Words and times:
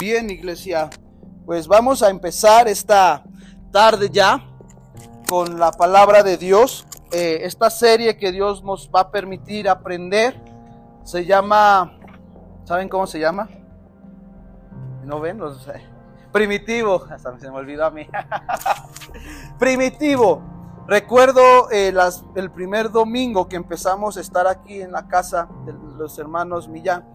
Bien, 0.00 0.28
iglesia, 0.28 0.90
pues 1.46 1.68
vamos 1.68 2.02
a 2.02 2.10
empezar 2.10 2.68
esta 2.68 3.22
tarde 3.70 4.10
ya 4.10 4.44
con 5.28 5.58
la 5.58 5.70
palabra 5.70 6.22
de 6.22 6.36
Dios. 6.36 6.86
Eh, 7.12 7.40
esta 7.42 7.70
serie 7.70 8.16
que 8.16 8.32
Dios 8.32 8.64
nos 8.64 8.90
va 8.94 9.00
a 9.00 9.10
permitir 9.10 9.68
aprender 9.68 10.34
se 11.04 11.24
llama, 11.24 11.96
¿saben 12.64 12.88
cómo 12.88 13.06
se 13.06 13.20
llama? 13.20 13.48
¿No 15.04 15.20
ven? 15.20 15.40
Eh, 15.40 15.86
primitivo, 16.32 17.04
hasta 17.10 17.38
se 17.38 17.50
me 17.50 17.56
olvidó 17.56 17.86
a 17.86 17.90
mí. 17.90 18.06
primitivo. 19.58 20.42
Recuerdo 20.86 21.70
eh, 21.70 21.94
el 22.34 22.50
primer 22.50 22.90
domingo 22.90 23.48
que 23.48 23.56
empezamos 23.56 24.16
a 24.16 24.20
estar 24.20 24.46
aquí 24.46 24.82
en 24.82 24.92
la 24.92 25.06
casa 25.06 25.48
de 25.64 25.72
los 25.72 26.18
hermanos 26.18 26.68
Millán. 26.68 27.06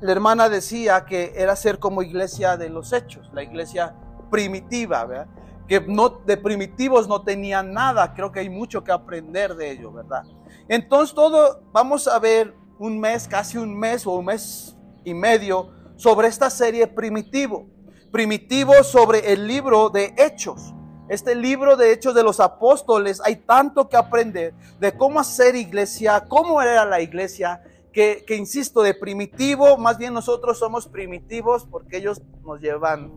La 0.00 0.12
hermana 0.12 0.48
decía 0.48 1.04
que 1.04 1.32
era 1.36 1.56
ser 1.56 1.78
como 1.78 2.02
iglesia 2.02 2.56
de 2.56 2.68
los 2.68 2.92
hechos, 2.92 3.30
la 3.32 3.42
iglesia 3.42 3.94
primitiva, 4.30 5.04
¿verdad? 5.04 5.26
que 5.68 5.80
no, 5.82 6.08
de 6.08 6.36
primitivos 6.38 7.06
no 7.06 7.22
tenían 7.22 7.72
nada. 7.72 8.14
Creo 8.14 8.32
que 8.32 8.40
hay 8.40 8.48
mucho 8.48 8.82
que 8.82 8.90
aprender 8.90 9.54
de 9.54 9.70
ello, 9.70 9.92
¿verdad? 9.92 10.24
Entonces 10.66 11.14
todo, 11.14 11.62
vamos 11.72 12.08
a 12.08 12.18
ver 12.18 12.54
un 12.78 12.98
mes, 12.98 13.28
casi 13.28 13.58
un 13.58 13.78
mes 13.78 14.06
o 14.06 14.12
un 14.12 14.24
mes 14.24 14.76
y 15.04 15.12
medio 15.12 15.70
sobre 15.96 16.28
esta 16.28 16.48
serie 16.48 16.86
primitivo. 16.86 17.66
Primitivo 18.10 18.82
sobre 18.82 19.32
el 19.32 19.46
libro 19.46 19.90
de 19.90 20.14
Hechos. 20.16 20.74
Este 21.10 21.34
libro 21.34 21.76
de 21.76 21.92
Hechos 21.92 22.14
de 22.14 22.22
los 22.22 22.40
Apóstoles, 22.40 23.20
hay 23.24 23.36
tanto 23.36 23.88
que 23.88 23.96
aprender 23.96 24.54
de 24.78 24.96
cómo 24.96 25.20
hacer 25.20 25.54
iglesia, 25.54 26.24
cómo 26.28 26.60
era 26.62 26.84
la 26.84 27.00
iglesia, 27.00 27.62
que, 27.98 28.36
insisto, 28.36 28.82
de 28.82 28.94
primitivo, 28.94 29.76
más 29.76 29.98
bien 29.98 30.14
nosotros 30.14 30.56
somos 30.56 30.86
primitivos 30.86 31.66
porque 31.68 31.96
ellos 31.96 32.22
nos 32.44 32.60
llevan 32.60 33.10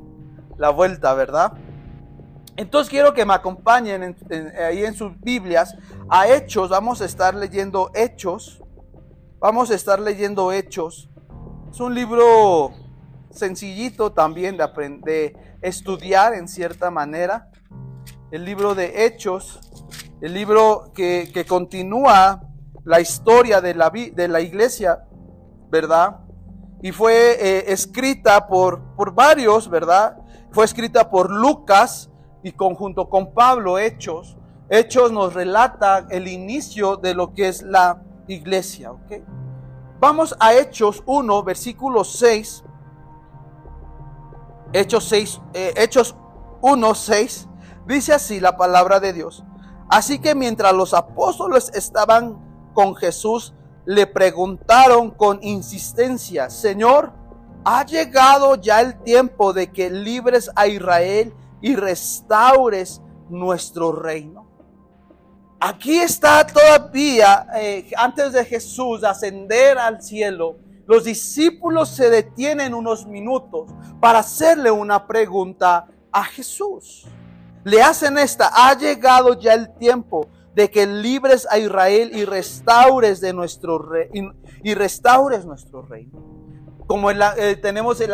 la 0.57 0.71
vuelta, 0.71 1.13
¿verdad? 1.13 1.53
Entonces 2.57 2.89
quiero 2.89 3.13
que 3.13 3.23
me 3.23 3.35
acompañen 3.35 4.15
ahí 4.59 4.83
en 4.83 4.95
sus 4.95 5.19
Biblias 5.21 5.75
a 6.09 6.27
Hechos, 6.27 6.69
vamos 6.69 6.99
a 7.01 7.05
estar 7.05 7.35
leyendo 7.35 7.91
Hechos, 7.93 8.63
vamos 9.39 9.69
a 9.69 9.75
estar 9.75 9.99
leyendo 9.99 10.51
Hechos. 10.51 11.11
Es 11.69 11.79
un 11.79 11.93
libro 11.93 12.71
sencillito 13.29 14.11
también 14.13 14.57
de, 14.57 14.63
aprender, 14.63 15.03
de 15.03 15.37
estudiar 15.61 16.33
en 16.33 16.47
cierta 16.47 16.89
manera. 16.89 17.51
El 18.31 18.45
libro 18.45 18.73
de 18.73 19.05
Hechos, 19.05 19.59
el 20.21 20.33
libro 20.33 20.91
que 20.95 21.45
continúa 21.47 22.50
la 22.83 22.99
historia 22.99 23.61
de 23.61 23.73
la, 23.73 23.89
de 23.89 24.27
la 24.27 24.41
iglesia, 24.41 25.05
¿verdad? 25.69 26.19
Y 26.81 26.91
fue 26.91 27.37
eh, 27.39 27.71
escrita 27.71 28.47
por, 28.47 28.95
por 28.95 29.13
varios, 29.13 29.69
¿verdad? 29.69 30.17
Fue 30.51 30.65
escrita 30.65 31.09
por 31.09 31.29
Lucas 31.31 32.09
y 32.43 32.51
conjunto 32.53 33.09
con 33.09 33.33
Pablo, 33.33 33.77
Hechos. 33.77 34.37
Hechos 34.69 35.11
nos 35.11 35.33
relata 35.33 36.07
el 36.09 36.27
inicio 36.27 36.97
de 36.97 37.13
lo 37.13 37.33
que 37.33 37.49
es 37.49 37.61
la 37.61 38.01
iglesia, 38.27 38.91
¿ok? 38.91 39.11
Vamos 39.99 40.35
a 40.39 40.55
Hechos 40.55 41.03
1, 41.05 41.43
versículo 41.43 42.03
6. 42.03 42.63
Hechos 44.73 45.03
6, 45.09 45.41
eh, 45.53 45.73
Hechos 45.77 46.15
1, 46.61 46.95
6. 46.95 47.47
Dice 47.85 48.13
así 48.13 48.39
la 48.39 48.57
palabra 48.57 48.99
de 48.99 49.13
Dios. 49.13 49.43
Así 49.89 50.19
que 50.19 50.33
mientras 50.33 50.73
los 50.73 50.93
apóstoles 50.93 51.69
estaban 51.75 52.50
con 52.73 52.95
Jesús, 52.95 53.53
le 53.85 54.07
preguntaron 54.07 55.11
con 55.11 55.39
insistencia, 55.41 56.49
Señor, 56.49 57.13
¿ha 57.63 57.85
llegado 57.85 58.55
ya 58.55 58.81
el 58.81 59.01
tiempo 59.03 59.53
de 59.53 59.71
que 59.71 59.89
libres 59.89 60.51
a 60.55 60.67
Israel 60.67 61.33
y 61.61 61.75
restaures 61.75 63.01
nuestro 63.29 63.91
reino? 63.91 64.47
Aquí 65.59 65.99
está 65.99 66.45
todavía, 66.45 67.47
eh, 67.55 67.91
antes 67.95 68.33
de 68.33 68.43
Jesús 68.45 69.03
ascender 69.03 69.77
al 69.77 70.01
cielo, 70.01 70.57
los 70.87 71.03
discípulos 71.03 71.89
se 71.89 72.09
detienen 72.09 72.73
unos 72.73 73.05
minutos 73.05 73.69
para 73.99 74.19
hacerle 74.19 74.71
una 74.71 75.05
pregunta 75.05 75.87
a 76.11 76.23
Jesús. 76.23 77.05
Le 77.63 77.81
hacen 77.81 78.17
esta, 78.17 78.49
ha 78.53 78.75
llegado 78.75 79.39
ya 79.39 79.53
el 79.53 79.73
tiempo 79.77 80.27
de 80.53 80.69
que 80.69 80.85
libres 80.85 81.47
a 81.49 81.57
Israel 81.57 82.11
y 82.13 82.25
restaures 82.25 83.21
de 83.21 83.33
nuestro 83.33 83.79
rey, 83.79 84.09
y, 84.63 84.73
restaures 84.73 85.45
nuestro 85.45 85.81
reino. 85.81 86.19
Como 86.87 87.09
eh, 87.11 87.55
tenemos 87.61 88.01
el, 88.01 88.13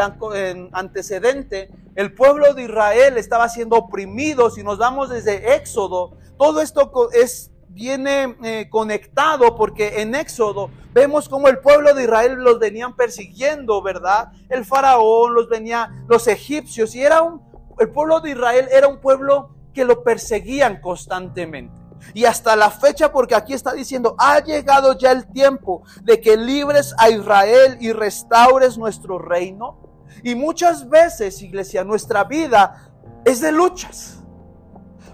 antecedente, 0.72 1.70
el 1.96 2.14
pueblo 2.14 2.54
de 2.54 2.64
Israel 2.64 3.18
estaba 3.18 3.50
siendo 3.50 3.76
oprimido. 3.76 4.52
Si 4.52 4.64
nos 4.64 4.78
vamos 4.78 5.10
desde 5.10 5.56
Éxodo, 5.56 6.18
todo 6.38 6.62
esto 6.62 6.92
es 7.12 7.52
viene 7.70 8.36
eh, 8.44 8.68
conectado 8.70 9.56
porque 9.56 10.02
en 10.02 10.16
Éxodo 10.16 10.72
vemos 10.94 11.30
como 11.30 11.48
el 11.48 11.60
pueblo 11.60 11.94
de 11.94 12.04
Israel 12.04 12.34
los 12.34 12.58
venían 12.58 12.96
persiguiendo, 12.96 13.84
¿verdad? 13.84 14.32
El 14.50 14.66
faraón 14.66 15.36
los 15.36 15.48
venía, 15.48 16.04
los 16.08 16.28
egipcios, 16.28 16.96
y 16.96 17.04
era 17.04 17.22
un, 17.22 17.42
el 17.80 17.90
pueblo 17.90 18.20
de 18.20 18.32
Israel 18.32 18.68
era 18.72 18.88
un 18.88 19.00
pueblo 19.00 19.50
que 19.74 19.86
lo 19.86 20.04
perseguían 20.04 20.82
constantemente. 20.82 21.77
Y 22.14 22.26
hasta 22.26 22.56
la 22.56 22.70
fecha, 22.70 23.12
porque 23.12 23.36
aquí 23.36 23.54
está 23.54 23.74
diciendo, 23.74 24.16
ha 24.18 24.40
llegado 24.40 24.98
ya 24.98 25.12
el 25.12 25.28
tiempo 25.28 25.84
de 26.04 26.20
que 26.20 26.38
libres 26.38 26.94
a 26.98 27.10
Israel 27.10 27.78
y 27.80 27.92
restaures 27.92 28.78
nuestro 28.78 29.20
reino. 29.20 29.78
Y 30.24 30.36
muchas 30.36 30.90
veces, 30.90 31.42
iglesia, 31.42 31.84
nuestra 31.84 32.24
vida 32.24 32.92
es 33.26 33.42
de 33.42 33.52
luchas. 33.52 34.18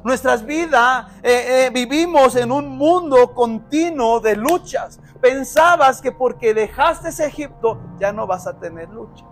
Nuestras 0.04 0.46
vidas 0.46 1.08
eh, 1.24 1.66
eh, 1.66 1.70
vivimos 1.74 2.36
en 2.36 2.52
un 2.52 2.70
mundo 2.78 3.34
continuo 3.34 4.20
de 4.20 4.36
luchas. 4.36 5.00
Pensabas 5.22 6.02
que 6.02 6.12
porque 6.12 6.54
dejaste 6.54 7.10
ese 7.10 7.26
Egipto 7.26 7.80
ya 8.00 8.12
no 8.12 8.28
vas 8.28 8.46
a 8.46 8.60
tener 8.60 8.90
luchas. 8.90 9.26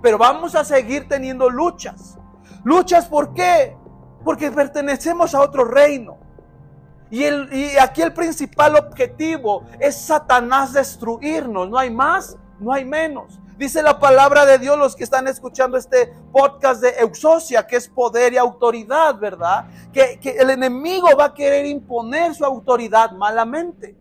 Pero 0.00 0.16
vamos 0.16 0.54
a 0.54 0.64
seguir 0.64 1.08
teniendo 1.08 1.50
luchas. 1.50 2.16
Luchas 2.62 3.06
¿por 3.06 3.34
qué? 3.34 3.76
Porque 4.24 4.52
pertenecemos 4.52 5.34
a 5.34 5.40
otro 5.40 5.64
reino. 5.64 6.18
Y, 7.14 7.22
el, 7.22 7.48
y 7.52 7.78
aquí 7.78 8.02
el 8.02 8.12
principal 8.12 8.74
objetivo 8.74 9.62
es 9.78 9.94
Satanás 9.94 10.72
destruirnos. 10.72 11.70
No 11.70 11.78
hay 11.78 11.88
más, 11.88 12.36
no 12.58 12.72
hay 12.72 12.84
menos. 12.84 13.38
Dice 13.56 13.84
la 13.84 14.00
palabra 14.00 14.44
de 14.44 14.58
Dios, 14.58 14.76
los 14.76 14.96
que 14.96 15.04
están 15.04 15.28
escuchando 15.28 15.76
este 15.76 16.12
podcast 16.32 16.82
de 16.82 16.88
Eusocia, 16.98 17.68
que 17.68 17.76
es 17.76 17.88
poder 17.88 18.32
y 18.32 18.36
autoridad, 18.36 19.16
¿verdad? 19.16 19.66
Que, 19.92 20.18
que 20.18 20.30
el 20.30 20.50
enemigo 20.50 21.06
va 21.16 21.26
a 21.26 21.34
querer 21.34 21.66
imponer 21.66 22.34
su 22.34 22.44
autoridad 22.44 23.12
malamente. 23.12 23.96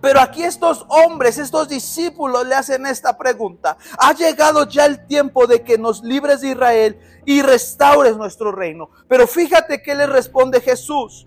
Pero 0.00 0.20
aquí 0.20 0.42
estos 0.42 0.86
hombres, 0.88 1.38
estos 1.38 1.68
discípulos 1.68 2.46
le 2.46 2.54
hacen 2.54 2.86
esta 2.86 3.16
pregunta. 3.16 3.76
Ha 3.98 4.12
llegado 4.12 4.68
ya 4.68 4.86
el 4.86 5.06
tiempo 5.06 5.46
de 5.46 5.62
que 5.62 5.78
nos 5.78 6.02
libres 6.02 6.40
de 6.40 6.48
Israel 6.48 7.00
y 7.24 7.42
restaures 7.42 8.16
nuestro 8.16 8.52
reino. 8.52 8.90
Pero 9.08 9.26
fíjate 9.26 9.82
que 9.82 9.94
le 9.94 10.06
responde 10.06 10.60
Jesús. 10.60 11.24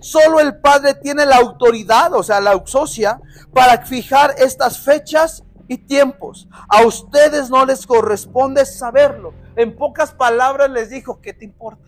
Solo 0.00 0.40
el 0.40 0.60
Padre 0.60 0.94
tiene 0.94 1.26
la 1.26 1.36
autoridad, 1.36 2.12
o 2.14 2.22
sea, 2.22 2.40
la 2.40 2.52
auxocia, 2.52 3.20
para 3.52 3.84
fijar 3.86 4.34
estas 4.38 4.78
fechas 4.78 5.44
y 5.68 5.78
tiempos. 5.78 6.48
A 6.68 6.84
ustedes 6.84 7.50
no 7.50 7.64
les 7.64 7.86
corresponde 7.86 8.66
saberlo. 8.66 9.32
En 9.56 9.76
pocas 9.76 10.12
palabras 10.12 10.70
les 10.70 10.90
dijo, 10.90 11.20
¿qué 11.20 11.32
te 11.32 11.44
importa? 11.44 11.84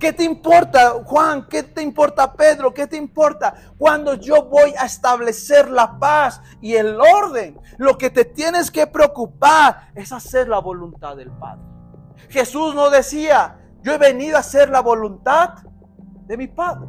¿Qué 0.00 0.14
te 0.14 0.24
importa, 0.24 0.94
Juan? 1.04 1.46
¿Qué 1.46 1.62
te 1.62 1.82
importa, 1.82 2.32
Pedro? 2.32 2.72
¿Qué 2.72 2.86
te 2.86 2.96
importa 2.96 3.54
cuando 3.76 4.14
yo 4.14 4.44
voy 4.46 4.72
a 4.78 4.86
establecer 4.86 5.70
la 5.70 5.98
paz 5.98 6.40
y 6.62 6.74
el 6.74 6.98
orden? 6.98 7.60
Lo 7.76 7.98
que 7.98 8.08
te 8.08 8.24
tienes 8.24 8.70
que 8.70 8.86
preocupar 8.86 9.90
es 9.94 10.10
hacer 10.10 10.48
la 10.48 10.58
voluntad 10.58 11.16
del 11.16 11.30
Padre. 11.30 11.62
Jesús 12.30 12.74
no 12.74 12.88
decía, 12.88 13.58
yo 13.82 13.92
he 13.92 13.98
venido 13.98 14.38
a 14.38 14.40
hacer 14.40 14.70
la 14.70 14.80
voluntad 14.80 15.50
de 16.26 16.36
mi 16.38 16.48
Padre. 16.48 16.88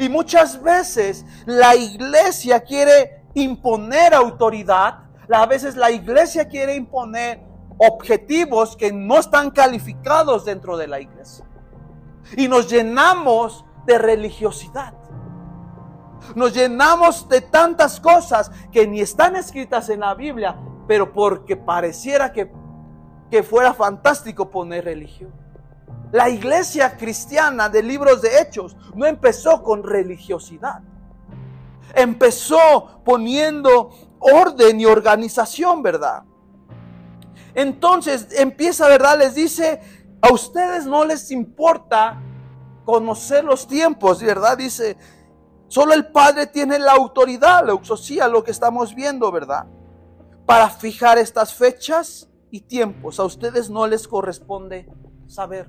Y 0.00 0.08
muchas 0.08 0.60
veces 0.60 1.24
la 1.44 1.76
iglesia 1.76 2.58
quiere 2.58 3.22
imponer 3.34 4.14
autoridad, 4.14 5.04
a 5.30 5.46
veces 5.46 5.76
la 5.76 5.92
iglesia 5.92 6.48
quiere 6.48 6.74
imponer 6.74 7.40
objetivos 7.78 8.76
que 8.76 8.92
no 8.92 9.18
están 9.18 9.52
calificados 9.52 10.44
dentro 10.44 10.76
de 10.76 10.88
la 10.88 10.98
iglesia 10.98 11.45
y 12.36 12.48
nos 12.48 12.68
llenamos 12.68 13.64
de 13.84 13.98
religiosidad. 13.98 14.94
Nos 16.34 16.54
llenamos 16.54 17.28
de 17.28 17.40
tantas 17.40 18.00
cosas 18.00 18.50
que 18.72 18.86
ni 18.86 19.00
están 19.00 19.36
escritas 19.36 19.88
en 19.90 20.00
la 20.00 20.14
Biblia, 20.14 20.56
pero 20.88 21.12
porque 21.12 21.56
pareciera 21.56 22.32
que, 22.32 22.50
que 23.30 23.42
fuera 23.42 23.74
fantástico 23.74 24.50
poner 24.50 24.84
religión. 24.84 25.32
La 26.12 26.28
iglesia 26.28 26.96
cristiana 26.96 27.68
de 27.68 27.82
libros 27.82 28.22
de 28.22 28.40
hechos 28.40 28.76
no 28.94 29.06
empezó 29.06 29.62
con 29.62 29.82
religiosidad. 29.82 30.80
Empezó 31.94 33.00
poniendo 33.04 33.90
orden 34.18 34.80
y 34.80 34.86
organización, 34.86 35.82
¿verdad? 35.82 36.24
Entonces 37.54 38.28
empieza, 38.38 38.86
¿verdad? 38.86 39.18
Les 39.18 39.34
dice, 39.34 39.80
a 40.20 40.32
ustedes 40.32 40.86
no 40.86 41.04
les 41.04 41.30
importa 41.30 42.20
conocer 42.84 43.44
los 43.44 43.66
tiempos, 43.66 44.22
¿verdad? 44.22 44.56
Dice, 44.56 44.96
solo 45.68 45.92
el 45.92 46.06
Padre 46.06 46.46
tiene 46.46 46.78
la 46.78 46.92
autoridad, 46.92 47.66
la 47.66 47.74
exosía, 47.74 48.28
lo 48.28 48.44
que 48.44 48.50
estamos 48.50 48.94
viendo, 48.94 49.30
¿verdad? 49.30 49.66
Para 50.46 50.70
fijar 50.70 51.18
estas 51.18 51.52
fechas 51.52 52.28
y 52.50 52.60
tiempos. 52.60 53.20
A 53.20 53.24
ustedes 53.24 53.68
no 53.68 53.86
les 53.86 54.06
corresponde 54.06 54.88
saber. 55.26 55.68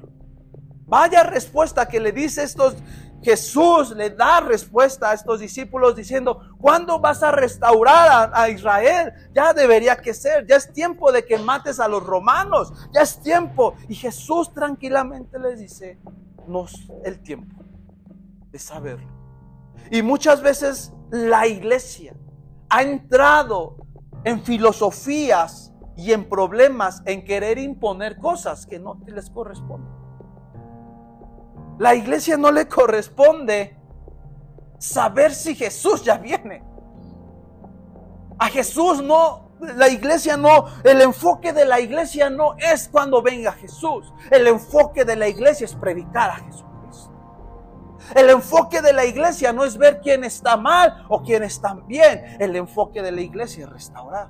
Vaya 0.86 1.24
respuesta 1.24 1.88
que 1.88 2.00
le 2.00 2.12
dice 2.12 2.44
estos 2.44 2.76
Jesús 3.22 3.92
le 3.92 4.12
da 4.12 4.40
respuesta 4.42 5.10
a 5.10 5.14
estos 5.14 5.40
discípulos 5.40 5.96
diciendo, 5.96 6.42
¿cuándo 6.60 7.00
vas 7.00 7.24
a 7.24 7.32
restaurar 7.32 8.32
a, 8.34 8.50
Israel? 8.50 9.12
Ya 9.34 9.54
debería 9.54 9.96
que 9.96 10.14
ser, 10.14 10.46
ya 10.46 10.56
es 10.56 10.72
tiempo 10.72 11.12
de 11.12 11.26
que 11.26 11.38
mates 11.38 11.80
a 11.80 11.88
los 11.88 12.04
romanos, 12.04 12.72
ya 12.94 13.02
es 13.02 13.22
tiempo. 13.22 13.76
Y 13.90 13.96
Jesús 13.96 14.54
tranquilamente 14.54 15.40
les 15.40 15.60
dice, 15.60 16.00
no 16.48 16.66
es 16.66 16.76
el 17.04 17.20
tiempo 17.22 17.64
de 18.52 18.60
saberlo. 18.60 19.08
Y 19.90 20.02
muchas 20.02 20.42
veces 20.42 20.94
la 21.10 21.48
iglesia 21.48 22.14
ha 22.70 22.84
entrado 22.84 23.78
en 24.24 24.42
filosofías 24.44 25.74
y 25.96 26.12
en 26.12 26.30
problemas 26.30 27.02
en 27.06 27.26
querer 27.26 27.58
imponer 27.58 28.18
cosas 28.18 28.68
que 28.68 28.80
no 28.80 29.02
les 29.08 29.30
corresponden. 29.30 29.97
La 31.80 31.94
iglesia 31.94 32.38
no 32.38 32.52
le 32.52 32.68
corresponde 32.68 33.78
saber 34.80 35.34
si 35.34 35.56
Jesús 35.56 36.04
ya 36.04 36.18
viene. 36.18 36.64
A 38.40 38.48
Jesús 38.50 39.02
no, 39.02 39.52
la 39.60 39.90
iglesia 39.90 40.38
no, 40.38 40.66
el 40.84 41.02
enfoque 41.02 41.54
de 41.54 41.66
la 41.66 41.80
iglesia 41.80 42.30
no 42.30 42.56
es 42.58 42.88
cuando 42.88 43.22
venga 43.22 43.52
Jesús. 43.54 44.14
El 44.32 44.48
enfoque 44.48 45.06
de 45.06 45.16
la 45.16 45.28
iglesia 45.28 45.66
es 45.66 45.76
predicar 45.76 46.32
a 46.32 46.36
Jesucristo. 46.36 46.68
El 48.16 48.30
enfoque 48.30 48.82
de 48.82 48.94
la 48.94 49.06
iglesia 49.06 49.52
no 49.52 49.64
es 49.64 49.78
ver 49.78 50.00
quién 50.02 50.24
está 50.24 50.56
mal 50.56 51.06
o 51.10 51.22
quién 51.24 51.44
está 51.44 51.74
bien. 51.88 52.38
El 52.40 52.56
enfoque 52.56 53.02
de 53.02 53.12
la 53.12 53.22
iglesia 53.22 53.66
es 53.66 53.70
restaurar. 53.72 54.30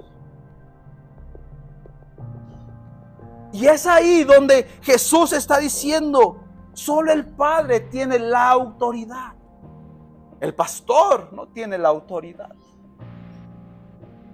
Y 3.52 3.68
es 3.68 3.86
ahí 3.86 4.24
donde 4.24 4.64
Jesús 4.82 5.34
está 5.34 5.58
diciendo, 5.58 6.47
Solo 6.78 7.12
el 7.12 7.26
Padre 7.26 7.80
tiene 7.80 8.20
la 8.20 8.52
autoridad. 8.52 9.34
El 10.40 10.54
pastor 10.54 11.34
no 11.34 11.48
tiene 11.48 11.76
la 11.80 11.90
autoridad. 11.90 12.52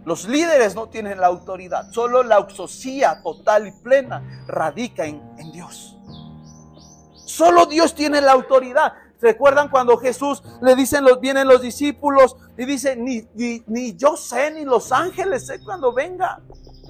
Los 0.04 0.28
líderes 0.28 0.76
no 0.76 0.90
tienen 0.90 1.22
la 1.22 1.28
autoridad. 1.28 1.90
Solo 1.92 2.22
la 2.22 2.36
auxosía 2.36 3.24
total 3.24 3.68
y 3.68 3.72
plena 3.72 4.44
radica 4.46 5.06
en, 5.06 5.24
Dios. 5.54 5.98
Solo 7.14 7.66
Dios 7.66 7.96
tiene 7.96 8.20
la 8.20 8.34
autoridad. 8.34 8.92
¿Recuerdan 9.22 9.70
cuando 9.70 9.98
Jesús 9.98 10.44
le 10.62 10.76
dicen, 10.76 11.06
los, 11.06 11.22
vienen 11.22 11.48
los 11.48 11.62
discípulos 11.62 12.36
y 12.58 12.66
dice, 12.66 12.98
ni, 12.98 13.26
ni, 13.68 13.96
yo 13.96 14.18
sé, 14.18 14.52
ni 14.52 14.66
los 14.66 14.92
ángeles 14.92 15.48
sé 15.48 15.64
cuando 15.64 15.94
venga. 15.94 16.42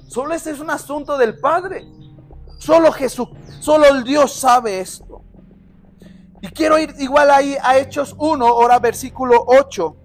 Solo 0.08 0.34
este 0.34 0.50
es 0.50 0.58
un 0.58 0.70
asunto 0.70 1.16
del 1.16 1.38
Padre. 1.38 1.84
Solo 2.58 2.90
Jesús, 2.90 3.28
solo 3.60 3.86
el 3.86 4.02
Dios 4.02 4.32
sabe 4.32 4.80
esto. 4.80 5.13
Y 6.44 6.48
quiero 6.48 6.78
ir 6.78 6.94
igual 6.98 7.30
ahí 7.30 7.56
a 7.62 7.78
Hechos 7.78 8.14
1, 8.18 8.46
ahora 8.46 8.78
versículo 8.78 9.44
8. 9.46 9.96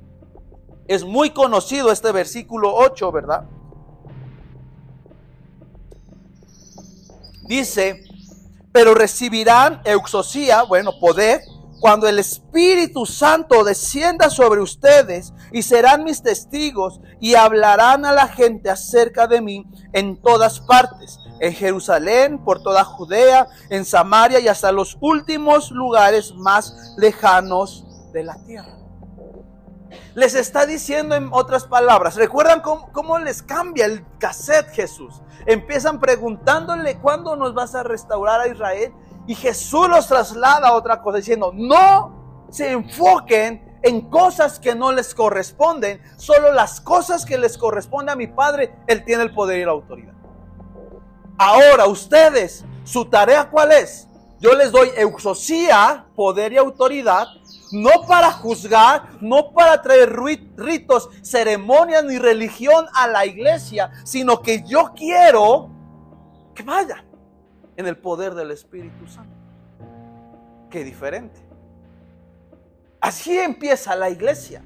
Es 0.88 1.04
muy 1.04 1.32
conocido 1.32 1.92
este 1.92 2.14
versículo 2.14 2.74
8, 2.74 3.12
¿verdad? 3.12 3.44
Dice, 7.46 8.06
pero 8.72 8.94
recibirán 8.94 9.82
euxosía, 9.84 10.64
bueno, 10.64 10.98
poder, 10.98 11.42
cuando 11.80 12.08
el 12.08 12.20
Espíritu 12.20 13.06
Santo 13.06 13.64
descienda 13.64 14.30
sobre 14.30 14.62
ustedes 14.62 15.34
y 15.52 15.64
serán 15.64 16.04
mis 16.04 16.22
testigos 16.22 17.00
y 17.20 17.36
hablarán 17.36 18.06
a 18.06 18.12
la 18.12 18.28
gente 18.28 18.70
acerca 18.70 19.28
de 19.28 19.42
mí 19.42 19.66
en 19.94 20.22
todas 20.22 20.60
partes 20.62 21.20
en 21.40 21.54
Jerusalén, 21.54 22.44
por 22.44 22.62
toda 22.62 22.84
Judea, 22.84 23.48
en 23.70 23.86
Samaria 23.86 24.40
y 24.40 24.48
hasta 24.48 24.72
los 24.72 24.98
últimos 25.00 25.72
lugares 25.72 26.34
más 26.36 26.96
lejanos 26.98 27.86
de 28.12 28.24
la 28.24 28.36
tierra. 28.44 28.76
Les 30.16 30.36
está 30.36 30.66
diciendo 30.66 31.16
en 31.16 31.30
otras 31.32 31.66
palabras, 31.66 32.16
¿recuerdan 32.16 32.62
cómo, 32.62 33.20
les 33.20 33.42
cambia 33.42 33.86
el 33.86 34.06
cassette 34.20 34.70
Jesús? 34.72 35.22
Empiezan 35.46 36.00
preguntándole 36.00 37.00
cuándo 37.00 37.36
nos 37.36 37.54
vas 37.54 37.74
a 37.74 37.84
restaurar 37.84 38.42
a 38.42 38.48
Israel 38.48 38.92
y 39.28 39.36
Jesús 39.36 39.88
los 39.88 40.08
traslada 40.08 40.70
a 40.70 40.74
otra 40.74 41.02
cosa 41.02 41.18
diciendo, 41.18 41.52
no 41.54 42.48
se 42.50 42.72
enfoquen 42.72 43.80
en 43.82 44.10
cosas 44.10 44.60
que 44.60 44.76
no 44.76 44.92
les 44.92 45.14
corresponden, 45.14 46.02
solo 46.18 46.52
las 46.52 46.82
cosas 46.82 47.26
que 47.26 47.38
les 47.38 47.58
corresponden 47.58 48.10
a 48.10 48.16
mi 48.16 48.28
Padre, 48.28 48.76
Él 48.88 49.06
tiene 49.06 49.24
el 49.24 49.34
poder 49.34 49.60
y 49.60 49.66
la 49.66 49.72
autoridad. 49.72 50.14
Ahora 51.38 51.88
ustedes, 51.88 52.66
su 52.84 53.06
tarea 53.06 53.50
cuál 53.50 53.72
es? 53.72 54.08
Yo 54.40 54.54
les 54.54 54.72
doy 54.72 54.90
euxosía, 54.96 56.06
poder 56.16 56.54
y 56.54 56.58
autoridad, 56.58 57.28
no 57.72 58.06
para 58.08 58.32
juzgar, 58.32 59.04
no 59.22 59.52
para 59.52 59.82
traer 59.82 60.18
ritos, 60.58 61.10
ceremonias 61.22 62.04
ni 62.04 62.18
religión 62.18 62.86
a 62.94 63.08
la 63.08 63.26
iglesia, 63.26 63.92
sino 64.04 64.42
que 64.42 64.64
yo 64.66 64.94
quiero 64.96 65.70
que 66.56 66.64
vayan 66.64 67.09
en 67.80 67.88
el 67.88 67.96
poder 67.96 68.36
del 68.36 68.52
Espíritu 68.52 69.08
Santo. 69.08 69.34
Qué 70.70 70.84
diferente. 70.84 71.40
Así 73.00 73.40
empieza 73.40 73.96
la 73.96 74.10
iglesia. 74.10 74.66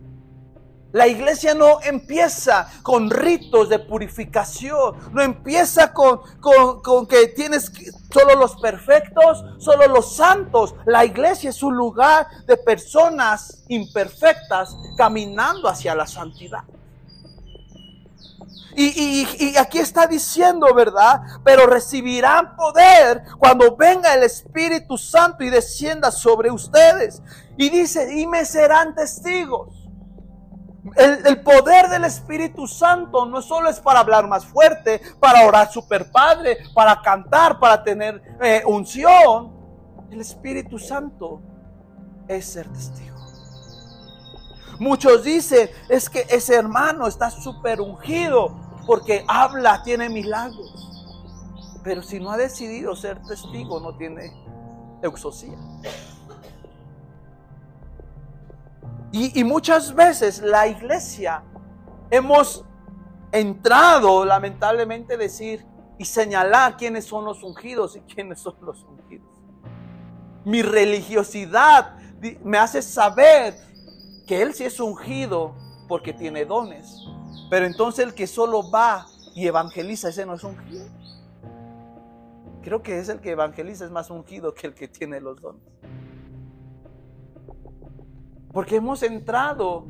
La 0.91 1.05
iglesia 1.05 1.53
no 1.53 1.79
empieza 1.83 2.67
con 2.81 3.11
ritos 3.11 3.69
de 3.69 3.77
purificación, 3.77 4.95
no 5.11 5.21
empieza 5.21 5.93
con, 5.93 6.21
con, 6.41 7.05
que 7.05 7.27
tienes 7.27 7.71
solo 8.11 8.35
los 8.35 8.55
perfectos, 8.55 9.45
solo 9.59 9.87
los 9.87 10.15
santos. 10.15 10.73
La 10.87 11.05
iglesia 11.05 11.51
es 11.51 11.61
un 11.61 11.75
lugar 11.75 12.25
de 12.47 12.57
personas 12.57 13.63
imperfectas 13.69 14.75
caminando 14.97 15.69
hacia 15.69 15.93
la 15.93 16.07
santidad. 16.07 16.63
Y, 18.75 19.55
aquí 19.57 19.79
está 19.79 20.07
diciendo, 20.07 20.73
¿verdad? 20.73 21.21
Pero 21.43 21.67
recibirán 21.67 22.55
poder 22.55 23.23
cuando 23.37 23.75
venga 23.75 24.13
el 24.13 24.23
Espíritu 24.23 24.97
Santo 24.97 25.43
y 25.43 25.49
descienda 25.49 26.11
sobre 26.11 26.51
ustedes. 26.51 27.21
Y 27.57 27.69
dice, 27.69 28.19
y 28.19 28.25
me 28.25 28.45
serán 28.45 28.95
testigos. 28.95 29.83
El, 30.95 31.41
poder 31.41 31.87
del 31.89 32.03
Espíritu 32.03 32.67
Santo 32.67 33.25
no 33.25 33.41
solo 33.41 33.69
es 33.69 33.79
para 33.79 33.99
hablar 33.99 34.27
más 34.27 34.45
fuerte, 34.45 35.01
para 35.19 35.45
orar 35.47 35.71
super 35.71 36.11
padre, 36.11 36.57
para 36.73 37.01
cantar, 37.01 37.59
para 37.59 37.83
tener 37.83 38.21
eh, 38.41 38.63
unción. 38.65 39.53
El 40.11 40.19
Espíritu 40.19 40.77
Santo 40.77 41.41
es 42.27 42.45
ser 42.45 42.67
testigo. 42.67 43.13
Muchos 44.79 45.23
dicen, 45.23 45.69
es 45.87 46.09
que 46.09 46.25
ese 46.29 46.55
hermano 46.55 47.07
está 47.07 47.29
súper 47.29 47.79
ungido 47.79 48.62
porque 48.85 49.23
habla, 49.27 49.81
tiene 49.83 50.09
milagros. 50.09 50.89
Pero 51.83 52.01
si 52.01 52.19
no 52.19 52.31
ha 52.31 52.37
decidido 52.37 52.95
ser 52.95 53.21
testigo, 53.23 53.79
no 53.79 53.95
tiene 53.97 54.31
exosía. 55.01 55.57
Y, 59.11 59.43
muchas 59.43 59.93
veces 59.93 60.41
la 60.41 60.67
iglesia 60.67 61.43
hemos 62.09 62.65
entrado, 63.31 64.25
lamentablemente, 64.25 65.17
decir 65.17 65.63
y 65.99 66.05
señalar 66.05 66.77
quiénes 66.77 67.05
son 67.05 67.25
los 67.25 67.43
ungidos 67.43 67.95
y 67.95 67.99
quiénes 68.01 68.39
son 68.39 68.55
los 68.61 68.83
ungidos. 68.83 69.29
Mi 70.45 70.63
religiosidad 70.63 71.95
me 72.43 72.57
hace 72.57 72.81
saber 72.81 73.55
que 74.25 74.41
Él 74.41 74.55
sí 74.55 74.65
es 74.65 74.79
ungido 74.79 75.53
porque 75.87 76.11
tiene 76.11 76.45
dones. 76.45 77.05
Pero 77.49 77.65
entonces 77.65 78.05
el 78.05 78.13
que 78.13 78.27
solo 78.27 78.69
va 78.69 79.05
y 79.35 79.47
evangeliza, 79.47 80.09
ese 80.09 80.25
no 80.25 80.35
es 80.35 80.43
ungido. 80.43 80.85
Creo 82.61 82.81
que 82.81 82.99
es 82.99 83.09
el 83.09 83.19
que 83.19 83.31
evangeliza 83.31 83.85
es 83.85 83.91
más 83.91 84.09
ungido 84.09 84.53
que 84.53 84.67
el 84.67 84.73
que 84.73 84.87
tiene 84.87 85.19
los 85.19 85.41
dones. 85.41 85.61
Porque 88.51 88.77
hemos 88.77 89.03
entrado 89.03 89.85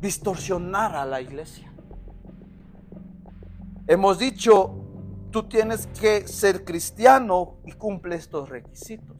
distorsionar 0.00 0.94
a 0.94 1.04
la 1.04 1.20
iglesia. 1.20 1.72
Hemos 3.88 4.18
dicho, 4.18 4.74
tú 5.30 5.44
tienes 5.44 5.86
que 5.88 6.26
ser 6.28 6.64
cristiano 6.64 7.56
y 7.64 7.72
cumple 7.72 8.16
estos 8.16 8.48
requisitos. 8.48 9.16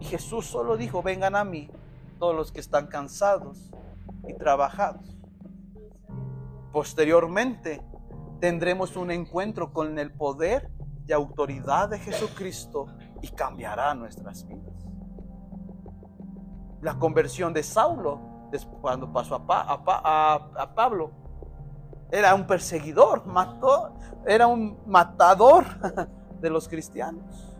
Y 0.00 0.04
Jesús 0.04 0.46
solo 0.46 0.76
dijo, 0.76 1.02
vengan 1.02 1.34
a 1.34 1.44
mí 1.44 1.70
todos 2.18 2.34
los 2.34 2.52
que 2.52 2.60
están 2.60 2.86
cansados 2.86 3.70
y 4.28 4.34
trabajados. 4.34 5.13
Posteriormente 6.74 7.80
tendremos 8.40 8.96
un 8.96 9.12
encuentro 9.12 9.72
con 9.72 9.96
el 9.96 10.10
poder 10.10 10.72
y 11.06 11.12
autoridad 11.12 11.88
de 11.88 12.00
Jesucristo 12.00 12.86
y 13.22 13.28
cambiará 13.28 13.94
nuestras 13.94 14.44
vidas. 14.44 14.84
La 16.80 16.98
conversión 16.98 17.52
de 17.52 17.62
Saulo, 17.62 18.48
cuando 18.80 19.12
pasó 19.12 19.36
a, 19.48 20.74
Pablo, 20.74 21.12
era 22.10 22.34
un 22.34 22.44
perseguidor, 22.44 23.24
mató, 23.24 23.94
era 24.26 24.48
un 24.48 24.76
matador 24.84 25.64
de 26.40 26.50
los 26.50 26.68
cristianos. 26.68 27.56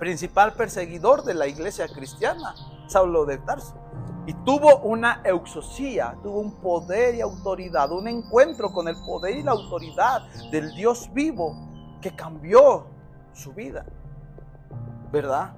Principal 0.00 0.54
perseguidor 0.54 1.22
de 1.22 1.34
la 1.34 1.46
iglesia 1.46 1.86
cristiana, 1.86 2.56
Saulo 2.88 3.24
de 3.24 3.38
Tarso. 3.38 3.81
Y 4.26 4.34
tuvo 4.44 4.78
una 4.78 5.20
euxosía, 5.24 6.16
tuvo 6.22 6.38
un 6.38 6.52
poder 6.60 7.16
y 7.16 7.20
autoridad, 7.20 7.90
un 7.90 8.06
encuentro 8.06 8.72
con 8.72 8.86
el 8.86 8.96
poder 8.96 9.36
y 9.36 9.42
la 9.42 9.52
autoridad 9.52 10.22
del 10.50 10.72
Dios 10.74 11.10
vivo 11.12 11.56
que 12.00 12.14
cambió 12.14 12.86
su 13.32 13.52
vida. 13.52 13.84
¿Verdad? 15.10 15.54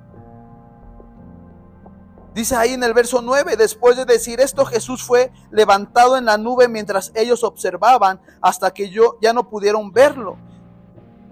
Dice 2.35 2.57
ahí 2.57 2.73
en 2.73 2.83
el 2.83 2.95
verso 2.95 3.23
9, 3.23 3.57
después 3.57 3.97
de 3.97 4.05
decir 4.05 4.41
esto, 4.41 4.65
Jesús 4.65 5.05
fue 5.05 5.31
levantado 5.53 6.17
en 6.17 6.25
la 6.25 6.37
nube 6.37 6.67
mientras 6.67 7.13
ellos 7.15 7.45
observaban 7.45 8.21
hasta 8.41 8.73
que 8.73 8.91
yo 8.91 9.19
ya 9.23 9.33
no 9.33 9.49
pudieron 9.49 9.93
verlo. 9.93 10.37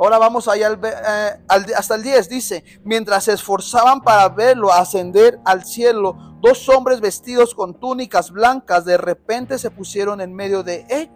Ahora 0.03 0.19
vamos 0.19 0.49
allá 0.49 0.77
eh, 0.83 1.73
hasta 1.77 1.95
el 1.95 2.03
10. 2.03 2.29
Dice, 2.29 2.65
mientras 2.83 3.23
se 3.23 3.35
esforzaban 3.35 4.01
para 4.01 4.29
verlo 4.31 4.73
ascender 4.73 5.39
al 5.45 5.65
cielo, 5.65 6.17
dos 6.41 6.69
hombres 6.69 7.01
vestidos 7.01 7.55
con 7.55 7.79
túnicas 7.79 8.33
blancas 8.33 8.85
de 8.85 8.97
repente 8.97 9.59
se 9.59 9.71
pusieron 9.71 10.21
en 10.21 10.35
medio 10.35 10.65
de 10.65 10.85
él. 10.91 11.09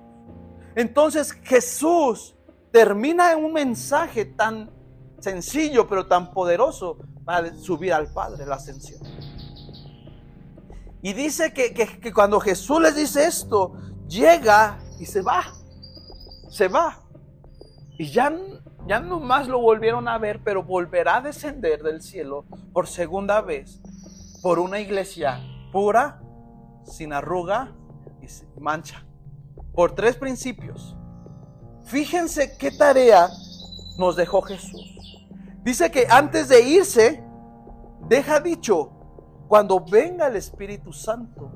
Entonces 0.76 1.32
Jesús 1.32 2.36
termina 2.70 3.32
en 3.32 3.44
un 3.44 3.52
mensaje 3.52 4.24
tan 4.24 4.70
sencillo 5.18 5.88
pero 5.88 6.06
tan 6.06 6.32
poderoso 6.32 6.98
para 7.24 7.52
subir 7.56 7.92
al 7.92 8.12
Padre, 8.12 8.46
la 8.46 8.54
ascensión. 8.54 9.00
Y 11.02 11.12
dice 11.12 11.52
que, 11.52 11.74
que 11.74 12.12
cuando 12.12 12.38
Jesús 12.38 12.80
les 12.80 12.94
dice 12.94 13.26
esto, 13.26 13.72
llega 14.06 14.78
y 15.00 15.06
se 15.06 15.22
va. 15.22 15.42
Se 16.48 16.68
va. 16.68 17.02
Y 17.98 18.12
ya 18.12 18.30
ya 18.86 19.00
no 19.00 19.18
más 19.20 19.48
lo 19.48 19.60
volvieron 19.60 20.06
a 20.08 20.18
ver, 20.18 20.40
pero 20.44 20.62
volverá 20.62 21.16
a 21.16 21.20
descender 21.20 21.82
del 21.82 22.02
cielo 22.02 22.44
por 22.72 22.86
segunda 22.86 23.40
vez 23.40 23.80
por 24.42 24.58
una 24.58 24.78
iglesia 24.78 25.40
pura, 25.72 26.22
sin 26.84 27.12
arruga 27.12 27.72
y 28.22 28.28
sin 28.28 28.48
mancha. 28.60 29.04
Por 29.74 29.94
tres 29.94 30.16
principios. 30.16 30.96
Fíjense 31.84 32.56
qué 32.56 32.70
tarea 32.70 33.28
nos 33.98 34.16
dejó 34.16 34.42
Jesús. 34.42 34.96
Dice 35.62 35.90
que 35.90 36.06
antes 36.08 36.48
de 36.48 36.62
irse, 36.62 37.24
deja 38.08 38.40
dicho, 38.40 38.92
cuando 39.48 39.80
venga 39.80 40.28
el 40.28 40.36
Espíritu 40.36 40.92
Santo, 40.92 41.50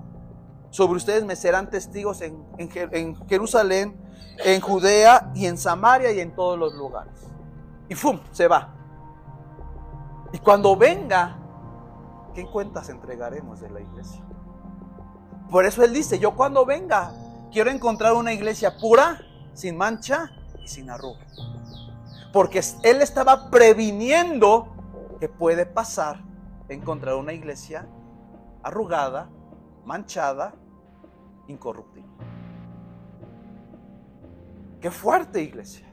sobre 0.70 0.96
ustedes 0.96 1.24
me 1.24 1.36
serán 1.36 1.70
testigos 1.70 2.20
en, 2.20 2.44
en 2.58 3.16
Jerusalén, 3.28 3.96
en 4.44 4.60
Judea 4.60 5.30
y 5.34 5.46
en 5.46 5.58
Samaria 5.58 6.12
y 6.12 6.20
en 6.20 6.34
todos 6.34 6.58
los 6.58 6.74
lugares. 6.74 7.14
Y 7.88 7.94
¡fum! 7.94 8.20
Se 8.32 8.48
va. 8.48 8.74
Y 10.32 10.38
cuando 10.38 10.76
venga, 10.76 11.36
¿qué 12.34 12.46
cuentas 12.46 12.88
entregaremos 12.88 13.60
de 13.60 13.70
la 13.70 13.80
iglesia? 13.80 14.22
Por 15.50 15.64
eso 15.64 15.82
Él 15.82 15.92
dice, 15.92 16.18
yo 16.18 16.36
cuando 16.36 16.64
venga, 16.64 17.12
quiero 17.50 17.70
encontrar 17.70 18.14
una 18.14 18.32
iglesia 18.32 18.78
pura, 18.78 19.20
sin 19.52 19.76
mancha 19.76 20.30
y 20.62 20.68
sin 20.68 20.90
arruga. 20.90 21.26
Porque 22.32 22.60
Él 22.84 23.02
estaba 23.02 23.50
previniendo 23.50 24.68
que 25.18 25.28
puede 25.28 25.66
pasar 25.66 26.30
encontrar 26.68 27.16
una 27.16 27.32
iglesia 27.32 27.86
arrugada, 28.62 29.28
manchada, 29.84 30.54
incorruptible. 31.48 32.09
Qué 34.80 34.90
fuerte 34.90 35.42
iglesia. 35.42 35.86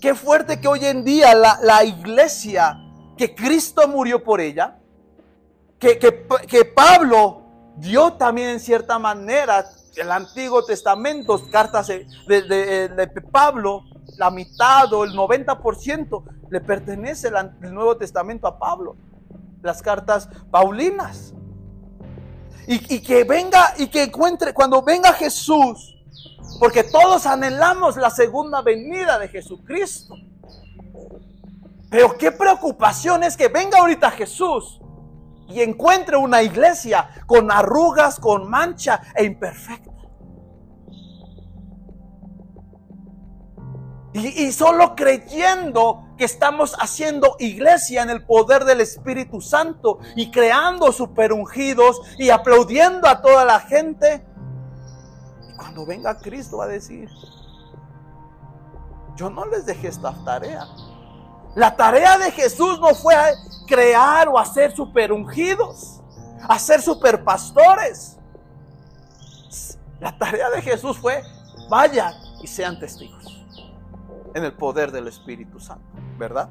Qué 0.00 0.14
fuerte 0.14 0.60
que 0.60 0.68
hoy 0.68 0.84
en 0.84 1.02
día 1.04 1.34
la, 1.34 1.84
iglesia, 1.84 2.78
que 3.16 3.34
Cristo 3.34 3.88
murió 3.88 4.22
por 4.22 4.40
ella, 4.40 4.78
que, 5.78 5.98
que, 5.98 6.64
Pablo 6.64 7.42
dio 7.76 8.12
también 8.12 8.50
en 8.50 8.60
cierta 8.60 8.98
manera 8.98 9.66
el 9.96 10.12
Antiguo 10.12 10.64
Testamento, 10.64 11.42
cartas 11.50 11.88
de, 11.88 12.06
de, 12.28 13.08
Pablo, 13.32 13.84
la 14.16 14.30
mitad 14.30 14.92
o 14.92 15.04
el 15.04 15.12
90% 15.12 16.22
le 16.50 16.60
pertenece 16.60 17.28
el, 17.28 17.74
Nuevo 17.74 17.96
Testamento 17.96 18.46
a 18.46 18.58
Pablo, 18.58 18.96
las 19.62 19.82
cartas 19.82 20.28
paulinas. 20.50 21.32
Y, 22.68 22.96
y 22.96 23.00
que 23.00 23.24
venga 23.24 23.74
y 23.78 23.86
que 23.88 24.04
encuentre, 24.04 24.52
cuando 24.52 24.82
venga 24.82 25.12
Jesús, 25.12 25.95
porque 26.58 26.84
todos 26.84 27.26
anhelamos 27.26 27.96
la 27.96 28.10
segunda 28.10 28.62
venida 28.62 29.18
de 29.18 29.28
Jesucristo. 29.28 30.14
Pero 31.90 32.16
qué 32.16 32.32
preocupación 32.32 33.22
es 33.24 33.36
que 33.36 33.48
venga 33.48 33.78
ahorita 33.78 34.10
Jesús 34.10 34.80
y 35.48 35.60
encuentre 35.62 36.16
una 36.16 36.42
iglesia 36.42 37.08
con 37.26 37.50
arrugas, 37.50 38.18
con 38.18 38.48
mancha 38.50 39.00
e 39.14 39.24
imperfecta. 39.24 39.92
Y, 44.12 44.50
solo 44.52 44.94
creyendo 44.96 46.06
que 46.16 46.24
estamos 46.24 46.74
haciendo 46.80 47.36
iglesia 47.38 48.02
en 48.02 48.08
el 48.08 48.24
poder 48.24 48.64
del 48.64 48.80
Espíritu 48.80 49.42
Santo 49.42 49.98
y 50.16 50.30
creando 50.30 50.90
superungidos 50.90 52.00
y 52.16 52.30
aplaudiendo 52.30 53.08
a 53.08 53.20
toda 53.20 53.44
la 53.44 53.60
gente, 53.60 54.24
cuando 55.56 55.86
venga 55.86 56.18
Cristo 56.18 56.58
va 56.58 56.64
a 56.64 56.68
decir, 56.68 57.10
yo 59.16 59.30
no 59.30 59.44
les 59.46 59.66
dejé 59.66 59.88
esta 59.88 60.12
tarea. 60.24 60.66
La 61.54 61.74
tarea 61.74 62.18
de 62.18 62.30
Jesús 62.30 62.78
no 62.80 62.94
fue 62.94 63.14
crear 63.66 64.28
o 64.28 64.38
hacer 64.38 64.74
super 64.74 65.10
ungidos, 65.10 66.02
hacer 66.48 66.82
super 66.82 67.24
pastores. 67.24 68.18
La 70.00 70.16
tarea 70.16 70.50
de 70.50 70.60
Jesús 70.60 70.98
fue, 70.98 71.22
vayan 71.70 72.12
y 72.42 72.46
sean 72.46 72.78
testigos 72.78 73.46
en 74.34 74.44
el 74.44 74.52
poder 74.52 74.92
del 74.92 75.08
Espíritu 75.08 75.58
Santo, 75.58 75.86
¿verdad? 76.18 76.50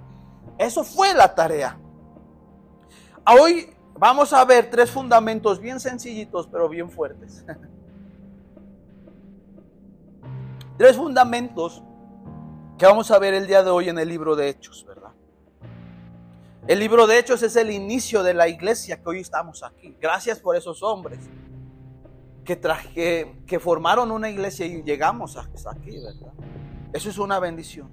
Eso 0.58 0.84
fue 0.84 1.14
la 1.14 1.36
tarea. 1.36 1.78
Hoy 3.28 3.76
vamos 3.94 4.34
a 4.34 4.44
ver 4.44 4.72
tres 4.72 4.90
fundamentos 4.90 5.60
bien 5.60 5.80
sencillitos, 5.80 6.48
pero 6.48 6.68
bien 6.68 6.90
fuertes. 6.90 7.46
Tres 10.78 10.98
fundamentos 10.98 11.82
que 12.78 12.86
vamos 12.86 13.10
a 13.10 13.18
ver 13.18 13.34
el 13.34 13.48
día 13.48 13.64
de 13.64 13.70
hoy 13.70 13.88
en 13.88 13.98
el 13.98 14.10
libro 14.10 14.36
de 14.36 14.50
Hechos, 14.50 14.86
¿verdad? 14.86 15.12
El 16.68 16.80
libro 16.80 17.08
de 17.08 17.18
Hechos 17.18 17.44
es 17.44 17.56
el 17.56 17.72
inicio 17.72 18.24
de 18.24 18.34
la 18.34 18.50
iglesia 18.50 19.02
que 19.02 19.08
hoy 19.08 19.20
estamos 19.22 19.64
aquí. 19.64 19.96
Gracias 20.02 20.40
por 20.40 20.58
esos 20.58 20.84
hombres 20.84 21.20
que, 22.44 23.60
formaron 23.60 24.12
una 24.12 24.30
iglesia 24.30 24.66
y 24.66 24.84
llegamos 24.84 25.38
hasta 25.38 25.72
aquí, 25.72 25.92
¿verdad? 25.92 26.34
Eso 26.92 27.10
es 27.10 27.18
una 27.20 27.40
bendición. 27.40 27.90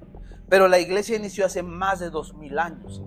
Pero 0.49 0.67
la 0.67 0.81
iglesia 0.81 1.17
inició 1.17 1.47
hace 1.47 1.63
más 1.63 2.01
de 2.01 2.11
dos 2.11 2.35
mil 2.35 2.59
años. 2.59 3.01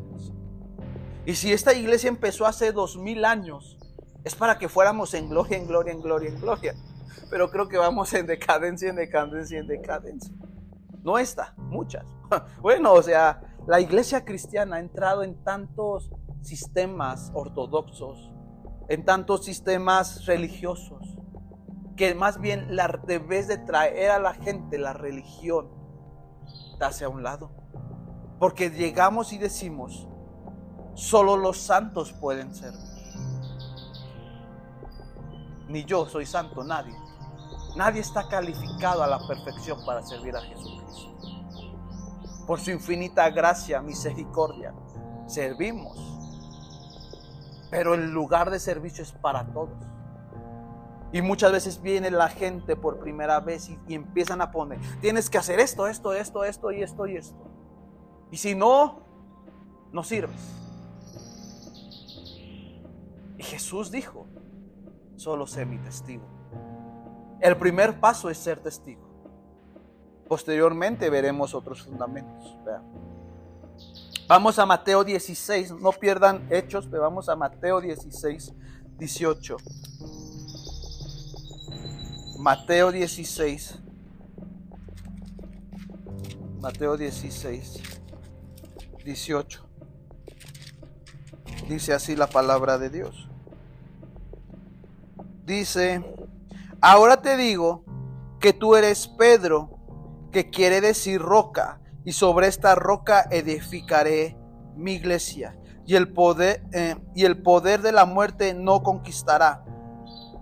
Y 1.26 1.36
si 1.36 1.52
esta 1.52 1.74
iglesia 1.74 2.08
empezó 2.08 2.46
hace 2.46 2.72
dos 2.72 2.96
mil 2.96 3.26
años, 3.26 3.78
es 4.24 4.36
para 4.36 4.58
que 4.58 4.70
fuéramos 4.70 5.14
en 5.14 5.28
gloria, 5.28 5.58
en 5.58 5.68
gloria, 5.68 5.92
en 5.92 6.02
gloria, 6.02 6.30
en 6.30 6.40
gloria 6.40 6.76
pero 7.30 7.50
creo 7.50 7.68
que 7.68 7.78
vamos 7.78 8.14
en 8.14 8.26
decadencia, 8.26 8.90
en 8.90 8.96
decadencia, 8.96 9.60
en 9.60 9.68
decadencia. 9.68 10.34
No 11.04 11.18
está, 11.18 11.54
muchas. 11.58 12.06
Bueno, 12.62 12.94
o 12.94 13.02
sea, 13.04 13.42
la 13.68 13.80
iglesia 13.80 14.26
cristiana 14.26 14.78
ha 14.78 14.80
entrado 14.80 15.24
en 15.24 15.44
tantos 15.44 16.10
sistemas 16.42 17.32
ortodoxos, 17.34 18.32
en 18.90 19.06
tantos 19.06 19.46
sistemas 19.46 20.26
religiosos, 20.26 21.18
que 21.96 22.14
más 22.14 22.40
bien 22.40 22.76
la 22.76 23.00
debes 23.06 23.48
de 23.48 23.58
traer 23.58 24.12
a 24.12 24.20
la 24.20 24.34
gente 24.34 24.78
la 24.78 24.94
religión 24.94 25.70
hacia 26.80 27.10
un 27.10 27.24
lado. 27.24 27.52
Porque 28.40 28.70
llegamos 28.70 29.32
y 29.34 29.38
decimos, 29.38 30.08
solo 30.94 31.38
los 31.38 31.58
santos 31.58 32.14
pueden 32.14 32.54
ser. 32.54 32.74
Ni 35.68 35.86
yo 35.86 36.06
soy 36.06 36.26
santo, 36.26 36.64
nadie. 36.64 36.96
Nadie 37.76 38.00
está 38.02 38.28
calificado 38.30 39.04
a 39.04 39.08
la 39.08 39.20
perfección 39.28 39.86
para 39.86 40.02
servir 40.02 40.36
a 40.36 40.42
Jesucristo. 40.42 41.14
Por 42.48 42.60
su 42.60 42.72
infinita 42.72 43.30
gracia, 43.32 43.82
misericordia, 43.82 44.74
servimos. 45.26 45.98
Pero 47.70 47.96
el 47.96 48.12
lugar 48.12 48.50
de 48.50 48.60
servicio 48.60 49.04
es 49.04 49.12
para 49.12 49.46
todos. 49.48 49.78
Y 51.12 51.22
muchas 51.22 51.52
veces 51.52 51.82
viene 51.82 52.12
la 52.12 52.30
gente 52.30 52.76
por 52.76 53.00
primera 53.00 53.40
vez 53.42 53.70
y, 53.70 53.80
y, 53.88 53.96
empiezan 53.96 54.42
a 54.42 54.52
poner, 54.52 54.80
tienes 55.02 55.30
que 55.30 55.38
hacer 55.38 55.60
esto, 55.60 55.88
esto, 55.88 56.14
esto, 56.14 56.44
esto 56.44 56.72
y 56.72 56.84
esto 56.84 57.08
y 57.08 57.18
esto. 57.18 57.52
Y 58.32 58.38
si 58.38 58.56
no, 58.56 59.02
no 59.92 60.04
sirves. 60.04 60.42
Y 63.38 63.44
Jesús 63.44 63.92
dijo, 63.92 64.28
solo 65.16 65.46
sé 65.48 65.66
mi 65.66 65.78
testigo. 65.78 66.35
El 67.46 67.56
primer 67.58 68.00
paso 68.00 68.32
es 68.32 68.40
ser 68.40 68.58
testigo. 68.58 69.08
Posteriormente 70.28 71.12
veremos 71.12 71.54
otros 71.54 71.84
fundamentos. 71.84 72.58
Vamos 74.28 74.58
a 74.58 74.66
Mateo 74.66 75.04
16, 75.04 75.74
no 75.74 75.92
pierdan 75.92 76.48
hechos, 76.50 76.88
pero 76.90 77.04
vamos 77.04 77.30
a 77.30 77.36
Mateo 77.36 77.82
16, 77.82 78.52
18. 78.98 79.58
Mateo 82.40 82.92
16. 82.92 83.76
Mateo 86.60 86.98
16, 86.98 87.84
18. 89.04 89.66
Dice 91.70 91.94
así 91.94 92.16
la 92.16 92.26
palabra 92.26 92.80
de 92.80 92.90
Dios. 92.90 93.30
Dice, 95.46 96.04
ahora 96.86 97.20
te 97.20 97.36
digo 97.36 97.84
que 98.40 98.54
tú 98.54 98.76
eres 98.76 99.08
Pedro, 99.08 99.72
que 100.32 100.52
quiere 100.52 100.82
decir 100.82 101.20
roca, 101.20 101.82
y 102.04 102.12
sobre 102.12 102.46
esta 102.46 102.76
roca 102.76 103.26
edificaré 103.32 104.38
mi 104.76 104.94
iglesia, 104.94 105.58
y 105.88 105.96
el 105.96 106.14
poder, 106.14 106.64
eh, 106.74 106.96
y 107.16 107.26
el 107.26 107.42
poder 107.42 107.82
de 107.82 107.92
la 107.92 108.06
muerte 108.06 108.54
no 108.54 108.84
conquistará. 108.84 109.66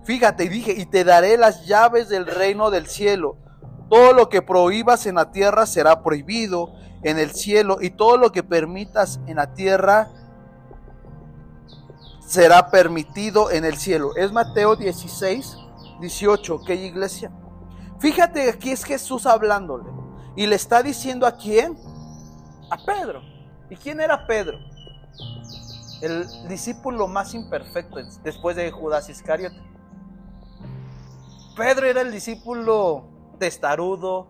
Fíjate, 0.04 0.50
dije, 0.50 0.72
y 0.76 0.84
te 0.84 1.02
daré 1.02 1.38
las 1.38 1.64
llaves 1.64 2.10
del 2.10 2.26
reino 2.26 2.70
del 2.70 2.88
cielo. 2.88 3.38
Todo 3.88 4.12
lo 4.12 4.28
que 4.28 4.42
prohíbas 4.42 5.06
en 5.06 5.14
la 5.14 5.30
tierra 5.30 5.64
será 5.64 6.02
prohibido 6.02 6.74
en 7.02 7.18
el 7.18 7.30
cielo, 7.30 7.78
y 7.80 7.88
todo 7.88 8.18
lo 8.18 8.32
que 8.32 8.42
permitas 8.42 9.18
en 9.26 9.36
la 9.36 9.54
tierra 9.54 10.10
será 12.26 12.70
permitido 12.70 13.50
en 13.50 13.64
el 13.64 13.78
cielo. 13.78 14.14
Es 14.16 14.30
Mateo 14.30 14.76
16, 14.76 15.63
18. 16.04 16.60
¿Qué 16.64 16.74
iglesia? 16.74 17.32
Fíjate, 17.98 18.50
aquí 18.50 18.70
es 18.70 18.84
Jesús 18.84 19.26
hablándole. 19.26 19.90
Y 20.36 20.46
le 20.46 20.56
está 20.56 20.82
diciendo 20.82 21.26
a 21.26 21.36
quién? 21.36 21.76
A 22.70 22.76
Pedro. 22.84 23.22
¿Y 23.70 23.76
quién 23.76 24.00
era 24.00 24.26
Pedro? 24.26 24.58
El 26.02 26.26
discípulo 26.48 27.08
más 27.08 27.34
imperfecto 27.34 27.96
después 28.22 28.56
de 28.56 28.70
Judas 28.70 29.08
Iscariote. 29.08 29.56
Pedro 31.56 31.86
era 31.86 32.02
el 32.02 32.12
discípulo 32.12 33.36
testarudo. 33.38 34.28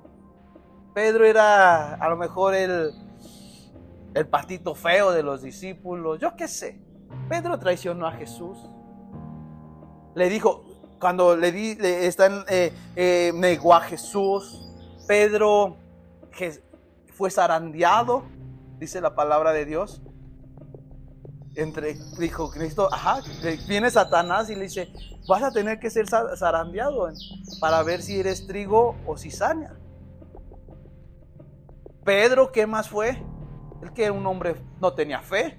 Pedro 0.95 1.25
era 1.25 1.95
a 1.95 2.09
lo 2.09 2.17
mejor 2.17 2.55
el, 2.55 2.93
el 4.15 4.29
patito 4.29 4.77
feo 4.77 5.11
de 5.11 5.25
los 5.25 5.43
discípulos. 5.43 6.21
Yo 6.21 6.37
qué 6.37 6.47
sé. 6.47 6.81
Pedro 7.29 7.59
traicionó 7.59 8.07
a 8.07 8.13
Jesús. 8.13 8.59
Le 10.15 10.29
dijo, 10.29 10.74
cuando 11.01 11.37
le 11.37 11.53
di, 11.53 11.77
está 11.81 12.45
eh, 12.49 12.73
eh, 12.97 13.61
a 13.73 13.81
Jesús. 13.81 14.61
Pedro 15.07 15.77
fue 17.13 17.31
zarandeado, 17.31 18.25
dice 18.79 19.01
la 19.01 19.15
palabra 19.15 19.53
de 19.53 19.65
Dios. 19.65 20.03
Entre, 21.57 21.95
dijo 22.19 22.51
Cristo, 22.51 22.89
ajá, 22.93 23.21
viene 23.69 23.89
Satanás 23.91 24.51
y 24.51 24.57
le 24.57 24.63
dice, 24.63 24.93
vas 25.29 25.43
a 25.43 25.53
tener 25.53 25.79
que 25.79 25.89
ser 25.89 26.09
zarandeado 26.09 27.09
para 27.61 27.83
ver 27.85 28.03
si 28.03 28.19
eres 28.19 28.47
trigo 28.47 28.97
o 29.07 29.17
cizaña. 29.17 29.77
Pedro, 32.05 32.51
¿qué 32.51 32.67
más 32.67 32.89
fue? 32.89 33.23
El 33.83 33.93
que 33.93 34.05
era 34.05 34.13
un 34.13 34.27
hombre 34.27 34.57
no 34.81 34.93
tenía 34.95 35.21
fe 35.21 35.59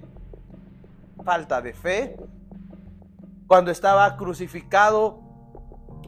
falta 1.26 1.60
de 1.60 1.74
fe. 1.74 2.16
Cuando 3.48 3.70
estaba 3.70 4.16
crucificado, 4.16 5.20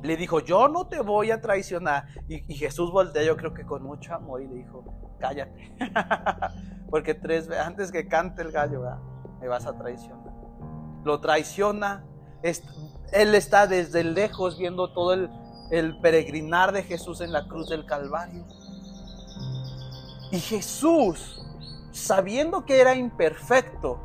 le 0.03 0.17
dijo, 0.17 0.41
yo 0.41 0.69
no 0.69 0.87
te 0.87 1.01
voy 1.01 1.31
a 1.31 1.41
traicionar. 1.41 2.07
Y, 2.29 2.55
Jesús 2.55 2.93
voltea, 2.93 3.23
yo 3.23 3.37
creo 3.37 3.55
que 3.55 3.65
con 3.65 3.83
mucho 3.83 4.15
amor, 4.15 4.43
y 4.43 4.49
le 4.49 4.55
dijo, 4.57 4.85
cállate. 5.19 5.77
Porque 6.91 7.15
tres 7.15 7.49
veces, 7.49 7.65
antes 7.65 7.93
que 7.93 8.07
cante 8.07 8.43
el 8.43 8.53
gallo, 8.53 8.83
me 9.41 9.49
vas 9.49 9.67
a 9.67 9.77
traicionar. 9.77 10.33
Lo 11.05 11.21
traiciona. 11.21 12.05
Él 12.43 13.35
está 13.35 13.67
desde 13.67 14.05
lejos 14.05 14.59
viendo 14.59 14.93
todo 14.93 15.13
el, 15.13 15.31
el 15.71 15.99
peregrinar 16.01 16.73
de 16.73 16.83
Jesús 16.83 17.21
en 17.21 17.33
la 17.33 17.47
cruz 17.49 17.69
del 17.69 17.85
Calvario. 17.85 18.47
Y 20.31 20.39
Jesús, 20.39 21.43
sabiendo 21.91 22.65
que 22.65 22.81
era 22.81 22.95
imperfecto, 22.95 24.01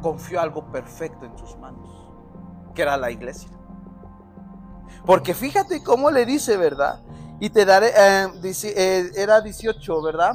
confió 0.00 0.40
algo 0.40 0.70
perfecto 0.70 1.26
en 1.26 1.36
sus 1.36 1.56
manos, 1.58 1.90
que 2.74 2.82
era 2.82 2.96
la 2.96 3.10
iglesia. 3.10 3.57
Porque 5.08 5.32
fíjate 5.32 5.82
cómo 5.82 6.10
le 6.10 6.26
dice, 6.26 6.58
¿verdad? 6.58 7.00
Y 7.40 7.48
te 7.48 7.64
daré, 7.64 7.86
eh, 7.96 8.26
eh, 8.44 9.10
era 9.16 9.40
18, 9.40 10.02
¿verdad? 10.02 10.34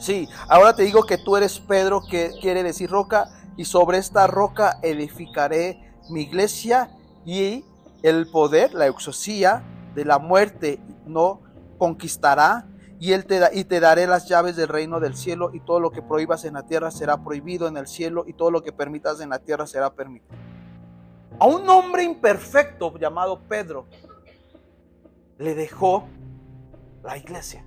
Sí, 0.00 0.26
ahora 0.48 0.74
te 0.74 0.84
digo 0.84 1.02
que 1.02 1.18
tú 1.18 1.36
eres 1.36 1.60
Pedro, 1.60 2.00
que 2.10 2.30
quiere 2.40 2.62
decir 2.62 2.88
roca, 2.88 3.28
y 3.58 3.66
sobre 3.66 3.98
esta 3.98 4.26
roca 4.26 4.78
edificaré 4.80 5.92
mi 6.08 6.22
iglesia 6.22 6.88
y 7.26 7.62
el 8.02 8.26
poder, 8.30 8.72
la 8.72 8.86
exosía 8.86 9.62
de 9.94 10.06
la 10.06 10.18
muerte 10.18 10.80
no 11.04 11.42
conquistará 11.76 12.66
y, 12.98 13.12
él 13.12 13.26
te 13.26 13.38
da, 13.38 13.50
y 13.52 13.64
te 13.64 13.80
daré 13.80 14.06
las 14.06 14.26
llaves 14.26 14.56
del 14.56 14.68
reino 14.68 14.98
del 14.98 15.14
cielo, 15.14 15.50
y 15.52 15.60
todo 15.60 15.78
lo 15.78 15.90
que 15.90 16.00
prohíbas 16.00 16.46
en 16.46 16.54
la 16.54 16.62
tierra 16.62 16.90
será 16.90 17.22
prohibido 17.22 17.68
en 17.68 17.76
el 17.76 17.86
cielo, 17.86 18.24
y 18.26 18.32
todo 18.32 18.50
lo 18.50 18.62
que 18.62 18.72
permitas 18.72 19.20
en 19.20 19.28
la 19.28 19.40
tierra 19.40 19.66
será 19.66 19.92
permitido. 19.92 20.45
A 21.38 21.46
un 21.46 21.68
hombre 21.68 22.02
imperfecto 22.02 22.96
llamado 22.98 23.40
Pedro 23.48 23.86
le 25.38 25.54
dejó 25.54 26.08
la 27.02 27.16
iglesia. 27.16 27.66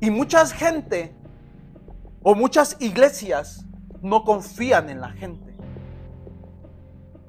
Y 0.00 0.10
mucha 0.10 0.46
gente 0.46 1.14
o 2.22 2.34
muchas 2.34 2.76
iglesias 2.80 3.64
no 4.00 4.24
confían 4.24 4.88
en 4.90 5.00
la 5.00 5.10
gente 5.10 5.56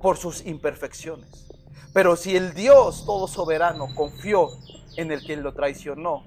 por 0.01 0.17
sus 0.17 0.45
imperfecciones. 0.45 1.47
Pero 1.93 2.15
si 2.15 2.35
el 2.35 2.53
Dios 2.53 3.05
todo 3.05 3.27
soberano 3.27 3.87
confió 3.95 4.49
en 4.95 5.11
el 5.11 5.25
que 5.25 5.35
lo 5.35 5.53
traicionó, 5.53 6.23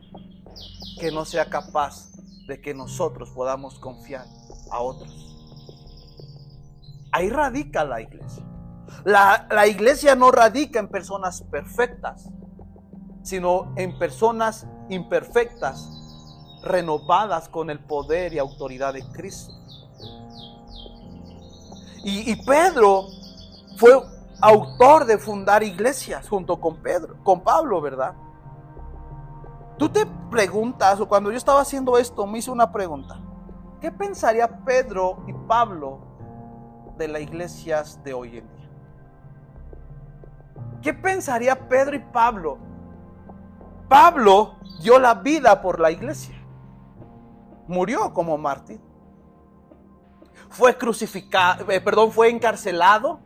que 0.98 1.10
no 1.10 1.24
sea 1.24 1.46
capaz 1.46 2.12
de 2.46 2.60
que 2.60 2.74
nosotros 2.74 3.30
podamos 3.30 3.78
confiar 3.78 4.26
a 4.70 4.80
otros. 4.80 5.31
Ahí 7.12 7.30
radica 7.30 7.84
la 7.84 8.00
iglesia. 8.00 8.44
La, 9.04 9.46
la, 9.50 9.66
iglesia 9.66 10.14
no 10.14 10.30
radica 10.30 10.78
en 10.78 10.88
personas 10.88 11.42
perfectas, 11.42 12.28
sino 13.22 13.72
en 13.76 13.98
personas 13.98 14.66
imperfectas, 14.88 15.88
renovadas 16.64 17.48
con 17.48 17.70
el 17.70 17.78
poder 17.80 18.32
y 18.32 18.38
autoridad 18.38 18.94
de 18.94 19.02
Cristo. 19.12 19.52
Y, 22.04 22.34
Pedro 22.44 23.06
fue 23.76 23.92
autor 24.40 25.04
de 25.04 25.18
fundar 25.18 25.62
iglesias 25.62 26.28
junto 26.28 26.60
con 26.60 26.76
Pedro, 26.82 27.16
con 27.22 27.42
Pablo, 27.42 27.80
¿verdad? 27.80 28.14
Tú 29.78 29.88
te 29.88 30.04
preguntas, 30.30 30.98
o 31.00 31.08
cuando 31.08 31.30
yo 31.30 31.36
estaba 31.36 31.60
haciendo 31.60 31.96
esto, 31.96 32.26
me 32.26 32.38
hice 32.38 32.50
una 32.50 32.72
pregunta. 32.72 33.20
¿Qué 33.80 33.92
pensaría 33.92 34.64
Pedro 34.64 35.24
y 35.28 35.32
Pablo 35.46 36.11
de 36.96 37.08
las 37.08 37.22
iglesias 37.22 38.02
de 38.04 38.14
hoy 38.14 38.38
en 38.38 38.48
día? 38.56 38.70
¿Qué 40.82 40.94
pensaría 40.94 41.68
Pedro 41.68 41.96
y 41.96 42.00
Pablo? 42.00 42.58
Pablo 43.88 44.56
dio 44.82 44.98
la 44.98 45.14
vida 45.14 45.60
por 45.60 45.78
la 45.78 45.90
iglesia. 45.90 46.34
Murió 47.68 48.12
como 48.12 48.36
mártir. 48.36 48.80
Fue 50.48 50.76
crucificado, 50.76 51.70
eh, 51.70 51.80
perdón, 51.80 52.10
fue 52.10 52.28
encarcelado 52.28 53.20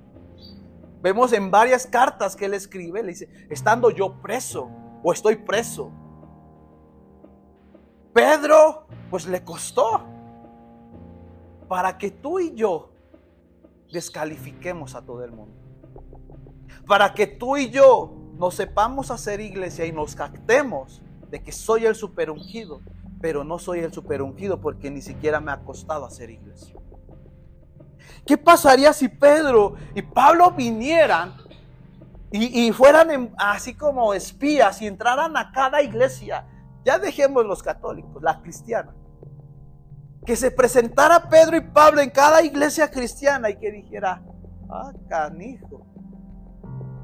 Vemos 1.06 1.32
en 1.32 1.52
varias 1.52 1.86
cartas 1.86 2.34
que 2.34 2.46
él 2.46 2.54
escribe, 2.54 3.00
le 3.00 3.10
dice, 3.10 3.28
estando 3.48 3.90
yo 3.90 4.20
preso 4.20 4.68
o 5.04 5.12
estoy 5.12 5.36
preso. 5.36 5.92
Pedro, 8.12 8.88
pues 9.08 9.26
le 9.26 9.44
costó 9.44 10.02
para 11.68 11.96
que 11.96 12.10
tú 12.10 12.40
y 12.40 12.54
yo 12.54 12.90
descalifiquemos 13.92 14.94
a 14.94 15.02
todo 15.02 15.24
el 15.24 15.32
mundo. 15.32 15.54
Para 16.86 17.14
que 17.14 17.26
tú 17.26 17.56
y 17.56 17.70
yo 17.70 18.14
nos 18.38 18.54
sepamos 18.54 19.10
hacer 19.10 19.40
iglesia 19.40 19.86
y 19.86 19.92
nos 19.92 20.14
captemos 20.14 21.02
de 21.30 21.42
que 21.42 21.52
soy 21.52 21.86
el 21.86 21.94
superungido, 21.94 22.80
pero 23.20 23.44
no 23.44 23.58
soy 23.58 23.80
el 23.80 23.92
superungido 23.92 24.60
porque 24.60 24.90
ni 24.90 25.00
siquiera 25.00 25.40
me 25.40 25.52
ha 25.52 25.60
costado 25.60 26.04
hacer 26.04 26.30
iglesia. 26.30 26.76
¿Qué 28.26 28.36
pasaría 28.36 28.92
si 28.92 29.08
Pedro 29.08 29.74
y 29.94 30.02
Pablo 30.02 30.50
vinieran 30.50 31.34
y, 32.32 32.70
fueran 32.72 33.32
así 33.38 33.74
como 33.74 34.12
espías 34.12 34.82
y 34.82 34.86
entraran 34.86 35.36
a 35.36 35.52
cada 35.52 35.80
iglesia? 35.80 36.44
Ya 36.84 36.98
dejemos 36.98 37.46
los 37.46 37.62
católicos, 37.62 38.22
la 38.22 38.40
cristiana. 38.42 38.94
Que 40.26 40.36
se 40.36 40.50
presentara 40.50 41.28
Pedro 41.28 41.56
y 41.56 41.60
Pablo 41.60 42.00
en 42.00 42.10
cada 42.10 42.42
iglesia 42.42 42.90
cristiana 42.90 43.48
y 43.48 43.56
que 43.56 43.70
dijera, 43.70 44.22
ah, 44.68 44.92
canijo, 45.08 45.86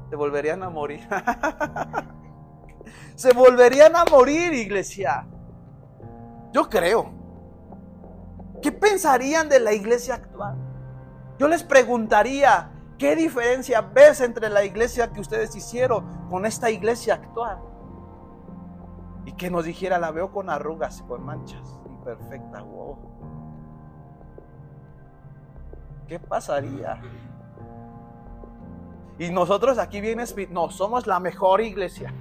se 0.09 0.15
volverían 0.15 0.61
a 0.61 0.69
morir. 0.69 1.07
se 3.15 3.33
volverían 3.33 3.95
a 3.95 4.05
morir, 4.05 4.53
iglesia. 4.53 5.25
Yo 6.51 6.69
creo. 6.69 7.11
¿Qué 8.61 8.71
pensarían 8.71 9.49
de 9.49 9.59
la 9.59 9.73
iglesia 9.73 10.13
actual? 10.13 10.55
Yo 11.39 11.47
les 11.47 11.63
preguntaría, 11.63 12.71
¿qué 12.97 13.15
diferencia 13.15 13.81
ves 13.81 14.21
entre 14.21 14.49
la 14.49 14.63
iglesia 14.63 15.11
que 15.11 15.19
ustedes 15.19 15.55
hicieron 15.55 16.29
con 16.29 16.45
esta 16.45 16.69
iglesia 16.69 17.15
actual? 17.15 17.59
Y 19.25 19.33
que 19.33 19.49
nos 19.49 19.65
dijera, 19.65 19.97
la 19.97 20.11
veo 20.11 20.31
con 20.31 20.49
arrugas, 20.49 21.01
con 21.01 21.23
manchas, 21.23 21.79
imperfecta, 22.03 22.61
wow. 22.61 22.97
¿Qué 26.07 26.19
pasaría? 26.19 27.01
Y 29.17 29.29
nosotros 29.29 29.77
aquí 29.77 30.01
vienes, 30.01 30.35
no, 30.49 30.69
somos 30.69 31.07
la 31.07 31.19
mejor 31.19 31.61
iglesia. 31.61 32.13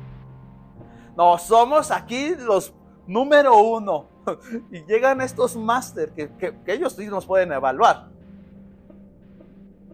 No, 1.16 1.37
somos 1.38 1.90
aquí 1.90 2.35
los 2.37 2.73
número 3.07 3.57
uno. 3.59 4.07
Y 4.71 4.85
llegan 4.85 5.21
estos 5.21 5.57
máster 5.57 6.12
que, 6.12 6.55
ellos 6.66 6.92
sí 6.92 7.07
nos 7.07 7.27
pueden 7.27 7.51
evaluar. 7.51 8.09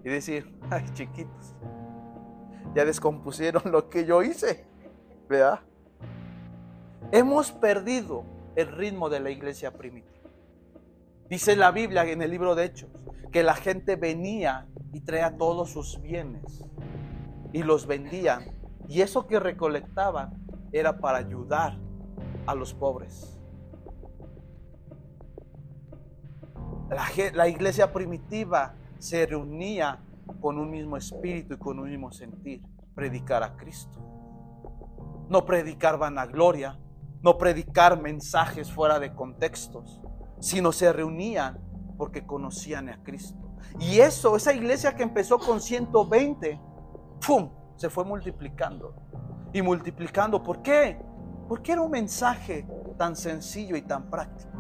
Y 0.04 0.10
decir, 0.10 0.54
ay 0.70 0.84
chiquitos, 0.92 1.54
ya 2.74 2.84
descompusieron 2.84 3.62
lo 3.72 3.88
que 3.88 4.04
yo 4.04 4.22
hice. 4.22 4.66
¿Vea? 5.28 5.62
Hemos 7.10 7.50
perdido 7.50 8.24
el 8.58 8.72
ritmo 8.72 9.08
de 9.08 9.20
la 9.20 9.30
iglesia 9.30 9.72
primitiva. 9.72 10.28
Dice 11.30 11.54
la 11.54 11.70
Biblia 11.70 12.04
en 12.10 12.22
el 12.22 12.30
libro 12.32 12.56
de 12.56 12.64
Hechos 12.64 12.90
que 13.30 13.44
la 13.44 13.54
gente 13.54 13.94
venía 13.94 14.66
y 14.92 15.00
traía 15.02 15.36
todos 15.36 15.70
sus 15.70 16.00
bienes 16.02 16.64
y 17.52 17.62
los 17.62 17.86
vendían. 17.86 18.46
Y 18.88 19.02
eso 19.02 19.28
que 19.28 19.38
recolectaban 19.38 20.44
era 20.72 20.98
para 20.98 21.18
ayudar 21.18 21.78
a 22.46 22.54
los 22.56 22.74
pobres. 22.74 23.38
La, 27.34 27.46
iglesia 27.46 27.92
primitiva 27.92 28.74
se 28.98 29.24
reunía 29.26 30.00
con 30.40 30.58
un 30.58 30.68
mismo 30.68 30.96
espíritu 30.96 31.54
y 31.54 31.58
con 31.58 31.78
un 31.78 31.90
mismo 31.90 32.10
sentir, 32.10 32.60
predicar 32.96 33.44
a 33.44 33.56
Cristo. 33.56 34.00
No 35.28 35.44
predicar 35.44 35.96
vanagloria, 35.96 36.76
no 37.22 37.38
predicar 37.38 38.00
mensajes 38.00 38.70
fuera 38.72 38.98
de 38.98 39.14
contextos, 39.14 40.00
sino 40.40 40.72
se 40.72 40.92
reunían 40.92 41.58
porque 41.96 42.24
conocían 42.24 42.88
a 42.88 43.02
Cristo. 43.02 43.56
Y 43.80 43.98
eso, 43.98 44.36
esa 44.36 44.52
iglesia 44.52 44.94
que 44.94 45.02
empezó 45.02 45.38
con 45.38 45.60
120, 45.60 46.60
¡pum! 47.26 47.50
se 47.76 47.90
fue 47.90 48.04
multiplicando 48.04 48.94
y 49.52 49.62
multiplicando. 49.62 50.42
¿Por 50.42 50.62
qué? 50.62 51.00
Porque 51.48 51.72
era 51.72 51.80
un 51.80 51.90
mensaje 51.90 52.66
tan 52.96 53.16
sencillo 53.16 53.76
y 53.76 53.82
tan 53.82 54.10
práctico. 54.10 54.50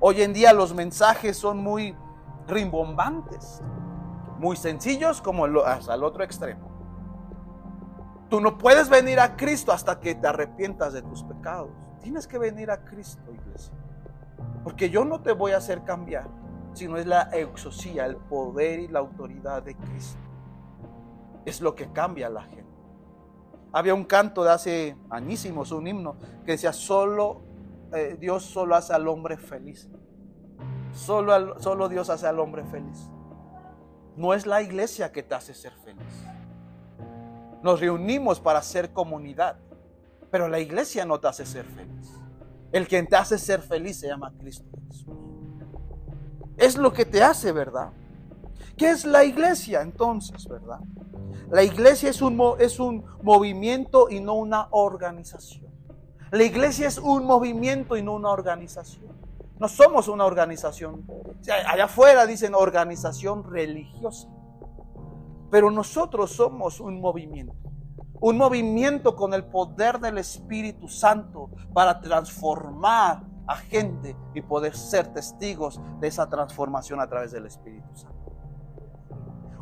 Hoy 0.00 0.22
en 0.22 0.32
día 0.32 0.52
los 0.52 0.74
mensajes 0.74 1.36
son 1.36 1.58
muy 1.58 1.96
rimbombantes, 2.46 3.62
muy 4.38 4.56
sencillos 4.56 5.22
como 5.22 5.46
hasta 5.64 5.94
el 5.94 6.04
otro 6.04 6.22
extremo. 6.22 6.75
Tú 8.28 8.40
no 8.40 8.58
puedes 8.58 8.88
venir 8.88 9.20
a 9.20 9.36
Cristo 9.36 9.72
hasta 9.72 10.00
que 10.00 10.14
te 10.14 10.26
arrepientas 10.26 10.92
de 10.92 11.02
tus 11.02 11.22
pecados. 11.22 11.70
Tienes 12.02 12.26
que 12.26 12.38
venir 12.38 12.70
a 12.70 12.84
Cristo, 12.84 13.32
iglesia. 13.32 13.72
Porque 14.64 14.90
yo 14.90 15.04
no 15.04 15.22
te 15.22 15.32
voy 15.32 15.52
a 15.52 15.58
hacer 15.58 15.84
cambiar, 15.84 16.28
sino 16.72 16.96
es 16.96 17.06
la 17.06 17.22
exosía, 17.32 18.04
el 18.06 18.16
poder 18.16 18.80
y 18.80 18.88
la 18.88 18.98
autoridad 18.98 19.62
de 19.62 19.76
Cristo. 19.76 20.20
Es 21.44 21.60
lo 21.60 21.74
que 21.76 21.92
cambia 21.92 22.26
a 22.26 22.30
la 22.30 22.42
gente. 22.42 22.66
Había 23.72 23.94
un 23.94 24.04
canto 24.04 24.42
de 24.42 24.50
hace 24.50 24.96
añísimos, 25.10 25.70
un 25.70 25.86
himno, 25.86 26.16
que 26.44 26.52
decía, 26.52 26.72
solo 26.72 27.42
eh, 27.92 28.16
Dios 28.18 28.44
solo 28.44 28.74
hace 28.74 28.92
al 28.92 29.06
hombre 29.06 29.36
feliz. 29.36 29.88
Solo, 30.92 31.60
solo 31.60 31.88
Dios 31.88 32.10
hace 32.10 32.26
al 32.26 32.40
hombre 32.40 32.64
feliz. 32.64 33.10
No 34.16 34.34
es 34.34 34.46
la 34.46 34.62
iglesia 34.62 35.12
que 35.12 35.22
te 35.22 35.34
hace 35.34 35.54
ser 35.54 35.72
feliz. 35.72 36.26
Nos 37.66 37.80
reunimos 37.80 38.38
para 38.38 38.62
ser 38.62 38.92
comunidad, 38.92 39.56
pero 40.30 40.46
la 40.46 40.60
iglesia 40.60 41.04
no 41.04 41.18
te 41.18 41.26
hace 41.26 41.44
ser 41.44 41.64
feliz. 41.64 42.12
El 42.70 42.86
que 42.86 43.02
te 43.02 43.16
hace 43.16 43.38
ser 43.38 43.60
feliz 43.60 43.98
se 43.98 44.06
llama 44.06 44.32
Cristo 44.38 44.70
Jesús. 44.86 45.08
Es 46.56 46.76
lo 46.76 46.92
que 46.92 47.04
te 47.04 47.24
hace, 47.24 47.50
¿verdad? 47.50 47.90
¿Qué 48.76 48.90
es 48.90 49.04
la 49.04 49.24
iglesia 49.24 49.82
entonces, 49.82 50.46
verdad? 50.46 50.78
La 51.50 51.64
iglesia 51.64 52.08
es 52.08 52.22
un, 52.22 52.40
es 52.60 52.78
un 52.78 53.04
movimiento 53.24 54.10
y 54.10 54.20
no 54.20 54.34
una 54.34 54.68
organización. 54.70 55.66
La 56.30 56.44
iglesia 56.44 56.86
es 56.86 56.98
un 56.98 57.24
movimiento 57.24 57.96
y 57.96 58.02
no 58.04 58.14
una 58.14 58.30
organización. 58.30 59.08
No 59.58 59.66
somos 59.66 60.06
una 60.06 60.24
organización. 60.24 61.04
Allá 61.66 61.86
afuera 61.86 62.26
dicen 62.26 62.54
organización 62.54 63.42
religiosa. 63.42 64.28
Pero 65.50 65.70
nosotros 65.70 66.32
somos 66.32 66.80
un 66.80 67.00
movimiento. 67.00 67.54
Un 68.20 68.38
movimiento 68.38 69.14
con 69.14 69.34
el 69.34 69.44
poder 69.44 70.00
del 70.00 70.18
Espíritu 70.18 70.88
Santo 70.88 71.50
para 71.74 72.00
transformar 72.00 73.22
a 73.46 73.56
gente 73.56 74.16
y 74.34 74.40
poder 74.40 74.76
ser 74.76 75.12
testigos 75.12 75.80
de 76.00 76.08
esa 76.08 76.28
transformación 76.28 77.00
a 77.00 77.08
través 77.08 77.32
del 77.32 77.46
Espíritu 77.46 77.94
Santo. 77.94 78.16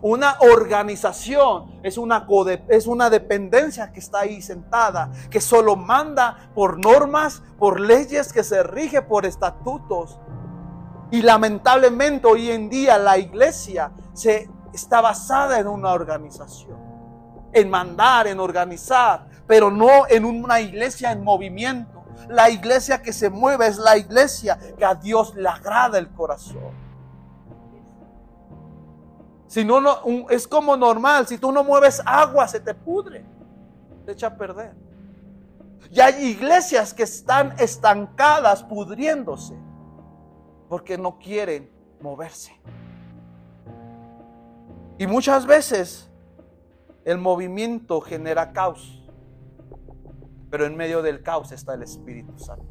Una 0.07 0.37
organización 0.41 1.81
es 1.83 1.97
una, 1.97 2.27
es 2.69 2.87
una 2.87 3.09
dependencia 3.09 3.91
que 3.91 4.01
está 4.01 4.21
ahí 4.21 4.43
sentada, 4.43 5.11
que 5.31 5.41
solo 5.41 5.77
manda 5.77 6.51
por 6.55 6.79
normas, 6.79 7.43
por 7.59 7.81
leyes, 7.81 8.31
que 8.31 8.45
se 8.45 8.63
rige 8.63 9.01
por 9.01 9.25
estatutos. 9.25 10.21
Y 11.11 11.23
lamentablemente 11.23 12.27
hoy 12.27 12.51
en 12.51 12.69
día 12.69 12.99
la 12.99 13.17
iglesia 13.17 13.93
se 14.13 14.51
está 14.77 15.01
basada 15.01 15.59
en 15.59 15.67
una 15.67 15.93
organización, 15.93 16.79
en 17.53 17.71
mandar, 17.71 18.27
en 18.27 18.41
organizar, 18.41 19.27
pero 19.47 19.71
no 19.71 20.07
en 20.09 20.25
una 20.25 20.61
iglesia 20.61 21.13
en 21.13 21.23
movimiento. 21.23 22.05
La 22.29 22.51
iglesia 22.51 23.03
que 23.03 23.13
se 23.13 23.31
mueve 23.31 23.67
es 23.67 23.77
la 23.77 23.97
iglesia 23.97 24.59
que 24.77 24.85
a 24.85 24.95
Dios 24.95 25.35
le 25.35 25.49
agrada 25.49 25.99
el 25.99 26.09
corazón. 26.11 26.85
Si 29.47 29.65
no, 29.65 29.81
es 30.31 30.49
como 30.49 30.77
normal. 30.77 31.29
Si 31.29 31.39
tú 31.39 31.53
no 31.53 31.63
mueves 31.63 32.03
agua, 32.05 32.49
se 32.49 32.59
te 32.59 32.75
pudre. 32.75 33.25
Se 34.05 34.13
echa 34.13 34.29
a 34.29 34.37
perder. 34.37 34.75
Y 35.91 36.01
hay 36.01 36.25
iglesias 36.25 36.93
que 36.93 37.05
están 37.05 37.55
estancadas, 37.59 38.65
pudriéndose, 38.65 39.55
porque 40.69 40.99
no 40.99 41.19
quieren 41.19 41.71
moverse. 42.01 42.53
Y 44.99 45.07
muchas 45.07 45.47
veces 45.47 46.11
el 47.05 47.19
movimiento 47.19 48.01
genera 48.01 48.53
caos, 48.53 49.03
pero 50.51 50.67
en 50.67 50.77
medio 50.77 51.03
del 51.03 51.23
caos 51.23 51.53
está 51.53 51.75
el 51.75 51.83
Espíritu 51.83 52.39
Santo. 52.39 52.67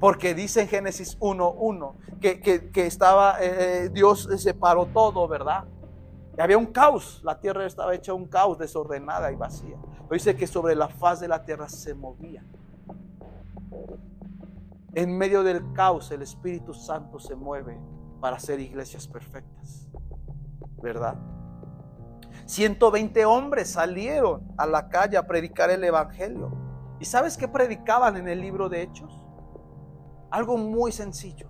Porque 0.00 0.34
dice 0.34 0.62
en 0.62 0.68
Génesis 0.68 1.18
1.1 1.20 1.94
que, 2.20 2.40
que, 2.40 2.86
estaba, 2.86 3.40
eh, 3.40 3.84
eh, 3.84 3.88
Dios 3.90 4.28
separó 4.38 4.86
todo, 4.86 5.28
¿verdad? 5.28 5.64
Y 6.36 6.40
había 6.40 6.58
un 6.58 6.66
caos, 6.66 7.20
la 7.22 7.38
tierra 7.38 7.66
estaba 7.66 7.94
hecha 7.94 8.14
un 8.14 8.26
caos, 8.26 8.58
desordenada 8.58 9.30
y 9.30 9.36
vacía. 9.36 9.76
Pero 10.08 10.14
dice 10.14 10.34
que 10.36 10.46
sobre 10.46 10.74
la 10.74 10.88
faz 10.88 11.20
de 11.20 11.28
la 11.28 11.44
tierra 11.44 11.68
se 11.68 11.94
movía. 11.94 12.42
En 14.94 15.16
medio 15.16 15.44
del 15.44 15.72
caos 15.72 16.10
el 16.10 16.22
Espíritu 16.22 16.74
Santo 16.74 17.20
se 17.20 17.36
mueve 17.36 17.78
para 18.20 18.36
hacer 18.36 18.58
iglesias 18.58 19.06
perfectas, 19.06 19.86
¿verdad? 20.82 21.16
120 22.46 23.24
hombres 23.26 23.70
salieron 23.70 24.42
a 24.56 24.66
la 24.66 24.88
calle 24.88 25.16
a 25.16 25.26
predicar 25.26 25.70
el 25.70 25.84
Evangelio. 25.84 26.50
¿Y 26.98 27.04
sabes 27.04 27.36
qué 27.36 27.48
predicaban 27.48 28.16
en 28.16 28.28
el 28.28 28.40
libro 28.40 28.68
de 28.68 28.82
Hechos? 28.82 29.20
Algo 30.30 30.56
muy 30.56 30.92
sencillo. 30.92 31.48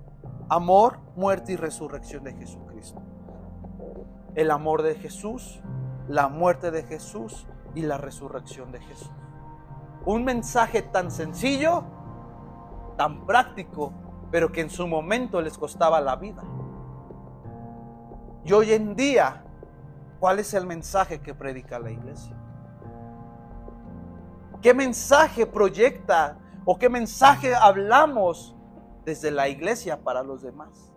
Amor, 0.49 0.99
muerte 1.17 1.53
y 1.53 1.57
resurrección 1.57 2.25
de 2.25 2.35
Jesucristo. 2.35 3.01
El 4.35 4.51
amor 4.51 4.83
de 4.83 4.95
Jesús, 4.95 5.61
la 6.09 6.29
muerte 6.29 6.71
de 6.71 6.83
Jesús 6.83 7.47
y 7.75 7.83
la 7.83 7.99
resurrección 7.99 8.73
de 8.73 8.81
Jesús. 8.81 9.11
Un 10.07 10.25
mensaje 10.25 10.83
tan 10.83 11.11
sencillo, 11.11 11.85
tan 12.97 13.27
práctico, 13.27 13.93
pero 14.31 14.51
que 14.53 14.61
en 14.61 14.71
su 14.71 14.87
momento 14.87 15.41
les 15.41 15.57
costaba 15.59 16.01
la 16.01 16.17
vida. 16.17 16.43
Y 18.45 18.53
hoy 18.53 18.73
en 18.73 18.97
día, 18.97 19.45
¿cuál 20.19 20.39
es 20.39 20.55
el 20.55 20.67
mensaje 20.67 21.21
que 21.21 21.35
predica 21.35 21.79
la 21.79 21.91
iglesia? 21.91 22.37
¿Qué 24.63 24.75
mensaje 24.75 25.47
proyecta 25.47 26.39
o 26.65 26.79
qué 26.79 26.89
mensaje 26.89 27.55
hablamos 27.55 28.55
desde 29.05 29.31
la 29.31 29.49
iglesia 29.49 30.03
para 30.03 30.23
los 30.23 30.43
demás? 30.43 30.91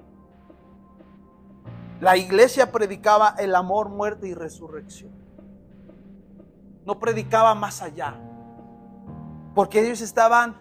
La 1.99 2.17
iglesia 2.17 2.71
predicaba 2.71 3.35
el 3.37 3.55
amor, 3.55 3.89
muerte 3.89 4.27
y 4.27 4.33
resurrección. 4.33 5.11
No 6.85 6.99
predicaba 6.99 7.55
más 7.55 7.81
allá. 7.81 8.19
Porque 9.55 9.79
ellos 9.79 10.01
estaban 10.01 10.57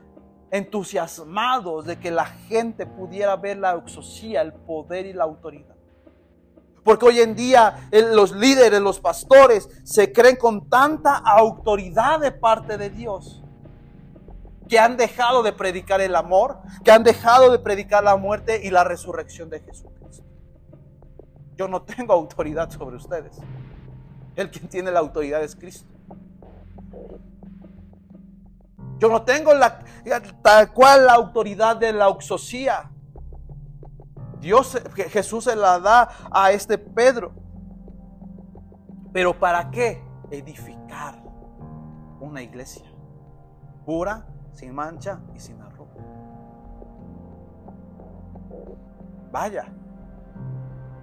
entusiasmados 0.52 1.86
de 1.86 1.98
que 1.98 2.10
la 2.10 2.26
gente 2.26 2.86
pudiera 2.86 3.34
ver 3.36 3.58
la 3.58 3.74
exosía, 3.74 4.42
el 4.42 4.52
poder 4.52 5.06
y 5.06 5.12
la 5.12 5.24
autoridad. 5.24 5.71
Porque 6.84 7.06
hoy 7.06 7.20
en 7.20 7.34
día 7.34 7.88
los 7.90 8.32
líderes, 8.32 8.80
los 8.80 9.00
pastores, 9.00 9.68
se 9.84 10.12
creen 10.12 10.36
con 10.36 10.68
tanta 10.68 11.16
autoridad 11.16 12.20
de 12.20 12.32
parte 12.32 12.76
de 12.76 12.90
Dios 12.90 13.42
que 14.68 14.78
han 14.78 14.96
dejado 14.96 15.42
de 15.42 15.52
predicar 15.52 16.00
el 16.00 16.16
amor, 16.16 16.58
que 16.82 16.90
han 16.90 17.04
dejado 17.04 17.52
de 17.52 17.58
predicar 17.58 18.02
la 18.02 18.16
muerte 18.16 18.60
y 18.64 18.70
la 18.70 18.84
resurrección 18.84 19.50
de 19.50 19.60
Jesucristo. 19.60 20.24
Yo 21.56 21.68
no 21.68 21.82
tengo 21.82 22.14
autoridad 22.14 22.70
sobre 22.70 22.96
ustedes. 22.96 23.36
El 24.34 24.50
quien 24.50 24.68
tiene 24.68 24.90
la 24.90 25.00
autoridad 25.00 25.42
es 25.42 25.54
Cristo. 25.54 25.86
Yo 28.98 29.08
no 29.08 29.22
tengo 29.22 29.50
tal 30.42 30.72
cual 30.72 31.06
la 31.06 31.14
autoridad 31.14 31.76
de 31.76 31.92
la 31.92 32.08
oxosía. 32.08 32.91
Dios, 34.42 34.78
Jesús 35.08 35.44
se 35.44 35.56
la 35.56 35.80
da 35.80 36.10
a 36.30 36.52
este 36.52 36.76
Pedro. 36.76 37.32
Pero 39.12 39.38
¿para 39.38 39.70
qué? 39.70 40.04
Edificar 40.30 41.22
una 42.20 42.42
iglesia 42.42 42.84
pura, 43.86 44.26
sin 44.52 44.74
mancha 44.74 45.20
y 45.34 45.40
sin 45.40 45.60
arruga. 45.62 45.92
Vaya. 49.30 49.64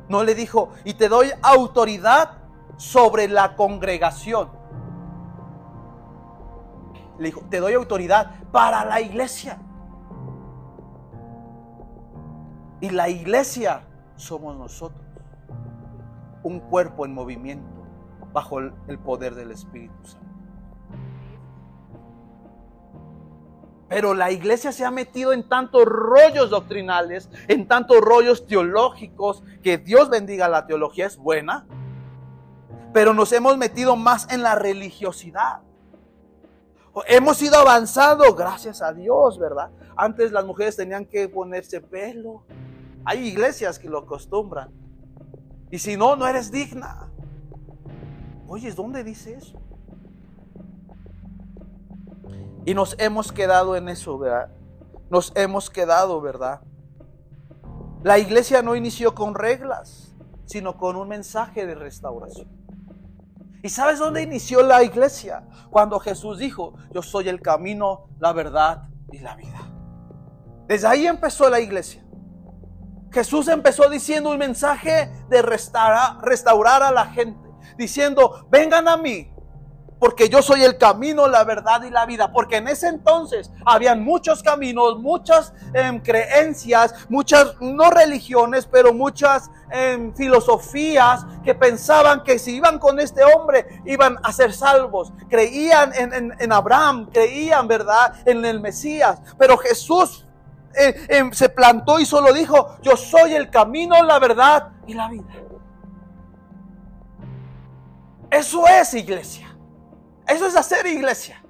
No 0.07 0.23
le 0.23 0.35
dijo, 0.35 0.69
y 0.83 0.93
te 0.93 1.09
doy 1.09 1.31
autoridad 1.41 2.37
sobre 2.77 3.27
la 3.27 3.55
congregación 3.55 4.59
le 7.19 7.25
dijo, 7.25 7.41
te 7.49 7.59
doy 7.59 7.73
autoridad 7.73 8.31
para 8.51 8.85
la 8.85 9.01
iglesia. 9.01 9.59
Y 12.81 12.89
la 12.89 13.09
iglesia 13.09 13.81
somos 14.15 14.57
nosotros. 14.57 15.01
Un 16.43 16.59
cuerpo 16.59 17.05
en 17.05 17.13
movimiento 17.13 17.85
bajo 18.31 18.59
el 18.59 18.99
poder 18.99 19.35
del 19.35 19.51
Espíritu 19.51 20.05
Santo. 20.05 20.29
Pero 23.89 24.13
la 24.13 24.31
iglesia 24.31 24.71
se 24.71 24.85
ha 24.85 24.91
metido 24.91 25.33
en 25.33 25.49
tantos 25.49 25.83
rollos 25.83 26.51
doctrinales, 26.51 27.29
en 27.47 27.67
tantos 27.67 27.99
rollos 27.99 28.45
teológicos, 28.45 29.43
que 29.63 29.79
Dios 29.79 30.11
bendiga 30.11 30.47
la 30.47 30.67
teología, 30.67 31.07
es 31.07 31.17
buena. 31.17 31.65
Pero 32.93 33.15
nos 33.15 33.33
hemos 33.33 33.57
metido 33.57 33.95
más 33.95 34.31
en 34.31 34.43
la 34.43 34.53
religiosidad. 34.53 35.61
Hemos 37.07 37.41
ido 37.41 37.57
avanzando, 37.57 38.33
gracias 38.35 38.81
a 38.81 38.93
Dios, 38.93 39.37
¿verdad? 39.37 39.69
Antes 39.95 40.31
las 40.31 40.45
mujeres 40.45 40.75
tenían 40.75 41.05
que 41.05 41.27
ponerse 41.29 41.81
pelo. 41.81 42.43
Hay 43.05 43.27
iglesias 43.27 43.79
que 43.79 43.89
lo 43.89 43.99
acostumbran. 43.99 44.71
Y 45.71 45.79
si 45.79 45.97
no, 45.97 46.15
no 46.15 46.27
eres 46.27 46.51
digna. 46.51 47.11
Oye, 48.47 48.71
¿dónde 48.71 49.03
dice 49.03 49.35
eso? 49.35 49.59
Y 52.65 52.73
nos 52.73 52.95
hemos 52.99 53.31
quedado 53.31 53.75
en 53.75 53.89
eso, 53.89 54.17
¿verdad? 54.17 54.51
Nos 55.09 55.31
hemos 55.35 55.69
quedado, 55.69 56.21
¿verdad? 56.21 56.61
La 58.03 58.17
iglesia 58.17 58.61
no 58.61 58.75
inició 58.75 59.13
con 59.13 59.35
reglas, 59.35 60.15
sino 60.45 60.77
con 60.77 60.95
un 60.95 61.07
mensaje 61.07 61.65
de 61.65 61.75
restauración. 61.75 62.58
¿Y 63.61 63.69
sabes 63.69 63.99
dónde 63.99 64.21
inició 64.21 64.61
la 64.61 64.83
iglesia? 64.83 65.45
Cuando 65.69 65.99
Jesús 65.99 66.39
dijo, 66.39 66.75
yo 66.93 67.01
soy 67.01 67.27
el 67.27 67.41
camino, 67.41 68.09
la 68.19 68.31
verdad 68.31 68.83
y 69.11 69.19
la 69.19 69.35
vida. 69.35 69.59
Desde 70.67 70.87
ahí 70.87 71.07
empezó 71.07 71.49
la 71.49 71.59
iglesia. 71.59 72.05
Jesús 73.11 73.47
empezó 73.47 73.89
diciendo 73.89 74.29
un 74.29 74.37
mensaje 74.37 75.11
de 75.29 75.41
restaurar, 75.41 76.21
restaurar 76.21 76.83
a 76.83 76.91
la 76.91 77.07
gente, 77.07 77.49
diciendo, 77.77 78.47
vengan 78.49 78.87
a 78.87 78.97
mí, 78.97 79.33
porque 79.99 80.29
yo 80.29 80.41
soy 80.41 80.63
el 80.63 80.77
camino, 80.77 81.27
la 81.27 81.43
verdad 81.43 81.83
y 81.83 81.89
la 81.89 82.05
vida. 82.05 82.31
Porque 82.31 82.57
en 82.57 82.69
ese 82.69 82.87
entonces 82.87 83.51
habían 83.65 84.03
muchos 84.03 84.41
caminos, 84.41 84.99
muchas 84.99 85.53
em, 85.73 85.99
creencias, 85.99 86.95
muchas, 87.09 87.55
no 87.59 87.91
religiones, 87.91 88.65
pero 88.65 88.93
muchas 88.93 89.51
em, 89.69 90.13
filosofías 90.15 91.25
que 91.43 91.53
pensaban 91.53 92.23
que 92.23 92.39
si 92.39 92.55
iban 92.55 92.79
con 92.79 92.99
este 92.99 93.23
hombre 93.23 93.81
iban 93.85 94.17
a 94.23 94.31
ser 94.31 94.53
salvos. 94.53 95.11
Creían 95.29 95.91
en, 95.93 96.51
Abraham, 96.53 97.09
creían, 97.11 97.67
¿verdad?, 97.67 98.13
en 98.25 98.43
el 98.45 98.61
Mesías. 98.61 99.21
Pero 99.37 99.57
Jesús 99.57 100.25
eh, 100.75 100.95
em, 101.09 101.31
se 101.33 101.49
plantó 101.49 101.99
y 101.99 102.05
solo 102.05 102.31
dijo, 102.31 102.77
yo 102.81 102.95
soy 102.95 103.33
el 103.33 103.49
camino, 103.49 104.01
la 104.03 104.17
verdad 104.17 104.69
y 104.87 104.93
la 104.93 105.09
vida. 105.09 105.25
Eso 108.31 108.65
es 108.67 108.93
iglesia. 108.93 109.48
Eso 110.29 110.45
es 110.45 110.55
hacer 110.55 110.85
iglesia. 110.85 111.43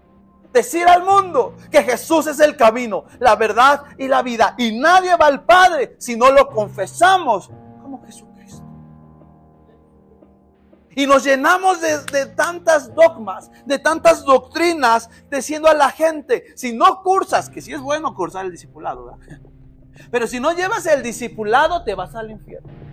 Decir 0.54 0.88
al 0.88 1.04
mundo 1.04 1.56
que 1.70 1.84
Jesús 1.84 2.26
es 2.26 2.40
el 2.40 2.56
camino, 2.56 3.06
la 3.20 3.36
verdad 3.36 3.84
y 3.98 4.08
la 4.08 4.24
vida. 4.24 4.56
Y 4.58 4.80
nadie 4.80 5.16
va 5.16 5.28
al 5.28 5.44
Padre 5.44 5.96
si 6.00 6.16
no 6.16 6.32
lo 6.32 6.48
confesamos 6.48 7.52
como 7.82 8.04
Jesucristo. 8.04 8.66
Y 10.96 11.06
nos 11.06 11.24
llenamos 11.24 11.80
de, 11.82 12.26
tantas 12.36 12.94
dogmas, 12.96 13.52
de 13.66 13.78
tantas 13.78 14.24
doctrinas, 14.24 15.10
diciendo 15.30 15.68
a 15.68 15.76
la 15.76 15.92
gente, 15.92 16.46
si 16.56 16.74
no 16.74 17.04
cursas, 17.04 17.50
que 17.50 17.62
si 17.62 17.74
es 17.74 17.80
bueno 17.80 18.16
cursar 18.16 18.46
el 18.46 18.52
discipulado, 18.52 19.20
pero 20.12 20.26
si 20.26 20.40
no 20.40 20.52
llevas 20.54 20.88
el 20.88 21.04
discipulado, 21.04 21.84
te 21.84 21.94
vas 21.94 22.16
al 22.16 22.32
infierno. 22.32 22.89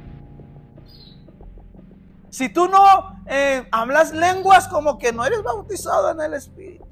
Si 2.37 2.51
tú 2.51 2.68
no 2.68 2.85
eh, 3.25 3.66
hablas 3.72 4.12
lenguas, 4.12 4.68
como 4.68 4.99
que 4.99 5.11
no 5.11 5.25
eres 5.25 5.42
bautizado 5.42 6.11
en 6.11 6.20
el 6.20 6.35
Espíritu. 6.35 6.85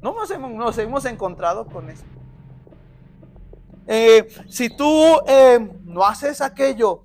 No 0.00 0.14
nos 0.14 0.78
hemos, 0.78 1.04
encontrado 1.04 1.66
con 1.66 1.90
eso. 1.90 2.06
Eh, 3.86 4.26
si 4.48 4.74
tú 4.74 5.18
eh, 5.26 5.70
no 5.84 6.02
haces 6.02 6.40
aquello, 6.40 7.04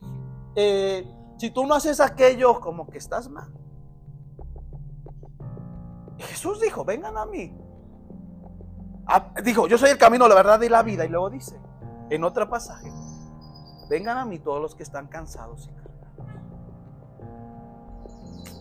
si 0.56 1.52
tú 1.52 1.66
no 1.66 1.76
haces 1.76 2.00
aquello, 2.00 2.62
como 2.62 2.88
que 2.88 2.98
estás 2.98 3.28
mal. 3.28 3.52
Jesús 6.18 6.62
dijo, 6.62 6.86
vengan 6.86 7.18
a 7.18 7.26
mí. 7.26 7.54
Ah, 9.06 9.34
dijo, 9.44 9.68
yo 9.68 9.78
soy 9.78 9.90
el 9.90 9.98
camino, 9.98 10.30
la 10.30 10.36
verdad 10.36 10.62
y 10.62 10.70
la 10.70 10.82
vida. 10.82 11.04
Y 11.04 11.10
luego 11.10 11.30
dice, 11.30 11.60
en 12.10 12.24
otro 12.24 12.50
pasaje, 12.50 12.90
vengan 13.90 14.18
a 14.18 14.24
mí 14.24 14.40
todos 14.40 14.62
los 14.62 14.76
que 14.76 14.84
están 14.84 15.08
cansados 15.08 15.68
y 15.68 15.87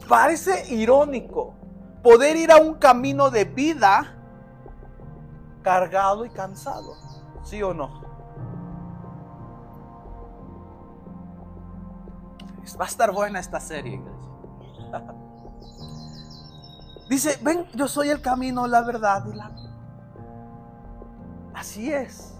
Parece 0.09 0.73
irónico 0.73 1.55
poder 2.03 2.37
ir 2.37 2.53
a 2.53 2.59
un 2.59 2.75
camino 2.75 3.31
de 3.31 3.45
vida 3.45 4.15
cargado 5.63 6.25
y 6.25 6.31
cansado. 6.31 6.95
¿Sí 7.43 7.63
o 7.63 7.75
no? 7.75 8.07
Va 12.79 12.85
a 12.85 12.89
estar 12.89 13.11
buena 13.13 13.41
esta 13.41 13.61
serie, 13.61 13.95
iglesia. 13.95 14.17
Dice, 17.09 17.39
ven, 17.43 17.67
yo 17.75 17.87
soy 17.87 18.11
el 18.11 18.21
camino, 18.21 18.67
la 18.67 18.83
verdad 18.83 19.25
y 19.27 19.35
la 19.35 19.53
Así 21.55 21.93
es. 21.93 22.35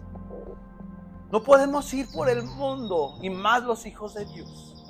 No 1.33 1.43
podemos 1.43 1.93
ir 1.95 2.07
por 2.13 2.29
el 2.29 2.43
mundo, 2.43 3.15
y 3.23 3.31
más 3.31 3.63
los 3.63 3.87
hijos 3.87 4.15
de 4.15 4.27
Dios, 4.27 4.85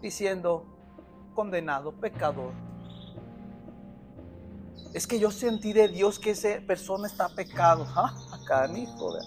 diciendo, 0.00 0.73
condenado, 1.34 1.92
pecador. 1.92 2.52
Es 4.92 5.06
que 5.06 5.18
yo 5.18 5.30
sentí 5.30 5.72
de 5.72 5.88
Dios 5.88 6.18
que 6.18 6.30
esa 6.30 6.60
persona 6.66 7.06
está 7.08 7.28
pecado. 7.28 7.86
¿Ah? 7.96 8.14
Acá, 8.32 8.70
hijo. 8.76 9.18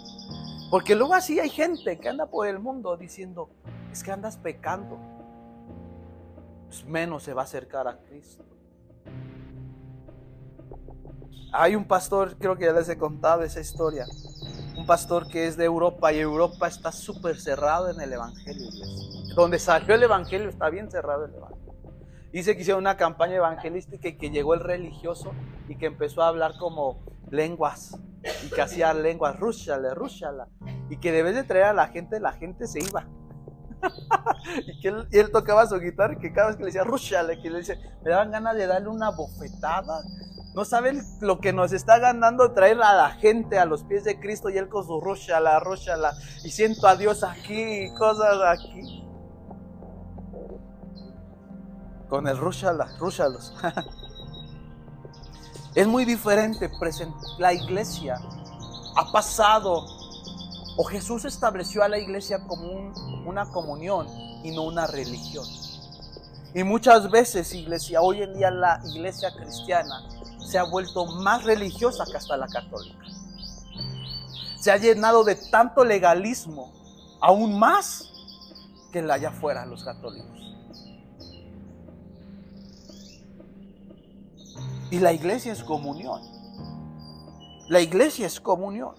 Porque 0.69 0.95
luego 0.95 1.13
así 1.13 1.39
hay 1.39 1.49
gente 1.49 1.99
que 1.99 2.09
anda 2.09 2.25
por 2.25 2.47
el 2.47 2.59
mundo 2.59 2.95
diciendo, 2.97 3.49
es 3.91 4.03
que 4.03 4.11
andas 4.11 4.37
pecando. 4.37 4.97
Pues 6.67 6.85
menos 6.85 7.23
se 7.23 7.33
va 7.33 7.41
a 7.41 7.45
acercar 7.45 7.87
a 7.87 7.97
Cristo. 7.97 8.43
Hay 11.53 11.75
un 11.75 11.85
pastor, 11.85 12.37
creo 12.37 12.57
que 12.57 12.65
ya 12.65 12.73
les 12.73 12.89
he 12.89 12.97
contado 12.97 13.43
esa 13.43 13.61
historia, 13.61 14.05
un 14.77 14.85
pastor 14.85 15.27
que 15.27 15.47
es 15.47 15.55
de 15.55 15.63
Europa 15.63 16.11
y 16.11 16.19
Europa 16.19 16.67
está 16.67 16.91
súper 16.91 17.39
cerrado 17.39 17.89
en 17.89 18.01
el 18.01 18.11
Evangelio. 18.13 18.69
Donde 19.35 19.57
salió 19.57 19.95
el 19.95 20.03
Evangelio 20.03 20.49
está 20.49 20.69
bien 20.69 20.91
cerrado 20.91 21.25
el 21.25 21.33
Evangelio. 21.33 21.66
Dice 22.31 22.55
que 22.55 22.61
hicieron 22.61 22.83
una 22.83 22.97
campaña 22.97 23.35
evangelística 23.35 24.09
y 24.09 24.17
que 24.17 24.29
llegó 24.29 24.53
el 24.53 24.59
religioso 24.59 25.31
y 25.67 25.75
que 25.75 25.85
empezó 25.85 26.21
a 26.21 26.27
hablar 26.27 26.53
como 26.59 26.99
lenguas 27.31 27.97
y 28.45 28.49
que 28.49 28.61
hacía 28.61 28.93
lenguas, 28.93 29.39
rúchala, 29.39 29.93
rúchala. 29.93 30.47
Y 30.89 30.97
que 30.97 31.11
debes 31.11 31.35
de 31.35 31.43
traer 31.43 31.65
a 31.65 31.73
la 31.73 31.87
gente, 31.87 32.19
la 32.19 32.33
gente 32.33 32.67
se 32.67 32.79
iba. 32.79 33.07
y 34.67 34.79
que 34.79 34.87
él, 34.87 35.31
tocaba 35.31 35.67
su 35.67 35.79
guitarra 35.79 36.15
y 36.15 36.17
que 36.17 36.33
cada 36.33 36.47
vez 36.47 36.57
que 36.57 36.63
le 36.63 36.67
decía 36.67 36.83
rúchala, 36.83 37.39
que 37.41 37.49
le 37.49 37.59
dice, 37.59 37.77
me 38.03 38.11
daban 38.11 38.31
ganas 38.31 38.55
de 38.55 38.67
darle 38.67 38.89
una 38.89 39.11
bofetada. 39.11 40.03
No 40.53 40.65
saben 40.65 41.01
lo 41.21 41.39
que 41.39 41.53
nos 41.53 41.71
está 41.71 41.99
ganando 41.99 42.51
traer 42.51 42.81
a 42.81 42.95
la 42.95 43.11
gente 43.11 43.59
a 43.59 43.65
los 43.65 43.83
pies 43.83 44.03
de 44.03 44.19
Cristo 44.19 44.49
y 44.49 44.57
él 44.57 44.67
con 44.67 44.85
su 44.85 44.99
rúchala, 44.99 45.59
rúchala. 45.59 46.13
Y 46.43 46.49
siento 46.49 46.87
a 46.87 46.95
Dios 46.95 47.23
aquí 47.23 47.85
y 47.85 47.93
cosas 47.93 48.37
aquí 48.43 49.06
con 52.09 52.27
el 52.27 52.37
Rushala, 52.37 52.87
Rushalos. 52.99 53.53
es 55.75 55.87
muy 55.87 56.05
diferente. 56.05 56.69
La 57.37 57.53
iglesia 57.53 58.19
ha 58.95 59.11
pasado, 59.11 59.85
o 60.77 60.83
Jesús 60.85 61.25
estableció 61.25 61.83
a 61.83 61.89
la 61.89 61.97
iglesia 61.97 62.39
como 62.47 62.93
una 63.25 63.45
comunión 63.51 64.07
y 64.43 64.51
no 64.51 64.63
una 64.63 64.87
religión. 64.87 65.45
Y 66.53 66.63
muchas 66.63 67.11
veces, 67.11 67.53
iglesia, 67.53 68.01
hoy 68.01 68.21
en 68.21 68.33
día 68.33 68.49
la 68.49 68.81
iglesia 68.85 69.31
cristiana 69.35 70.07
se 70.39 70.57
ha 70.57 70.63
vuelto 70.63 71.05
más 71.05 71.43
religiosa 71.43 72.05
que 72.05 72.17
hasta 72.17 72.37
la 72.37 72.47
católica. 72.47 73.05
Se 74.59 74.71
ha 74.71 74.77
llenado 74.77 75.23
de 75.23 75.35
tanto 75.35 75.83
legalismo, 75.83 76.71
aún 77.21 77.59
más 77.59 78.09
que 78.91 79.01
la 79.01 79.15
allá 79.15 79.29
afuera, 79.29 79.65
los 79.65 79.83
católicos. 79.83 80.37
Y 84.89 85.00
la 85.00 85.12
iglesia 85.12 85.52
es 85.52 85.63
comunión. 85.63 86.21
La 87.67 87.82
iglesia 87.82 88.26
es 88.28 88.39
comunión. 88.39 88.95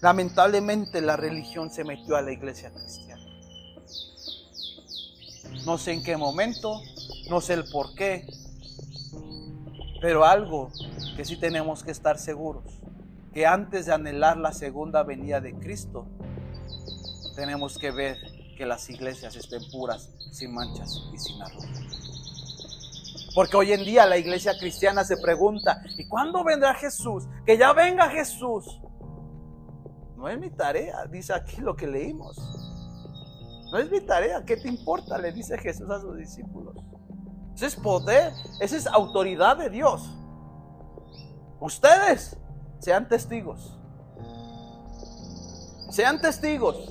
Lamentablemente 0.00 1.00
la 1.00 1.16
religión 1.16 1.70
se 1.70 1.84
metió 1.84 2.16
a 2.16 2.22
la 2.22 2.32
iglesia 2.32 2.72
cristiana. 2.72 3.22
No 5.64 5.78
sé 5.78 5.92
en 5.92 6.02
qué 6.02 6.16
momento, 6.16 6.80
no 7.28 7.40
sé 7.40 7.54
el 7.54 7.64
por 7.70 7.94
qué, 7.94 8.26
pero 10.00 10.24
algo 10.24 10.70
que 11.16 11.24
sí 11.24 11.36
tenemos 11.36 11.82
que 11.82 11.90
estar 11.90 12.18
seguros, 12.18 12.64
que 13.34 13.46
antes 13.46 13.86
de 13.86 13.92
anhelar 13.92 14.36
la 14.36 14.52
segunda 14.52 15.02
venida 15.02 15.40
de 15.40 15.54
Cristo, 15.54 16.06
tenemos 17.34 17.78
que 17.78 17.90
ver 17.90 18.16
que 18.56 18.64
las 18.64 18.88
iglesias 18.88 19.36
estén 19.36 19.62
puras, 19.70 20.08
sin 20.30 20.54
manchas 20.54 21.02
y 21.12 21.18
sin 21.18 21.42
arrugas. 21.42 21.85
Porque 23.36 23.54
hoy 23.54 23.70
en 23.74 23.84
día 23.84 24.06
la 24.06 24.16
iglesia 24.16 24.54
cristiana 24.58 25.04
se 25.04 25.18
pregunta, 25.18 25.82
¿y 25.98 26.08
cuándo 26.08 26.42
vendrá 26.42 26.72
Jesús? 26.72 27.28
Que 27.44 27.58
ya 27.58 27.74
venga 27.74 28.08
Jesús. 28.08 28.80
No 30.16 30.26
es 30.26 30.38
mi 30.38 30.48
tarea, 30.48 31.04
dice 31.10 31.34
aquí 31.34 31.58
lo 31.60 31.76
que 31.76 31.86
leímos. 31.86 32.38
No 33.70 33.76
es 33.76 33.90
mi 33.90 34.00
tarea, 34.00 34.42
¿qué 34.46 34.56
te 34.56 34.68
importa? 34.68 35.18
Le 35.18 35.32
dice 35.32 35.58
Jesús 35.58 35.90
a 35.90 36.00
sus 36.00 36.16
discípulos. 36.16 36.76
Ese 37.54 37.66
es 37.66 37.76
poder, 37.76 38.32
esa 38.58 38.74
es 38.74 38.86
autoridad 38.86 39.58
de 39.58 39.68
Dios. 39.68 40.10
Ustedes 41.60 42.38
sean 42.78 43.06
testigos. 43.06 43.78
Sean 45.90 46.22
testigos 46.22 46.90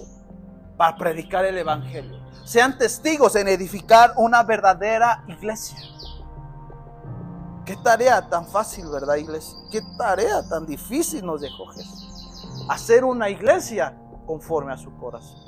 para 0.78 0.96
predicar 0.96 1.44
el 1.44 1.58
Evangelio. 1.58 2.24
Sean 2.44 2.78
testigos 2.78 3.36
en 3.36 3.48
edificar 3.48 4.14
una 4.18 4.44
verdadera 4.44 5.24
iglesia. 5.28 5.95
Qué 7.66 7.76
tarea 7.78 8.30
tan 8.30 8.46
fácil, 8.48 8.88
¿verdad, 8.90 9.16
iglesia? 9.16 9.58
Qué 9.72 9.82
tarea 9.98 10.48
tan 10.48 10.68
difícil 10.68 11.26
nos 11.26 11.42
dejó 11.42 11.66
Jesús. 11.68 12.66
Hacer 12.70 13.04
una 13.04 13.30
iglesia 13.30 13.98
conforme 14.28 14.72
a 14.72 14.78
su 14.78 14.96
corazón. 14.98 15.40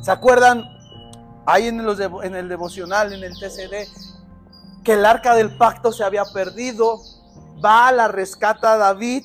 ¿Se 0.00 0.12
acuerdan 0.12 0.62
ahí 1.46 1.66
en, 1.66 1.80
el 1.80 2.48
devocional, 2.48 3.12
en 3.12 3.24
el 3.24 3.32
TCD, 3.32 3.88
que 4.84 4.92
el 4.92 5.04
arca 5.04 5.34
del 5.34 5.56
pacto 5.56 5.92
se 5.92 6.04
había 6.04 6.24
perdido? 6.26 7.00
Va 7.64 7.88
a 7.88 7.92
la 7.92 8.08
rescata 8.08 8.74
a 8.74 8.76
David. 8.76 9.24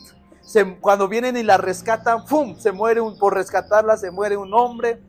cuando 0.82 1.08
vienen 1.08 1.38
y 1.38 1.44
la 1.44 1.58
rescatan, 1.58 2.26
¡pum! 2.26 2.58
Se 2.58 2.72
muere 2.72 3.02
un, 3.02 3.20
por 3.20 3.36
rescatarla, 3.36 3.98
se 3.98 4.10
muere 4.10 4.36
un 4.36 4.52
hombre. 4.54 5.04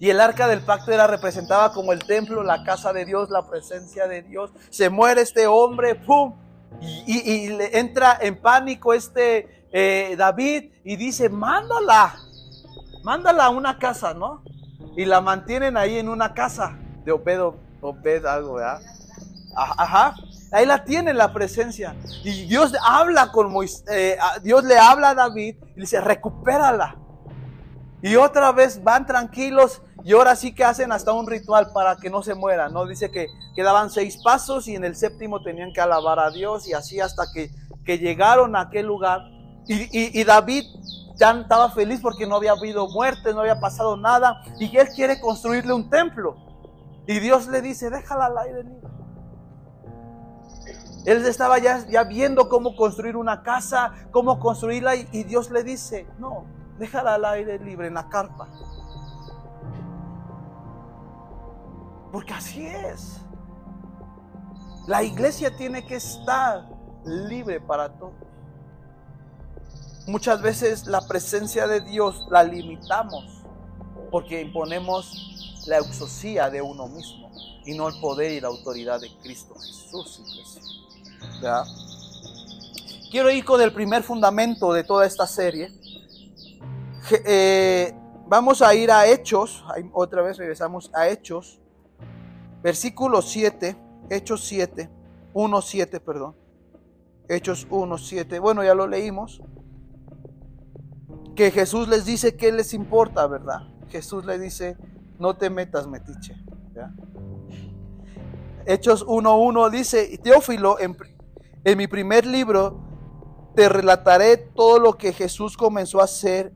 Y 0.00 0.10
el 0.10 0.20
arca 0.20 0.48
del 0.48 0.60
pacto 0.60 0.92
era 0.92 1.06
representada 1.06 1.72
como 1.72 1.92
el 1.92 2.04
templo, 2.04 2.42
la 2.42 2.64
casa 2.64 2.92
de 2.92 3.04
Dios, 3.04 3.30
la 3.30 3.46
presencia 3.48 4.06
de 4.06 4.22
Dios. 4.22 4.52
Se 4.70 4.90
muere 4.90 5.22
este 5.22 5.46
hombre, 5.46 5.94
¡pum! 5.94 6.34
Y, 6.80 7.48
le 7.48 7.78
entra 7.78 8.18
en 8.20 8.40
pánico 8.40 8.92
este 8.92 9.66
eh, 9.72 10.14
David 10.16 10.72
y 10.84 10.96
dice, 10.96 11.28
mándala, 11.28 12.16
mándala 13.04 13.46
a 13.46 13.50
una 13.50 13.78
casa, 13.78 14.12
¿no? 14.12 14.42
Y 14.96 15.04
la 15.04 15.20
mantienen 15.20 15.76
ahí 15.76 15.98
en 15.98 16.08
una 16.08 16.34
casa 16.34 16.76
de 17.04 17.12
Obed, 17.12 17.40
Obed 17.80 18.24
algo, 18.26 18.54
¿verdad? 18.54 18.80
Ajá. 19.56 20.14
Ahí 20.50 20.66
la 20.66 20.84
tiene 20.84 21.12
la 21.14 21.32
presencia. 21.32 21.96
Y 22.22 22.46
Dios 22.46 22.72
habla 22.86 23.32
con 23.32 23.50
Moisés, 23.50 23.84
eh, 23.90 24.16
Dios 24.42 24.64
le 24.64 24.78
habla 24.78 25.10
a 25.10 25.14
David 25.14 25.56
y 25.60 25.74
le 25.74 25.80
dice, 25.80 26.00
recupérala. 26.00 26.96
Y 28.04 28.16
otra 28.16 28.52
vez 28.52 28.84
van 28.84 29.06
tranquilos 29.06 29.80
y 30.04 30.12
ahora 30.12 30.36
sí 30.36 30.54
que 30.54 30.62
hacen 30.62 30.92
hasta 30.92 31.14
un 31.14 31.26
ritual 31.26 31.72
para 31.72 31.96
que 31.96 32.10
no 32.10 32.22
se 32.22 32.34
muera, 32.34 32.68
¿no? 32.68 32.84
Dice 32.84 33.10
que 33.10 33.28
quedaban 33.56 33.88
seis 33.88 34.18
pasos 34.22 34.68
y 34.68 34.74
en 34.74 34.84
el 34.84 34.94
séptimo 34.94 35.40
tenían 35.40 35.72
que 35.72 35.80
alabar 35.80 36.18
a 36.18 36.30
Dios 36.30 36.68
y 36.68 36.74
así 36.74 37.00
hasta 37.00 37.22
que, 37.32 37.50
que 37.82 37.96
llegaron 37.96 38.56
a 38.56 38.60
aquel 38.60 38.84
lugar. 38.84 39.22
Y, 39.66 40.22
David 40.22 40.64
ya 41.16 41.30
estaba 41.30 41.70
feliz 41.70 42.00
porque 42.02 42.26
no 42.26 42.36
había 42.36 42.52
habido 42.52 42.86
muerte, 42.88 43.32
no 43.32 43.40
había 43.40 43.58
pasado 43.58 43.96
nada 43.96 44.42
y 44.60 44.76
él 44.76 44.88
quiere 44.94 45.18
construirle 45.18 45.72
un 45.72 45.88
templo. 45.88 46.36
Y 47.06 47.20
Dios 47.20 47.46
le 47.46 47.62
dice, 47.62 47.88
déjala 47.88 48.26
al 48.26 48.36
aire 48.36 48.64
libre. 48.64 48.88
Él 51.06 51.24
estaba 51.24 51.56
ya, 51.58 52.04
viendo 52.04 52.50
cómo 52.50 52.76
construir 52.76 53.16
una 53.16 53.42
casa, 53.42 53.94
cómo 54.10 54.38
construirla 54.40 54.94
y 54.94 55.24
Dios 55.24 55.50
le 55.50 55.62
dice, 55.62 56.06
no, 56.18 56.44
déjala 56.78 57.14
al 57.14 57.24
aire 57.24 57.58
libre 57.58 57.88
en 57.88 57.94
la 57.94 58.08
carpa. 58.08 58.48
Porque 62.12 62.32
así 62.32 62.66
es. 62.66 63.20
La 64.86 65.02
iglesia 65.02 65.56
tiene 65.56 65.84
que 65.84 65.96
estar 65.96 66.68
libre 67.04 67.60
para 67.60 67.88
todos. 67.98 68.14
Muchas 70.06 70.42
veces 70.42 70.86
la 70.86 71.00
presencia 71.06 71.66
de 71.66 71.80
Dios 71.80 72.26
la 72.30 72.44
limitamos 72.44 73.42
porque 74.10 74.42
imponemos 74.42 75.64
la 75.66 75.78
exosía 75.78 76.50
de 76.50 76.60
uno 76.60 76.86
mismo 76.86 77.30
y 77.64 77.74
no 77.74 77.88
el 77.88 77.98
poder 78.00 78.32
y 78.32 78.40
la 78.40 78.48
autoridad 78.48 79.00
de 79.00 79.10
Cristo 79.22 79.54
Jesús, 79.54 80.20
iglesia. 80.20 80.62
Quiero 83.10 83.30
ir 83.30 83.44
con 83.44 83.60
el 83.62 83.72
primer 83.72 84.02
fundamento 84.02 84.72
de 84.72 84.84
toda 84.84 85.06
esta 85.06 85.26
serie. 85.26 85.72
Eh, 87.10 87.94
vamos 88.26 88.62
a 88.62 88.74
ir 88.74 88.90
a 88.90 89.06
Hechos, 89.06 89.64
otra 89.92 90.22
vez 90.22 90.38
regresamos 90.38 90.90
a 90.94 91.08
Hechos, 91.08 91.60
Versículo 92.64 93.20
7, 93.20 93.76
Hechos 94.08 94.42
7, 94.46 94.88
1, 95.34 95.60
7, 95.60 96.00
perdón. 96.00 96.34
Hechos 97.28 97.66
1, 97.68 97.98
7. 97.98 98.38
Bueno, 98.38 98.64
ya 98.64 98.74
lo 98.74 98.86
leímos. 98.86 99.42
Que 101.36 101.50
Jesús 101.50 101.88
les 101.88 102.06
dice 102.06 102.36
qué 102.36 102.52
les 102.52 102.72
importa, 102.72 103.26
¿verdad? 103.26 103.68
Jesús 103.90 104.24
le 104.24 104.38
dice, 104.38 104.78
no 105.18 105.36
te 105.36 105.50
metas, 105.50 105.86
metiche. 105.86 106.42
Hechos 108.64 109.06
1.1 109.06 109.70
dice, 109.70 110.18
Teófilo, 110.22 110.78
en 110.80 111.76
mi 111.76 111.86
primer 111.86 112.24
libro 112.24 112.80
te 113.54 113.68
relataré 113.68 114.38
todo 114.38 114.78
lo 114.78 114.96
que 114.96 115.12
Jesús 115.12 115.58
comenzó 115.58 116.00
a 116.00 116.04
hacer, 116.04 116.54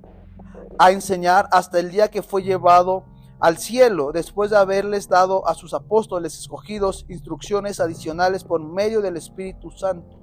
a 0.78 0.90
enseñar 0.90 1.48
hasta 1.52 1.78
el 1.78 1.90
día 1.90 2.08
que 2.08 2.22
fue 2.22 2.42
llevado 2.42 3.04
al 3.40 3.58
cielo 3.58 4.10
después 4.12 4.50
de 4.50 4.56
haberles 4.56 5.08
dado 5.08 5.46
a 5.46 5.54
sus 5.54 5.74
apóstoles 5.74 6.38
escogidos 6.38 7.06
instrucciones 7.08 7.80
adicionales 7.80 8.44
por 8.44 8.60
medio 8.60 9.00
del 9.00 9.16
Espíritu 9.16 9.70
Santo. 9.70 10.18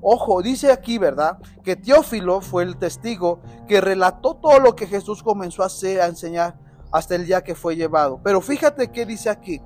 Ojo, 0.00 0.42
dice 0.42 0.72
aquí, 0.72 0.98
¿verdad? 0.98 1.38
Que 1.62 1.76
Teófilo 1.76 2.40
fue 2.40 2.64
el 2.64 2.76
testigo 2.76 3.40
que 3.68 3.80
relató 3.80 4.34
todo 4.34 4.58
lo 4.58 4.74
que 4.74 4.88
Jesús 4.88 5.22
comenzó 5.22 5.62
a 5.62 5.66
hacer, 5.66 6.00
a 6.00 6.06
enseñar 6.06 6.58
hasta 6.90 7.14
el 7.14 7.24
día 7.24 7.42
que 7.42 7.54
fue 7.54 7.76
llevado. 7.76 8.20
Pero 8.22 8.40
fíjate 8.40 8.90
qué 8.90 9.06
dice 9.06 9.30
aquí. 9.30 9.60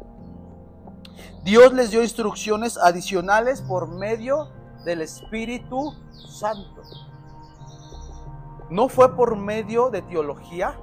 Dios 1.43 1.73
les 1.73 1.91
dio 1.91 2.03
instrucciones 2.03 2.77
adicionales 2.77 3.63
por 3.63 3.89
medio 3.89 4.49
del 4.85 5.01
Espíritu 5.01 5.95
Santo. 6.11 6.83
No 8.71 8.89
fue 8.89 9.15
por 9.15 9.37
medio 9.37 9.91
de 9.91 10.03
teología, 10.03 10.79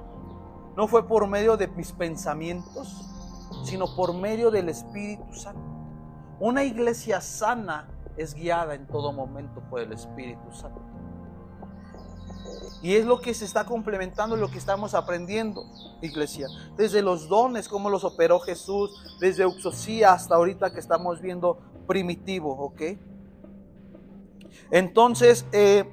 no 0.76 0.88
fue 0.88 1.06
por 1.06 1.26
medio 1.26 1.56
de 1.56 1.68
mis 1.68 1.92
pensamientos, 1.92 3.10
sino 3.64 3.94
por 3.94 4.14
medio 4.14 4.50
del 4.50 4.68
Espíritu 4.68 5.32
Santo. 5.34 5.60
Una 6.40 6.64
iglesia 6.64 7.20
sana 7.20 7.88
es 8.16 8.34
guiada 8.34 8.74
en 8.74 8.86
todo 8.86 9.12
momento 9.12 9.60
por 9.70 9.80
el 9.80 9.92
Espíritu 9.92 10.52
Santo. 10.52 10.80
Y 12.82 12.96
es 12.96 13.06
lo 13.06 13.20
que 13.20 13.32
se 13.32 13.44
está 13.44 13.64
complementando, 13.64 14.36
lo 14.36 14.50
que 14.50 14.58
estamos 14.58 14.94
aprendiendo, 14.94 15.64
iglesia. 16.02 16.46
Desde 16.76 17.02
los 17.02 17.28
dones, 17.28 17.68
cómo 17.68 17.88
los 17.88 18.04
operó 18.04 18.40
Jesús, 18.40 18.90
desde 19.20 19.46
Uxosía 19.46 20.12
hasta 20.12 20.34
ahorita 20.34 20.72
que 20.72 20.80
estamos 20.80 21.22
viendo 21.22 21.58
primitivo, 21.86 22.52
¿ok? 22.52 22.82
Entonces, 24.70 25.46
eh, 25.52 25.90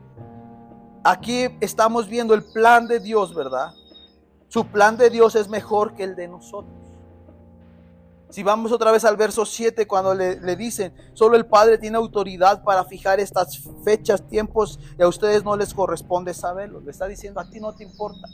aquí 1.03 1.47
estamos 1.59 2.07
viendo 2.07 2.33
el 2.33 2.43
plan 2.43 2.87
de 2.87 2.99
Dios, 2.99 3.33
¿verdad? 3.33 3.73
Su 4.47 4.65
plan 4.67 4.97
de 4.97 5.09
Dios 5.09 5.35
es 5.35 5.47
mejor 5.47 5.95
que 5.95 6.03
el 6.03 6.15
de 6.15 6.27
nosotros. 6.27 6.81
Si 8.29 8.43
vamos 8.43 8.71
otra 8.71 8.91
vez 8.91 9.03
al 9.03 9.17
verso 9.17 9.45
7, 9.45 9.85
cuando 9.87 10.13
le, 10.13 10.55
dicen, 10.55 10.93
solo 11.13 11.35
el 11.35 11.45
Padre 11.45 11.77
tiene 11.77 11.97
autoridad 11.97 12.63
para 12.63 12.85
fijar 12.85 13.19
estas 13.19 13.61
fechas, 13.83 14.25
tiempos, 14.25 14.79
y 14.97 15.01
a 15.01 15.07
ustedes 15.07 15.43
no 15.43 15.57
les 15.57 15.73
corresponde 15.73 16.33
saberlo. 16.33 16.79
Le 16.79 16.91
está 16.91 17.07
diciendo, 17.07 17.41
a 17.41 17.49
ti 17.49 17.59
no 17.59 17.73
te 17.73 17.83
importa. 17.83 18.27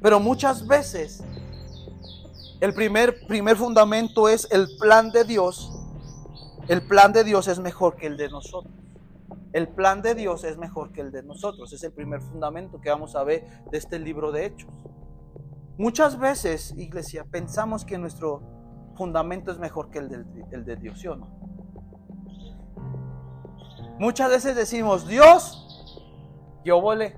Pero 0.00 0.20
muchas 0.20 0.64
veces 0.64 1.24
el 2.60 2.72
primer, 2.72 3.26
primer 3.26 3.56
fundamento 3.56 4.28
es 4.28 4.46
el 4.52 4.68
plan 4.78 5.10
de 5.10 5.24
Dios. 5.24 5.72
El 6.68 6.86
plan 6.86 7.12
de 7.12 7.24
Dios 7.24 7.48
es 7.48 7.58
mejor 7.58 7.96
que 7.96 8.06
el 8.06 8.16
de 8.16 8.28
nosotros. 8.28 8.72
El 9.52 9.68
plan 9.68 10.02
de 10.02 10.14
Dios 10.14 10.44
es 10.44 10.58
mejor 10.58 10.92
que 10.92 11.00
el 11.00 11.10
de 11.10 11.22
nosotros. 11.22 11.72
Es 11.72 11.82
el 11.82 11.92
primer 11.92 12.20
fundamento 12.20 12.80
que 12.80 12.90
vamos 12.90 13.16
a 13.16 13.24
ver 13.24 13.64
de 13.70 13.78
este 13.78 13.98
libro 13.98 14.32
de 14.32 14.46
Hechos. 14.46 14.70
Muchas 15.78 16.18
veces, 16.18 16.74
iglesia, 16.76 17.24
pensamos 17.24 17.84
que 17.84 17.98
nuestro 17.98 18.42
fundamento 18.96 19.52
es 19.52 19.58
mejor 19.58 19.90
que 19.90 19.98
el 19.98 20.08
de, 20.08 20.62
de 20.64 20.76
Dios, 20.76 20.98
¿sí 21.00 21.06
o 21.06 21.16
no? 21.16 21.38
Muchas 23.98 24.28
veces 24.30 24.56
decimos, 24.56 25.06
Dios, 25.06 25.64
yo 26.64 26.80
volé, 26.80 27.16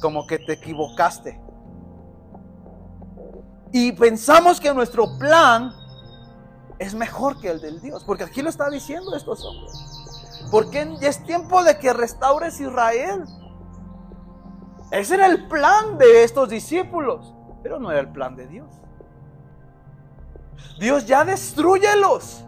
como 0.00 0.26
que 0.26 0.38
te 0.38 0.52
equivocaste. 0.52 1.40
Y 3.72 3.92
pensamos 3.92 4.60
que 4.60 4.72
nuestro 4.72 5.18
plan 5.18 5.72
es 6.78 6.94
mejor 6.94 7.40
que 7.40 7.50
el 7.50 7.60
del 7.60 7.80
Dios, 7.80 8.04
porque 8.04 8.24
aquí 8.24 8.40
lo 8.40 8.48
está 8.48 8.70
diciendo 8.70 9.14
estos 9.16 9.44
hombres. 9.44 9.93
Porque 10.50 10.96
es 11.00 11.24
tiempo 11.24 11.62
de 11.64 11.78
que 11.78 11.92
restaures 11.92 12.60
Israel. 12.60 13.24
Ese 14.90 15.14
era 15.14 15.26
el 15.26 15.48
plan 15.48 15.98
de 15.98 16.24
estos 16.24 16.48
discípulos, 16.48 17.34
pero 17.62 17.78
no 17.78 17.90
era 17.90 18.00
el 18.00 18.08
plan 18.10 18.36
de 18.36 18.46
Dios. 18.46 18.80
Dios 20.78 21.06
ya 21.06 21.24
destruyelos. 21.24 22.44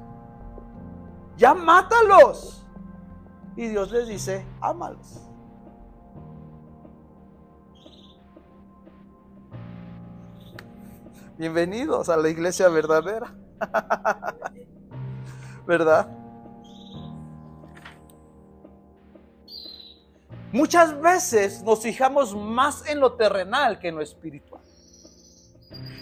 Ya 1.37 1.55
mátalos. 1.55 2.67
Y 3.57 3.69
Dios 3.69 3.91
les 3.91 4.07
dice, 4.07 4.47
ámalos. 4.61 5.23
Bienvenidos 11.39 12.09
a 12.09 12.17
la 12.17 12.29
iglesia 12.29 12.69
verdadera. 12.69 13.35
¿Verdad? 15.67 16.16
Muchas 20.53 21.01
veces 21.01 21.63
nos 21.63 21.83
fijamos 21.83 22.35
más 22.35 22.89
en 22.89 23.01
lo 23.01 23.15
terrenal 23.15 23.79
que 23.79 23.89
en 23.89 23.97
lo 23.97 24.03
espiritual. 24.03 24.56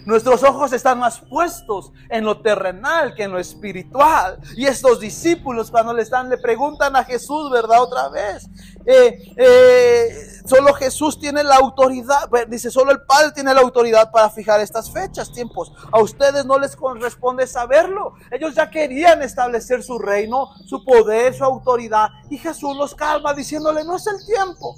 Nuestros 0.05 0.43
ojos 0.43 0.73
están 0.73 0.99
más 0.99 1.21
puestos 1.21 1.93
en 2.11 2.25
lo 2.25 2.41
terrenal 2.41 3.15
que 3.15 3.23
en 3.23 3.33
lo 3.33 3.39
espiritual. 3.39 4.39
Y 4.57 4.67
estos 4.67 5.01
discípulos 5.01 5.71
cuando 5.71 5.95
le 5.95 6.03
están, 6.03 6.29
le 6.29 6.37
preguntan 6.37 6.95
a 6.97 7.05
Jesús, 7.05 7.51
¿verdad? 7.51 7.83
Otra 7.83 8.09
vez. 8.11 8.47
Eh, 8.85 9.33
eh, 9.37 10.09
solo 10.45 10.75
Jesús 10.75 11.19
tiene 11.19 11.43
la 11.43 11.57
autoridad, 11.57 12.29
dice, 12.49 12.71
solo 12.71 12.93
el 12.93 13.03
Padre 13.03 13.33
tiene 13.33 13.55
la 13.55 13.63
autoridad 13.63 14.11
para 14.11 14.29
fijar 14.29 14.61
estas 14.61 14.91
fechas, 14.91 15.33
tiempos. 15.33 15.73
A 15.91 16.01
ustedes 16.01 16.45
no 16.45 16.59
les 16.59 16.77
corresponde 16.77 17.47
saberlo. 17.47 18.15
Ellos 18.31 18.55
ya 18.55 18.71
querían 18.71 19.23
establecer 19.23 19.83
su 19.83 19.99
reino, 19.99 20.51
su 20.67 20.85
poder, 20.85 21.35
su 21.35 21.45
autoridad. 21.45 22.11
Y 22.29 22.37
Jesús 22.37 22.77
los 22.77 22.95
calma 22.95 23.33
diciéndole, 23.33 23.85
no 23.85 23.97
es 23.97 24.07
el 24.07 24.25
tiempo. 24.27 24.77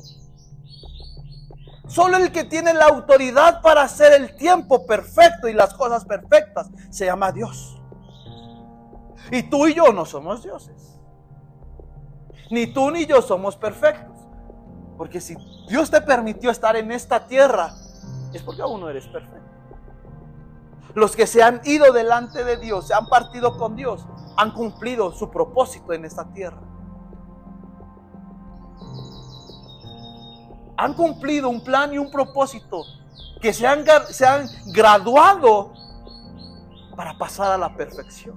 Solo 1.96 2.18
el 2.18 2.30
que 2.30 2.44
tiene 2.44 2.74
la 2.74 2.88
autoridad 2.88 3.62
para 3.62 3.80
hacer 3.80 4.12
el 4.12 4.36
tiempo 4.36 4.84
perfecto 4.84 5.48
y 5.48 5.54
las 5.54 5.72
cosas 5.72 6.04
perfectas 6.04 6.68
se 6.90 7.06
llama 7.06 7.32
Dios. 7.32 7.80
Y 9.30 9.44
tú 9.44 9.66
y 9.66 9.72
yo 9.72 9.90
no 9.94 10.04
somos 10.04 10.42
dioses. 10.42 11.00
Ni 12.50 12.66
tú 12.66 12.90
ni 12.90 13.06
yo 13.06 13.22
somos 13.22 13.56
perfectos. 13.56 14.14
Porque 14.98 15.22
si 15.22 15.38
Dios 15.70 15.90
te 15.90 16.02
permitió 16.02 16.50
estar 16.50 16.76
en 16.76 16.92
esta 16.92 17.26
tierra, 17.28 17.72
es 18.34 18.42
porque 18.42 18.60
aún 18.60 18.82
no 18.82 18.90
eres 18.90 19.06
perfecto. 19.06 19.50
Los 20.92 21.16
que 21.16 21.26
se 21.26 21.42
han 21.42 21.62
ido 21.64 21.94
delante 21.94 22.44
de 22.44 22.58
Dios, 22.58 22.88
se 22.88 22.92
han 22.92 23.06
partido 23.06 23.56
con 23.56 23.74
Dios, 23.74 24.06
han 24.36 24.52
cumplido 24.52 25.12
su 25.12 25.30
propósito 25.30 25.94
en 25.94 26.04
esta 26.04 26.30
tierra. 26.30 26.60
Han 30.76 30.94
cumplido 30.94 31.48
un 31.48 31.62
plan 31.62 31.92
y 31.92 31.98
un 31.98 32.10
propósito, 32.10 32.84
que 33.40 33.52
se 33.52 33.66
han, 33.66 33.84
se 34.08 34.26
han 34.26 34.46
graduado 34.66 35.72
para 36.96 37.16
pasar 37.16 37.52
a 37.52 37.58
la 37.58 37.74
perfección. 37.74 38.36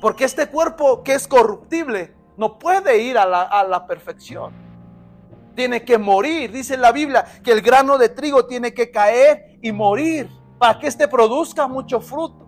Porque 0.00 0.24
este 0.24 0.48
cuerpo 0.48 1.02
que 1.02 1.14
es 1.14 1.26
corruptible 1.26 2.14
no 2.36 2.58
puede 2.58 2.98
ir 3.02 3.16
a 3.16 3.24
la, 3.24 3.42
a 3.42 3.64
la 3.64 3.86
perfección. 3.86 4.52
Tiene 5.54 5.84
que 5.84 5.96
morir. 5.98 6.52
Dice 6.52 6.76
la 6.76 6.92
Biblia 6.92 7.24
que 7.42 7.52
el 7.52 7.62
grano 7.62 7.96
de 7.96 8.08
trigo 8.08 8.44
tiene 8.46 8.74
que 8.74 8.90
caer 8.90 9.58
y 9.62 9.72
morir 9.72 10.28
para 10.58 10.78
que 10.78 10.88
éste 10.88 11.08
produzca 11.08 11.66
mucho 11.66 12.00
fruto. 12.00 12.44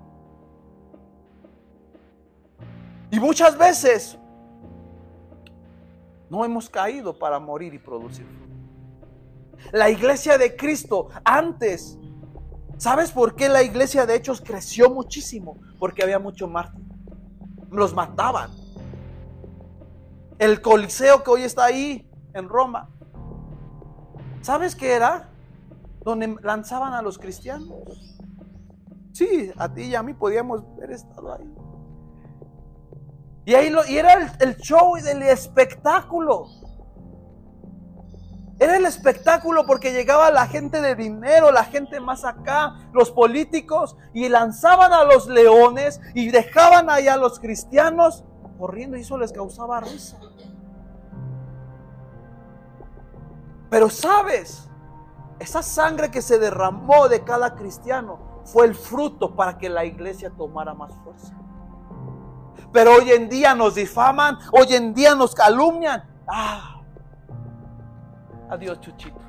Y 3.11 3.21
muchas 3.21 3.57
veces 3.57 4.19
no 6.31 6.45
hemos 6.45 6.69
caído 6.69 7.19
para 7.19 7.39
morir 7.39 7.75
y 7.75 7.79
producir 7.79 8.27
La 9.73 9.91
iglesia 9.91 10.39
de 10.39 10.57
Cristo 10.57 11.09
antes, 11.25 11.99
¿sabes 12.79 13.11
por 13.13 13.35
qué 13.35 13.49
la 13.49 13.63
iglesia 13.63 14.07
de 14.07 14.17
Hechos 14.17 14.41
creció 14.41 14.91
muchísimo? 14.91 15.59
Porque 15.79 16.03
había 16.03 16.19
mucho 16.19 16.49
mártir. 16.49 16.85
Los 17.71 17.95
mataban. 17.95 18.51
El 20.39 20.61
coliseo 20.61 21.23
que 21.23 21.31
hoy 21.31 21.43
está 21.43 21.65
ahí 21.65 22.09
en 22.35 22.49
Roma. 22.49 22.89
¿Sabes 24.43 24.77
qué 24.77 24.93
era? 24.93 25.31
Donde 26.05 26.37
lanzaban 26.43 26.93
a 26.93 27.03
los 27.03 27.19
cristianos. 27.19 28.17
Sí, 29.13 29.51
a 29.57 29.73
ti 29.73 29.85
y 29.85 29.95
a 29.95 30.03
mí 30.03 30.13
podíamos 30.13 30.63
haber 30.77 30.91
estado 30.91 31.33
ahí. 31.33 31.56
Y, 33.47 33.55
ahí 33.55 33.73
y 33.89 33.97
era 33.97 34.15
el, 34.15 34.31
el 34.41 34.57
show 34.57 34.97
del 34.97 35.23
espectáculo. 35.23 36.49
Era 38.59 38.77
el 38.77 38.87
espectáculo 38.87 39.65
porque 39.67 39.93
llegaba 39.93 40.31
la 40.33 40.49
gente 40.49 40.81
de 40.81 40.97
dinero, 40.97 41.53
la 41.53 41.65
gente 41.65 42.01
más 42.01 42.25
acá, 42.25 42.75
los 42.93 43.13
políticos, 43.13 43.97
y 44.13 44.29
lanzaban 44.29 44.93
a 44.93 45.05
los 45.05 45.29
leones 45.29 46.01
y 46.15 46.31
dejaban 46.31 46.91
ahí 46.91 47.07
a 47.07 47.17
los 47.17 47.39
cristianos 47.39 48.25
corriendo 48.59 48.97
y 48.97 49.03
eso 49.03 49.17
les 49.17 49.33
causaba 49.33 49.81
risa. 49.81 50.19
Pero 53.71 53.89
sabes, 53.91 54.69
esa 55.39 55.63
sangre 55.63 56.11
que 56.11 56.23
se 56.23 56.41
derramó 56.41 57.09
de 57.09 57.23
cada 57.23 57.55
cristiano 57.55 58.43
fue 58.45 58.67
el 58.67 58.75
fruto 58.75 59.37
para 59.37 59.57
que 59.57 59.69
la 59.69 59.85
iglesia 59.85 60.31
tomara 60.31 60.75
más 60.75 60.93
fuerza. 61.05 61.46
Pero 62.73 62.95
hoy 62.95 63.11
en 63.13 63.29
día 63.29 63.55
nos 63.55 63.75
difaman, 63.75 64.39
hoy 64.53 64.75
en 64.75 64.95
día 64.95 65.15
nos 65.15 65.35
calumnian. 65.35 66.05
Ah, 66.27 66.81
adiós, 68.51 68.81
Chuchito. 68.81 69.21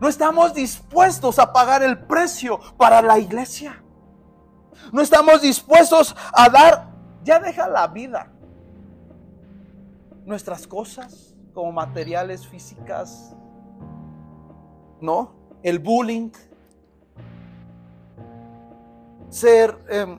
No 0.00 0.08
estamos 0.08 0.54
dispuestos 0.54 1.38
a 1.38 1.52
pagar 1.52 1.82
el 1.82 1.98
precio 1.98 2.60
para 2.76 3.00
la 3.00 3.18
iglesia. 3.18 3.82
No 4.92 5.00
estamos 5.00 5.40
dispuestos 5.40 6.14
a 6.32 6.48
dar, 6.48 6.90
ya 7.22 7.38
deja 7.38 7.68
la 7.68 7.86
vida, 7.86 8.30
nuestras 10.24 10.66
cosas 10.66 11.34
como 11.52 11.72
materiales 11.72 12.46
físicas, 12.46 13.34
¿no? 15.00 15.32
El 15.62 15.78
bullying, 15.78 16.30
ser 19.28 19.78
em, 19.88 20.18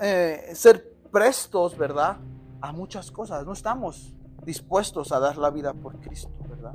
eh, 0.00 0.50
ser 0.54 0.96
prestos, 1.10 1.76
¿verdad? 1.76 2.18
A 2.60 2.72
muchas 2.72 3.10
cosas. 3.10 3.44
No 3.44 3.52
estamos 3.52 4.14
dispuestos 4.44 5.12
a 5.12 5.18
dar 5.18 5.36
la 5.36 5.50
vida 5.50 5.72
por 5.74 5.98
Cristo, 6.00 6.32
¿verdad? 6.48 6.74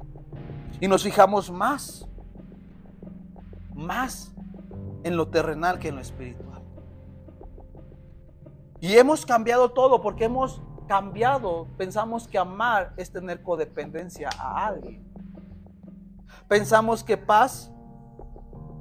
Y 0.79 0.87
nos 0.87 1.03
fijamos 1.03 1.51
más, 1.51 2.07
más 3.73 4.33
en 5.03 5.17
lo 5.17 5.27
terrenal 5.29 5.79
que 5.79 5.89
en 5.89 5.95
lo 5.95 6.01
espiritual. 6.01 6.61
Y 8.79 8.97
hemos 8.97 9.25
cambiado 9.25 9.71
todo 9.71 10.01
porque 10.01 10.25
hemos 10.25 10.61
cambiado. 10.87 11.67
Pensamos 11.77 12.27
que 12.27 12.37
amar 12.37 12.93
es 12.97 13.11
tener 13.11 13.41
codependencia 13.41 14.29
a 14.37 14.67
alguien. 14.67 15.01
Pensamos 16.47 17.03
que 17.03 17.15
paz 17.17 17.71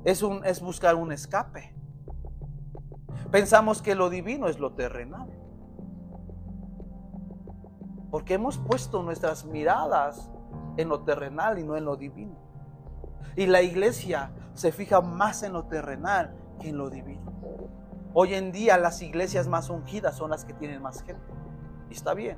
es, 0.04 0.22
un, 0.22 0.44
es 0.44 0.60
buscar 0.60 0.96
un 0.96 1.12
escape. 1.12 1.72
Pensamos 3.30 3.82
que 3.82 3.94
lo 3.94 4.10
divino 4.10 4.48
es 4.48 4.58
lo 4.58 4.72
terrenal. 4.72 5.30
Porque 8.10 8.34
hemos 8.34 8.58
puesto 8.58 9.02
nuestras 9.02 9.44
miradas 9.44 10.30
en 10.76 10.88
lo 10.88 11.00
terrenal 11.00 11.58
y 11.58 11.64
no 11.64 11.76
en 11.76 11.84
lo 11.84 11.96
divino. 11.96 12.36
Y 13.36 13.46
la 13.46 13.62
iglesia 13.62 14.32
se 14.54 14.72
fija 14.72 15.00
más 15.00 15.42
en 15.42 15.54
lo 15.54 15.64
terrenal 15.64 16.36
que 16.60 16.68
en 16.68 16.78
lo 16.78 16.90
divino. 16.90 17.32
Hoy 18.14 18.34
en 18.34 18.52
día 18.52 18.76
las 18.76 19.00
iglesias 19.00 19.48
más 19.48 19.70
ungidas 19.70 20.16
son 20.16 20.30
las 20.30 20.44
que 20.44 20.52
tienen 20.52 20.82
más 20.82 21.02
gente. 21.02 21.32
Y 21.88 21.94
está 21.94 22.12
bien. 22.12 22.36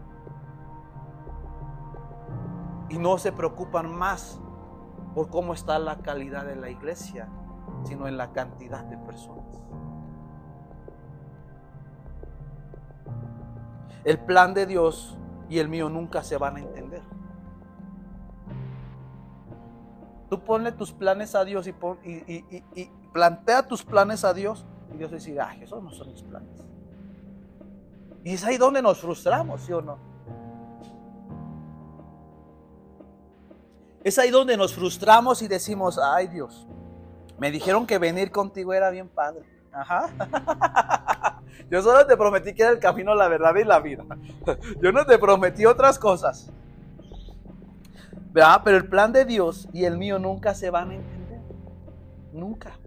Y 2.88 2.98
no 2.98 3.18
se 3.18 3.32
preocupan 3.32 3.92
más 3.92 4.40
por 5.14 5.28
cómo 5.30 5.52
está 5.52 5.78
la 5.78 5.98
calidad 5.98 6.44
de 6.44 6.56
la 6.56 6.70
iglesia, 6.70 7.28
sino 7.84 8.06
en 8.06 8.16
la 8.16 8.32
cantidad 8.32 8.84
de 8.84 8.98
personas. 8.98 9.44
El 14.04 14.18
plan 14.18 14.54
de 14.54 14.66
Dios 14.66 15.16
y 15.48 15.58
el 15.58 15.68
mío 15.68 15.88
nunca 15.88 16.22
se 16.22 16.36
van 16.36 16.56
a 16.56 16.60
entender. 16.60 17.02
Tú 20.28 20.40
ponle 20.40 20.72
tus 20.72 20.92
planes 20.92 21.34
a 21.34 21.44
Dios 21.44 21.66
y, 21.66 21.74
plantea 23.12 23.66
tus 23.66 23.84
planes 23.84 24.24
a 24.24 24.34
Dios 24.34 24.66
y 24.92 24.96
Dios 24.96 25.12
dice, 25.12 25.38
ay, 25.40 25.62
esos 25.62 25.82
no 25.82 25.90
son 25.90 26.08
mis 26.08 26.22
planes. 26.22 26.64
Y 28.24 28.32
es 28.34 28.44
ahí 28.44 28.56
donde 28.56 28.82
nos 28.82 28.98
frustramos, 29.00 29.62
¿sí 29.62 29.72
o 29.72 29.80
no? 29.80 29.98
Es 34.02 34.18
ahí 34.18 34.30
donde 34.30 34.56
nos 34.56 34.74
frustramos 34.74 35.40
y 35.40 35.48
decimos, 35.48 35.98
ay 35.98 36.26
Dios, 36.28 36.66
me 37.38 37.50
dijeron 37.50 37.86
que 37.86 37.98
venir 37.98 38.30
contigo 38.30 38.72
era 38.74 38.90
bien 38.90 39.08
padre. 39.08 39.53
Ajá. 39.74 41.40
Yo 41.70 41.82
solo 41.82 42.06
te 42.06 42.16
prometí 42.16 42.54
que 42.54 42.62
era 42.62 42.72
el 42.72 42.78
camino, 42.78 43.14
la 43.14 43.28
verdad 43.28 43.54
y 43.56 43.64
la 43.64 43.80
vida. 43.80 44.04
Yo 44.82 44.92
no 44.92 45.04
te 45.04 45.18
prometí 45.18 45.66
otras 45.66 45.98
cosas. 45.98 46.52
Pero 48.32 48.76
el 48.76 48.88
plan 48.88 49.12
de 49.12 49.24
Dios 49.24 49.68
y 49.72 49.84
el 49.84 49.96
mío 49.96 50.18
nunca 50.18 50.54
se 50.54 50.70
van 50.70 50.90
a 50.90 50.94
entender. 50.94 51.40
Nunca. 52.32 52.78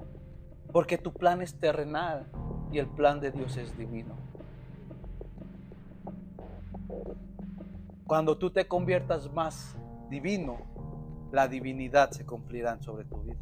Porque 0.74 0.98
tu 0.98 1.14
plan 1.14 1.42
es 1.42 1.58
terrenal 1.60 2.28
y 2.72 2.80
el 2.80 2.88
plan 2.88 3.20
de 3.20 3.32
Dios 3.32 3.56
es 3.58 3.78
divino. 3.78 4.16
Cuando 8.06 8.38
tú 8.38 8.52
te 8.52 8.68
conviertas 8.68 9.32
más 9.32 9.76
divino, 10.10 10.58
la 11.32 11.48
divinidad 11.48 12.12
se 12.12 12.26
cumplirá 12.26 12.80
sobre 12.82 13.06
tu 13.06 13.22
vida. 13.22 13.40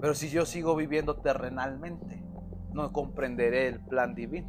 Pero 0.00 0.14
si 0.14 0.28
yo 0.28 0.44
sigo 0.44 0.76
viviendo 0.76 1.16
terrenalmente, 1.16 2.22
no 2.72 2.92
comprenderé 2.92 3.68
el 3.68 3.80
plan 3.80 4.14
divino. 4.14 4.48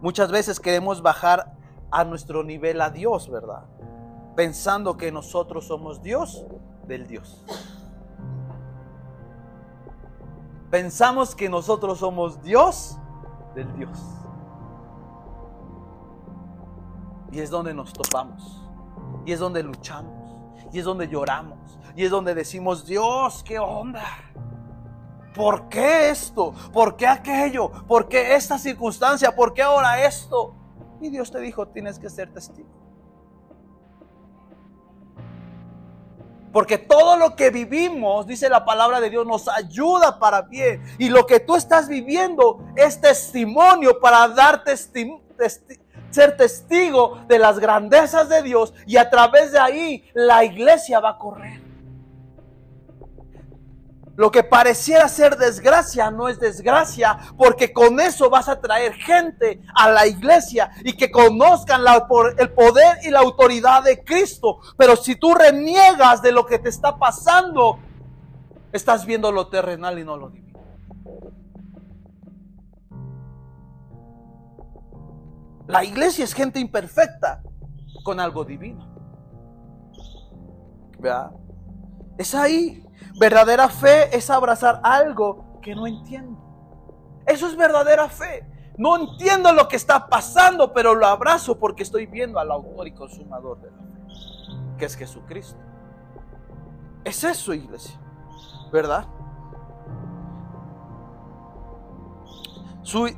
Muchas 0.00 0.30
veces 0.30 0.60
queremos 0.60 1.02
bajar 1.02 1.56
a 1.90 2.04
nuestro 2.04 2.42
nivel 2.42 2.80
a 2.80 2.90
Dios, 2.90 3.30
¿verdad? 3.30 3.64
Pensando 4.36 4.96
que 4.96 5.12
nosotros 5.12 5.66
somos 5.66 6.02
Dios 6.02 6.44
del 6.86 7.06
Dios. 7.06 7.44
Pensamos 10.70 11.34
que 11.34 11.48
nosotros 11.48 11.98
somos 11.98 12.42
Dios 12.42 12.98
del 13.54 13.72
Dios. 13.76 13.98
Y 17.30 17.40
es 17.40 17.50
donde 17.50 17.72
nos 17.72 17.92
topamos. 17.92 18.62
Y 19.24 19.32
es 19.32 19.38
donde 19.38 19.62
luchamos. 19.62 20.32
Y 20.72 20.80
es 20.80 20.84
donde 20.84 21.06
lloramos. 21.06 21.78
Y 21.96 22.04
es 22.04 22.10
donde 22.10 22.34
decimos, 22.34 22.86
Dios, 22.86 23.42
¿qué 23.44 23.58
onda? 23.58 24.04
¿Por 25.34 25.68
qué 25.68 26.10
esto? 26.10 26.54
¿Por 26.72 26.96
qué 26.96 27.06
aquello? 27.06 27.70
¿Por 27.86 28.08
qué 28.08 28.34
esta 28.34 28.58
circunstancia? 28.58 29.34
¿Por 29.34 29.52
qué 29.52 29.62
ahora 29.62 30.04
esto? 30.04 30.54
Y 31.00 31.10
Dios 31.10 31.30
te 31.30 31.40
dijo, 31.40 31.68
tienes 31.68 31.98
que 31.98 32.08
ser 32.08 32.32
testigo. 32.32 32.68
Porque 36.52 36.78
todo 36.78 37.16
lo 37.16 37.34
que 37.34 37.50
vivimos, 37.50 38.28
dice 38.28 38.48
la 38.48 38.64
palabra 38.64 39.00
de 39.00 39.10
Dios, 39.10 39.26
nos 39.26 39.48
ayuda 39.48 40.20
para 40.20 40.42
bien. 40.42 40.84
Y 40.98 41.08
lo 41.08 41.26
que 41.26 41.40
tú 41.40 41.56
estás 41.56 41.88
viviendo 41.88 42.60
es 42.76 43.00
testimonio 43.00 43.98
para 43.98 44.28
dar 44.28 44.62
ser 46.10 46.36
testigo 46.36 47.18
de 47.26 47.40
las 47.40 47.58
grandezas 47.58 48.28
de 48.28 48.40
Dios 48.42 48.72
y 48.86 48.98
a 48.98 49.10
través 49.10 49.50
de 49.50 49.58
ahí 49.58 50.08
la 50.14 50.44
iglesia 50.44 51.00
va 51.00 51.10
a 51.10 51.18
correr. 51.18 51.63
Lo 54.16 54.30
que 54.30 54.44
pareciera 54.44 55.08
ser 55.08 55.36
desgracia 55.36 56.10
no 56.10 56.28
es 56.28 56.38
desgracia, 56.38 57.18
porque 57.36 57.72
con 57.72 57.98
eso 57.98 58.30
vas 58.30 58.48
a 58.48 58.60
traer 58.60 58.92
gente 58.94 59.60
a 59.74 59.90
la 59.90 60.06
iglesia 60.06 60.70
y 60.84 60.96
que 60.96 61.10
conozcan 61.10 61.82
el 62.38 62.52
poder 62.52 62.98
y 63.02 63.10
la 63.10 63.20
autoridad 63.20 63.82
de 63.82 64.04
Cristo. 64.04 64.60
Pero 64.76 64.94
si 64.94 65.16
tú 65.16 65.34
reniegas 65.34 66.22
de 66.22 66.30
lo 66.30 66.46
que 66.46 66.60
te 66.60 66.68
está 66.68 66.96
pasando, 66.96 67.80
estás 68.72 69.04
viendo 69.04 69.32
lo 69.32 69.48
terrenal 69.48 69.98
y 69.98 70.04
no 70.04 70.16
lo 70.16 70.30
divino. 70.30 70.44
La 75.66 75.82
iglesia 75.82 76.24
es 76.24 76.34
gente 76.34 76.60
imperfecta 76.60 77.42
con 78.04 78.20
algo 78.20 78.44
divino. 78.44 78.86
¿Verdad? 81.00 81.32
Es 82.18 82.34
ahí. 82.34 82.83
Verdadera 83.18 83.68
fe 83.68 84.16
es 84.16 84.30
abrazar 84.30 84.80
algo 84.82 85.60
que 85.62 85.74
no 85.74 85.86
entiendo. 85.86 86.38
Eso 87.26 87.46
es 87.46 87.56
verdadera 87.56 88.08
fe. 88.08 88.46
No 88.76 88.96
entiendo 88.96 89.52
lo 89.52 89.68
que 89.68 89.76
está 89.76 90.08
pasando, 90.08 90.72
pero 90.72 90.94
lo 90.94 91.06
abrazo 91.06 91.58
porque 91.58 91.84
estoy 91.84 92.06
viendo 92.06 92.38
al 92.38 92.50
autor 92.50 92.88
y 92.88 92.92
consumador 92.92 93.60
de 93.60 93.70
la 93.70 93.78
fe, 93.78 94.76
que 94.78 94.84
es 94.84 94.96
Jesucristo. 94.96 95.58
Es 97.04 97.22
eso, 97.22 97.54
iglesia. 97.54 98.00
¿Verdad? 98.72 99.06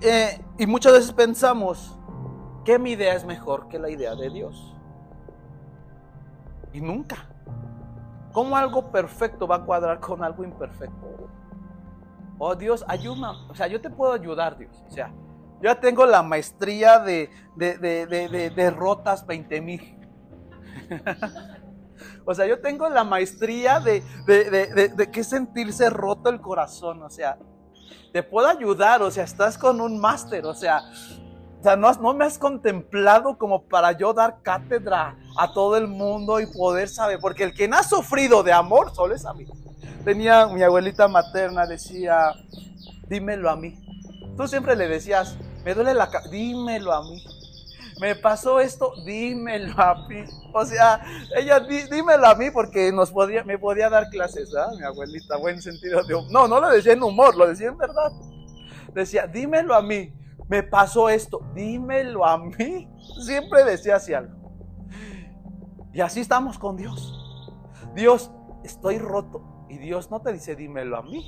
Eh, 0.00 0.44
y 0.58 0.66
muchas 0.66 0.92
veces 0.92 1.12
pensamos, 1.12 1.98
que 2.64 2.78
mi 2.78 2.92
idea 2.92 3.14
es 3.14 3.24
mejor 3.24 3.68
que 3.68 3.78
la 3.78 3.90
idea 3.90 4.14
de 4.14 4.30
Dios. 4.30 4.74
Y 6.72 6.80
nunca. 6.80 7.28
¿Cómo 8.36 8.54
algo 8.54 8.92
perfecto 8.92 9.46
va 9.46 9.56
a 9.56 9.64
cuadrar 9.64 9.98
con 9.98 10.22
algo 10.22 10.44
imperfecto? 10.44 11.30
Oh 12.36 12.54
Dios, 12.54 12.84
ayúdame. 12.86 13.38
O 13.48 13.54
sea, 13.54 13.66
yo 13.66 13.80
te 13.80 13.88
puedo 13.88 14.12
ayudar, 14.12 14.58
Dios. 14.58 14.84
O 14.86 14.90
sea, 14.90 15.08
yo 15.08 15.62
ya 15.62 15.80
tengo 15.80 16.04
la 16.04 16.22
maestría 16.22 16.98
de, 16.98 17.30
de, 17.54 17.78
de, 17.78 18.50
de 18.54 18.70
rotas 18.70 19.26
20 19.26 19.60
mil. 19.62 19.98
o 22.26 22.34
sea, 22.34 22.46
yo 22.46 22.60
tengo 22.60 22.90
la 22.90 23.04
maestría 23.04 23.80
de, 23.80 24.02
de, 24.26 25.10
qué 25.10 25.24
sentirse 25.24 25.88
roto 25.88 26.28
el 26.28 26.42
corazón. 26.42 27.02
O 27.04 27.08
sea, 27.08 27.38
te 28.12 28.22
puedo 28.22 28.48
ayudar. 28.48 29.00
O 29.00 29.10
sea, 29.10 29.24
estás 29.24 29.56
con 29.56 29.80
un 29.80 29.98
máster. 29.98 30.44
O 30.44 30.52
sea, 30.52 30.82
sea, 31.66 31.76
no, 31.76 32.14
me 32.14 32.24
has 32.24 32.38
contemplado 32.38 33.36
como 33.36 33.64
para 33.64 33.90
yo 33.92 34.12
dar 34.12 34.40
cátedra 34.42 35.16
a 35.36 35.52
todo 35.52 35.76
el 35.76 35.88
mundo 35.88 36.38
y 36.38 36.46
poder 36.46 36.88
saber, 36.88 37.18
porque 37.20 37.42
el 37.42 37.54
que 37.54 37.66
no 37.66 37.76
ha 37.76 37.82
sufrido 37.82 38.44
de 38.44 38.52
amor 38.52 38.94
solo 38.94 39.16
es 39.16 39.26
a 39.26 39.34
mí. 39.34 39.46
Tenía 40.04 40.46
mi 40.46 40.62
abuelita 40.62 41.08
materna, 41.08 41.66
decía, 41.66 42.32
dímelo 43.08 43.50
a 43.50 43.56
mí. 43.56 43.76
Tú 44.36 44.46
siempre 44.46 44.76
le 44.76 44.86
decías, 44.86 45.36
me 45.64 45.74
duele 45.74 45.92
la 45.94 46.08
cabeza, 46.08 46.30
dímelo 46.30 46.92
a 46.92 47.02
mí. 47.02 47.24
Me 48.00 48.14
pasó 48.14 48.60
esto, 48.60 48.92
dímelo 49.04 49.74
a 49.80 50.06
mí. 50.06 50.22
O 50.52 50.64
sea, 50.64 51.00
ella, 51.36 51.58
dímelo 51.58 52.28
a 52.28 52.36
mí 52.36 52.50
porque 52.52 52.92
nos 52.92 53.10
podía, 53.10 53.42
me 53.42 53.58
podía 53.58 53.90
dar 53.90 54.08
clases, 54.10 54.54
¿ah? 54.54 54.70
Mi 54.78 54.84
abuelita, 54.84 55.36
buen 55.38 55.60
sentido 55.60 56.04
de 56.04 56.14
humor. 56.14 56.30
No, 56.30 56.46
no 56.46 56.60
lo 56.60 56.68
decía 56.68 56.92
en 56.92 57.02
humor, 57.02 57.36
lo 57.36 57.48
decía 57.48 57.66
en 57.68 57.78
verdad. 57.78 58.12
Decía, 58.94 59.26
dímelo 59.26 59.74
a 59.74 59.82
mí 59.82 60.12
me 60.48 60.62
pasó 60.62 61.08
esto, 61.08 61.40
dímelo 61.54 62.24
a 62.24 62.38
mí. 62.38 62.88
Siempre 63.24 63.64
decía 63.64 63.96
así 63.96 64.14
algo. 64.14 64.34
Y 65.92 66.00
así 66.00 66.20
estamos 66.20 66.58
con 66.58 66.76
Dios. 66.76 67.12
Dios, 67.94 68.30
estoy 68.62 68.98
roto. 68.98 69.66
Y 69.68 69.78
Dios 69.78 70.10
no 70.10 70.20
te 70.20 70.32
dice, 70.32 70.54
dímelo 70.54 70.96
a 70.96 71.02
mí. 71.02 71.26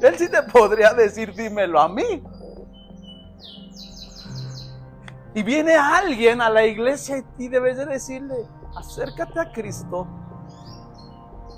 Él 0.00 0.16
sí 0.16 0.28
te 0.28 0.42
podría 0.44 0.94
decir, 0.94 1.34
dímelo 1.34 1.80
a 1.80 1.88
mí. 1.88 2.22
Y 5.34 5.42
viene 5.42 5.74
alguien 5.74 6.40
a 6.40 6.50
la 6.50 6.64
iglesia 6.64 7.24
y 7.38 7.48
debes 7.48 7.76
de 7.76 7.86
decirle, 7.86 8.34
acércate 8.76 9.40
a 9.40 9.52
Cristo. 9.52 10.06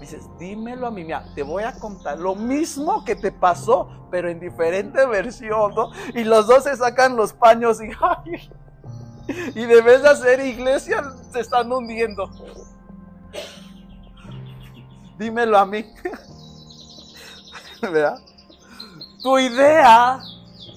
Dices, 0.04 0.28
dímelo 0.38 0.86
a 0.86 0.90
mí, 0.90 1.02
mira, 1.02 1.24
te 1.34 1.42
voy 1.42 1.62
a 1.62 1.72
contar 1.78 2.18
lo 2.18 2.34
mismo 2.34 3.06
que 3.06 3.16
te 3.16 3.32
pasó, 3.32 3.88
pero 4.10 4.28
en 4.28 4.38
diferente 4.38 5.06
versión, 5.06 5.74
¿no? 5.74 5.92
Y 6.12 6.24
los 6.24 6.46
dos 6.46 6.64
se 6.64 6.76
sacan 6.76 7.16
los 7.16 7.32
paños 7.32 7.80
y, 7.80 7.88
ay, 8.02 8.50
y 9.54 9.64
de 9.64 9.80
de 9.80 10.06
hacer 10.06 10.40
iglesia 10.40 11.10
se 11.32 11.40
están 11.40 11.72
hundiendo. 11.72 12.28
Dímelo 15.18 15.56
a 15.56 15.64
mí. 15.64 15.86
¿Verdad? 17.80 18.18
Tu 19.22 19.38
idea 19.38 20.20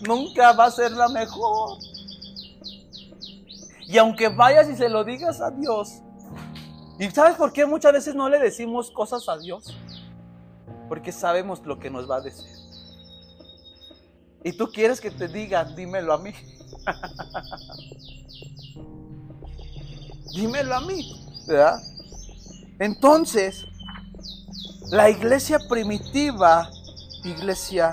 nunca 0.08 0.54
va 0.54 0.68
a 0.68 0.72
ser 0.72 0.94
la 0.94 1.10
mejor. 1.10 1.80
Y 3.90 3.98
aunque 3.98 4.30
vayas 4.30 4.70
y 4.70 4.78
se 4.78 4.88
lo 4.88 5.04
digas 5.04 5.42
a 5.42 5.52
Dios, 5.52 6.02
¿y 7.00 7.10
sabes 7.12 7.36
por 7.36 7.54
qué 7.54 7.66
muchas 7.66 7.94
veces 7.94 8.16
no 8.16 8.30
le 8.30 8.40
decimos 8.40 8.92
cosas 8.92 9.28
a 9.30 9.38
Dios? 9.38 9.78
Porque 10.88 11.12
sabemos 11.12 11.66
lo 11.66 11.80
que 11.80 11.90
nos 11.90 12.10
va 12.10 12.18
a 12.18 12.22
decir. 12.22 12.50
Y 14.44 14.54
tú 14.54 14.72
quieres 14.72 15.02
que 15.02 15.12
te 15.12 15.28
diga, 15.28 15.66
dímelo 15.66 16.14
a 16.14 16.18
mí. 16.18 16.32
dímelo 20.34 20.76
a 20.76 20.82
mí, 20.82 21.44
¿verdad? 21.48 21.80
Entonces, 22.80 23.66
la 24.90 25.10
iglesia 25.10 25.60
primitiva, 25.68 26.70
iglesia, 27.24 27.92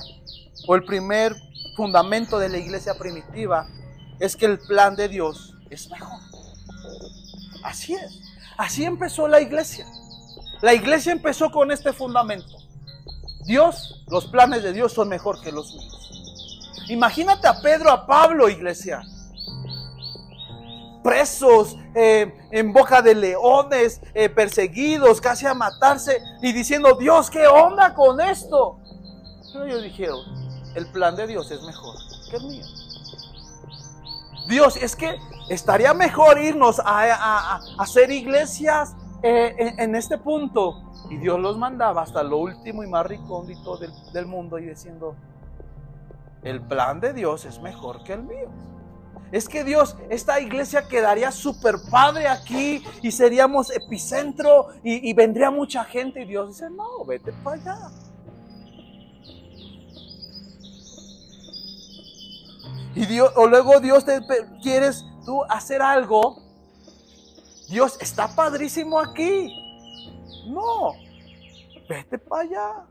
o 0.68 0.76
el 0.76 0.84
primer 0.84 1.34
fundamento 1.76 2.38
de 2.38 2.48
la 2.48 2.58
iglesia 2.58 2.94
primitiva, 2.94 3.66
es 4.20 4.36
que 4.36 4.46
el 4.46 4.58
plan 4.58 4.94
de 4.94 5.08
Dios 5.08 5.54
es 5.70 5.90
mejor. 5.90 6.20
Así 7.64 7.94
es. 7.94 8.20
Así 8.56 8.84
empezó 8.84 9.28
la 9.28 9.40
iglesia. 9.40 9.86
La 10.62 10.74
iglesia 10.74 11.12
empezó 11.12 11.50
con 11.50 11.70
este 11.70 11.92
fundamento. 11.92 12.56
Dios, 13.44 14.04
los 14.08 14.26
planes 14.26 14.62
de 14.62 14.72
Dios 14.72 14.92
son 14.92 15.08
mejor 15.08 15.40
que 15.40 15.52
los 15.52 15.72
míos. 15.74 16.10
Imagínate 16.88 17.46
a 17.46 17.60
Pedro, 17.60 17.90
a 17.90 18.06
Pablo, 18.06 18.48
iglesia 18.48 19.02
presos, 21.04 21.76
eh, 21.94 22.34
en 22.50 22.72
boca 22.72 23.02
de 23.02 23.14
leones, 23.14 24.00
eh, 24.14 24.30
perseguidos, 24.30 25.20
casi 25.20 25.46
a 25.46 25.52
matarse, 25.52 26.20
y 26.40 26.50
diciendo, 26.52 26.96
Dios, 26.98 27.28
¿qué 27.28 27.46
onda 27.46 27.94
con 27.94 28.20
esto? 28.22 28.80
Pero 29.52 29.66
ellos 29.66 29.82
dijeron, 29.82 30.20
el 30.74 30.90
plan 30.90 31.14
de 31.14 31.26
Dios 31.26 31.50
es 31.50 31.62
mejor 31.62 31.94
que 32.30 32.36
el 32.38 32.44
mío. 32.44 32.64
Dios, 34.48 34.76
es 34.76 34.96
que 34.96 35.16
estaría 35.48 35.94
mejor 35.94 36.38
irnos 36.38 36.80
a, 36.84 37.60
hacer 37.78 38.10
iglesias 38.10 38.94
eh, 39.22 39.74
en, 39.78 39.94
este 39.94 40.18
punto. 40.18 40.82
Y 41.10 41.16
Dios 41.18 41.38
los 41.40 41.58
mandaba 41.58 42.02
hasta 42.02 42.22
lo 42.22 42.38
último 42.38 42.82
y 42.82 42.86
más 42.86 43.06
recóndito 43.06 43.76
del, 43.76 43.92
del 44.12 44.26
mundo 44.26 44.58
y 44.58 44.66
diciendo, 44.66 45.16
el 46.42 46.60
plan 46.60 47.00
de 47.00 47.12
Dios 47.12 47.44
es 47.44 47.60
mejor 47.60 48.02
que 48.04 48.14
el 48.14 48.22
mío 48.22 48.50
es 49.34 49.48
que 49.48 49.64
Dios, 49.64 49.96
esta 50.10 50.40
iglesia 50.40 50.86
quedaría 50.86 51.32
súper 51.32 51.74
padre 51.90 52.28
aquí 52.28 52.84
y 53.02 53.10
seríamos 53.10 53.68
epicentro 53.70 54.68
y, 54.84 55.12
vendría 55.12 55.50
mucha 55.50 55.82
gente. 55.82 56.22
Y 56.22 56.26
Dios 56.26 56.50
dice, 56.50 56.70
no, 56.70 57.04
vete 57.04 57.32
para 57.42 57.56
allá. 57.60 57.90
Y 62.94 63.06
Dios, 63.06 63.32
o 63.36 63.46
luego 63.46 63.80
Dios 63.80 64.04
te 64.04 64.20
quieres 64.62 65.04
tú 65.24 65.42
hacer 65.44 65.82
algo. 65.82 66.42
Dios 67.68 67.98
está 68.00 68.28
padrísimo 68.28 69.00
aquí. 69.00 69.52
No, 70.46 70.92
vete 71.88 72.18
para 72.18 72.42
allá. 72.42 72.86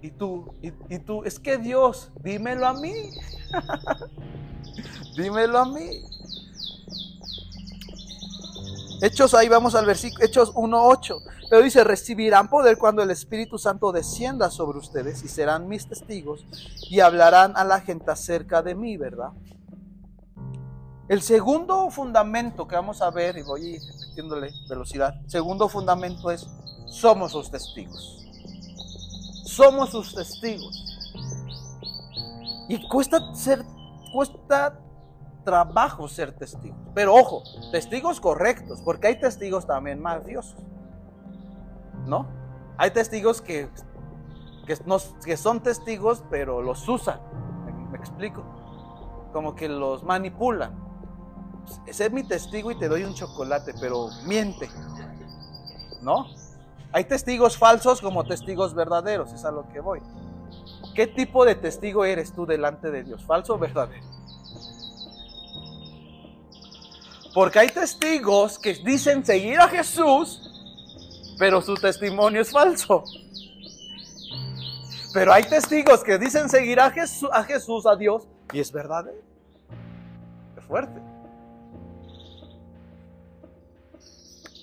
Y 0.00 0.10
tú, 0.10 0.54
y, 0.62 0.72
y 0.88 0.98
tú, 0.98 1.22
es 1.24 1.38
que 1.38 1.58
Dios, 1.58 2.10
dímelo 2.22 2.66
a 2.66 2.74
mí. 2.74 2.92
Dímelo 5.16 5.58
a 5.58 5.64
mí. 5.66 6.04
Hechos, 9.02 9.34
ahí 9.34 9.48
vamos 9.48 9.74
al 9.74 9.84
versículo, 9.84 10.24
Hechos 10.24 10.54
1.8. 10.54 11.22
Pero 11.50 11.60
dice, 11.60 11.82
recibirán 11.82 12.48
poder 12.48 12.78
cuando 12.78 13.02
el 13.02 13.10
Espíritu 13.10 13.58
Santo 13.58 13.90
descienda 13.90 14.48
sobre 14.48 14.78
ustedes 14.78 15.24
y 15.24 15.28
serán 15.28 15.66
mis 15.66 15.88
testigos 15.88 16.46
y 16.88 17.00
hablarán 17.00 17.56
a 17.56 17.64
la 17.64 17.80
gente 17.80 18.12
acerca 18.12 18.62
de 18.62 18.76
mí, 18.76 18.96
¿verdad? 18.96 19.30
El 21.08 21.20
segundo 21.20 21.90
fundamento 21.90 22.68
que 22.68 22.76
vamos 22.76 23.02
a 23.02 23.10
ver, 23.10 23.36
y 23.38 23.42
voy 23.42 23.76
metiéndole 24.08 24.52
velocidad, 24.68 25.14
segundo 25.26 25.68
fundamento 25.68 26.30
es, 26.30 26.46
somos 26.86 27.32
sus 27.32 27.50
testigos. 27.50 28.24
Somos 29.44 29.90
sus 29.90 30.14
testigos. 30.14 30.96
Y 32.68 32.88
cuesta 32.88 33.34
ser, 33.34 33.64
cuesta 34.12 34.78
trabajo 35.44 36.08
ser 36.08 36.32
testigo. 36.32 36.76
Pero 36.94 37.14
ojo, 37.14 37.42
testigos 37.70 38.20
correctos, 38.20 38.80
porque 38.82 39.08
hay 39.08 39.20
testigos 39.20 39.66
también 39.66 40.00
mafiosos. 40.00 40.60
¿No? 42.06 42.26
Hay 42.78 42.90
testigos 42.90 43.40
que, 43.40 43.68
que, 44.66 44.76
que 45.24 45.36
son 45.36 45.60
testigos, 45.60 46.24
pero 46.30 46.62
los 46.62 46.88
usan. 46.88 47.20
¿Me, 47.90 47.98
explico? 47.98 48.42
Como 49.32 49.54
que 49.54 49.68
los 49.68 50.02
manipulan. 50.02 50.80
Ese 51.86 52.06
es 52.06 52.12
mi 52.12 52.24
testigo 52.24 52.70
y 52.70 52.78
te 52.78 52.88
doy 52.88 53.04
un 53.04 53.14
chocolate, 53.14 53.74
pero 53.80 54.08
miente. 54.26 54.68
¿No? 56.02 56.26
Hay 56.92 57.04
testigos 57.04 57.56
falsos 57.56 58.00
como 58.00 58.24
testigos 58.24 58.74
verdaderos, 58.74 59.32
es 59.32 59.44
a 59.44 59.50
lo 59.50 59.68
que 59.68 59.80
voy. 59.80 60.02
¿Qué 60.94 61.06
tipo 61.06 61.44
de 61.44 61.54
testigo 61.54 62.04
eres 62.04 62.32
tú 62.32 62.44
delante 62.44 62.90
de 62.90 63.02
Dios? 63.02 63.24
¿Falso 63.24 63.54
o 63.54 63.58
verdadero? 63.58 64.04
Porque 67.34 67.58
hay 67.58 67.68
testigos 67.68 68.58
que 68.58 68.74
dicen 68.74 69.24
seguir 69.24 69.58
a 69.58 69.68
Jesús, 69.68 70.40
pero 71.38 71.62
su 71.62 71.74
testimonio 71.74 72.42
es 72.42 72.50
falso. 72.50 73.04
Pero 75.12 75.32
hay 75.32 75.44
testigos 75.44 76.02
que 76.02 76.18
dicen 76.18 76.48
seguir 76.48 76.80
a 76.80 76.90
Jesús, 76.90 77.28
a, 77.32 77.44
Jesús, 77.44 77.86
a 77.86 77.96
Dios, 77.96 78.26
y 78.52 78.60
es 78.60 78.72
verdadero. 78.72 79.20
Es 80.56 80.64
fuerte. 80.64 81.11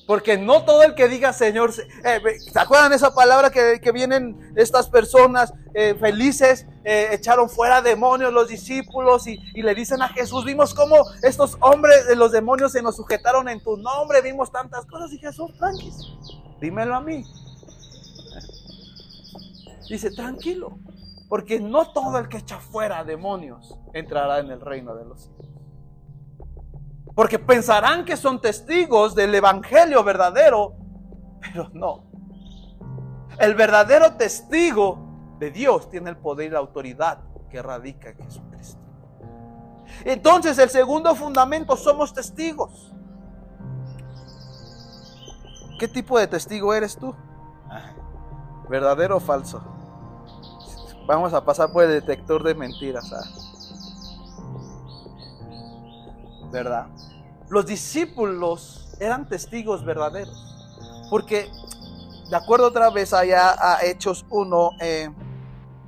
Porque 0.09 0.39
no 0.39 0.65
todo 0.65 0.81
el 0.81 0.95
que 0.95 1.07
diga 1.07 1.33
Señor, 1.33 1.71
eh, 2.03 2.39
¿se 2.39 2.59
acuerdan 2.59 2.91
esa 2.93 3.13
palabra 3.13 3.51
que, 3.51 3.91
vienen 3.91 4.51
estas 4.55 4.89
personas 4.89 5.53
eh, 5.75 5.93
felices? 5.99 6.65
Eh, 6.83 7.09
echaron 7.11 7.47
fuera 7.47 7.83
demonios 7.83 8.33
los 8.33 8.47
discípulos 8.47 9.27
y, 9.27 9.37
le 9.53 9.75
dicen 9.75 10.01
a 10.01 10.07
Jesús, 10.07 10.45
vimos 10.45 10.73
cómo 10.73 10.95
estos 11.21 11.57
hombres 11.61 12.07
de 12.07 12.15
los 12.15 12.31
demonios 12.31 12.71
se 12.71 12.81
nos 12.81 12.95
sujetaron 12.95 13.49
en 13.49 13.61
tu 13.61 13.77
nombre, 13.77 14.23
vimos 14.23 14.51
tantas 14.51 14.83
cosas 14.87 15.13
y 15.13 15.19
Jesús, 15.19 15.55
tranquilo, 15.59 15.93
dímelo 16.59 16.95
a 16.95 17.01
mí. 17.01 17.23
Dice, 19.91 20.09
tranquilo, 20.09 20.79
porque 21.29 21.59
no 21.59 21.93
todo 21.93 22.17
el 22.17 22.29
que 22.29 22.37
echa 22.37 22.57
fuera 22.57 23.03
demonios 23.03 23.77
entrará 23.93 24.39
en 24.39 24.49
el 24.49 24.59
reino 24.59 24.95
de 24.95 25.05
los 25.05 25.21
cielos. 25.21 25.48
Porque 27.15 27.39
pensarán 27.39 28.05
que 28.05 28.15
son 28.15 28.39
testigos 28.39 29.15
del 29.15 29.33
Evangelio 29.35 30.03
verdadero, 30.03 30.75
pero 31.41 31.69
no. 31.73 32.05
El 33.37 33.55
verdadero 33.55 34.13
testigo 34.13 35.35
de 35.39 35.51
Dios 35.51 35.89
tiene 35.89 36.09
el 36.09 36.17
poder 36.17 36.47
y 36.47 36.49
la 36.51 36.59
autoridad 36.59 37.19
que 37.49 37.61
radica 37.61 38.09
en 38.09 38.17
Jesucristo. 38.17 38.79
Entonces 40.05 40.57
el 40.59 40.69
segundo 40.69 41.15
fundamento 41.15 41.75
somos 41.75 42.13
testigos. 42.13 42.93
¿Qué 45.79 45.87
tipo 45.87 46.19
de 46.19 46.27
testigo 46.27 46.73
eres 46.73 46.97
tú? 46.97 47.15
¿Verdadero 48.69 49.17
o 49.17 49.19
falso? 49.19 49.61
Vamos 51.07 51.33
a 51.33 51.43
pasar 51.43 51.71
por 51.71 51.85
el 51.85 51.89
detector 51.89 52.43
de 52.43 52.53
mentiras. 52.53 53.11
¿ah? 53.13 53.38
¿Verdad? 56.51 56.87
los 57.49 57.65
discípulos 57.65 58.95
eran 58.99 59.27
testigos 59.27 59.83
verdaderos. 59.83 60.45
Porque, 61.09 61.49
de 62.29 62.35
acuerdo 62.35 62.67
otra 62.67 62.89
vez 62.91 63.13
allá 63.13 63.55
a 63.57 63.83
Hechos 63.83 64.25
1, 64.29 64.71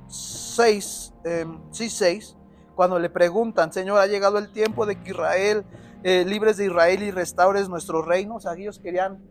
6, 0.08 1.14
eh, 1.24 1.46
sí 1.70 1.88
6, 1.88 2.36
cuando 2.74 2.98
le 2.98 3.08
preguntan, 3.08 3.72
Señor, 3.72 3.98
ha 4.00 4.06
llegado 4.06 4.38
el 4.38 4.50
tiempo 4.50 4.86
de 4.86 5.00
que 5.00 5.10
Israel, 5.10 5.64
eh, 6.02 6.24
libres 6.26 6.56
de 6.56 6.66
Israel 6.66 7.02
y 7.02 7.10
restaures 7.12 7.68
nuestro 7.68 8.02
reino. 8.02 8.36
O 8.36 8.40
sea, 8.40 8.54
ellos 8.54 8.80
querían, 8.80 9.22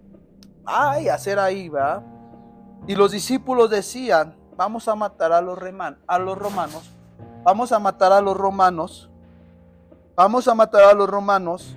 ay, 0.65 1.09
hacer 1.09 1.37
ahí, 1.37 1.67
¿verdad? 1.67 2.03
Y 2.87 2.95
los 2.95 3.11
discípulos 3.11 3.69
decían, 3.69 4.37
vamos 4.55 4.87
a 4.87 4.95
matar 4.95 5.33
a 5.33 5.41
los, 5.41 5.59
a 6.07 6.19
los 6.19 6.37
romanos, 6.37 6.95
vamos 7.43 7.71
a 7.73 7.79
matar 7.79 8.13
a 8.13 8.21
los 8.21 8.37
romanos 8.37 9.10
vamos 10.15 10.47
a 10.47 10.55
matar 10.55 10.83
a 10.83 10.93
los 10.93 11.09
romanos, 11.09 11.75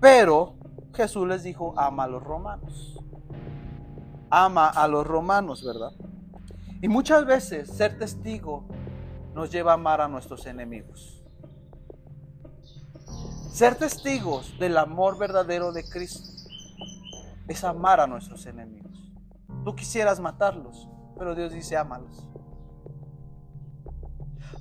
pero 0.00 0.54
Jesús 0.94 1.26
les 1.26 1.42
dijo, 1.42 1.74
ama 1.76 2.04
a 2.04 2.08
los 2.08 2.22
romanos. 2.22 2.98
Ama 4.30 4.68
a 4.68 4.88
los 4.88 5.06
romanos, 5.06 5.64
¿verdad? 5.64 5.92
Y 6.82 6.88
muchas 6.88 7.24
veces 7.24 7.70
ser 7.70 7.98
testigo 7.98 8.64
nos 9.34 9.50
lleva 9.50 9.72
a 9.72 9.74
amar 9.74 10.00
a 10.00 10.08
nuestros 10.08 10.46
enemigos. 10.46 11.22
Ser 13.50 13.76
testigos 13.76 14.58
del 14.58 14.76
amor 14.76 15.16
verdadero 15.18 15.72
de 15.72 15.88
Cristo 15.88 16.28
es 17.48 17.64
amar 17.64 18.00
a 18.00 18.06
nuestros 18.06 18.44
enemigos. 18.46 18.92
Tú 19.64 19.74
quisieras 19.74 20.20
matarlos, 20.20 20.88
pero 21.18 21.34
Dios 21.34 21.52
dice, 21.52 21.76
ámalos. 21.76 22.28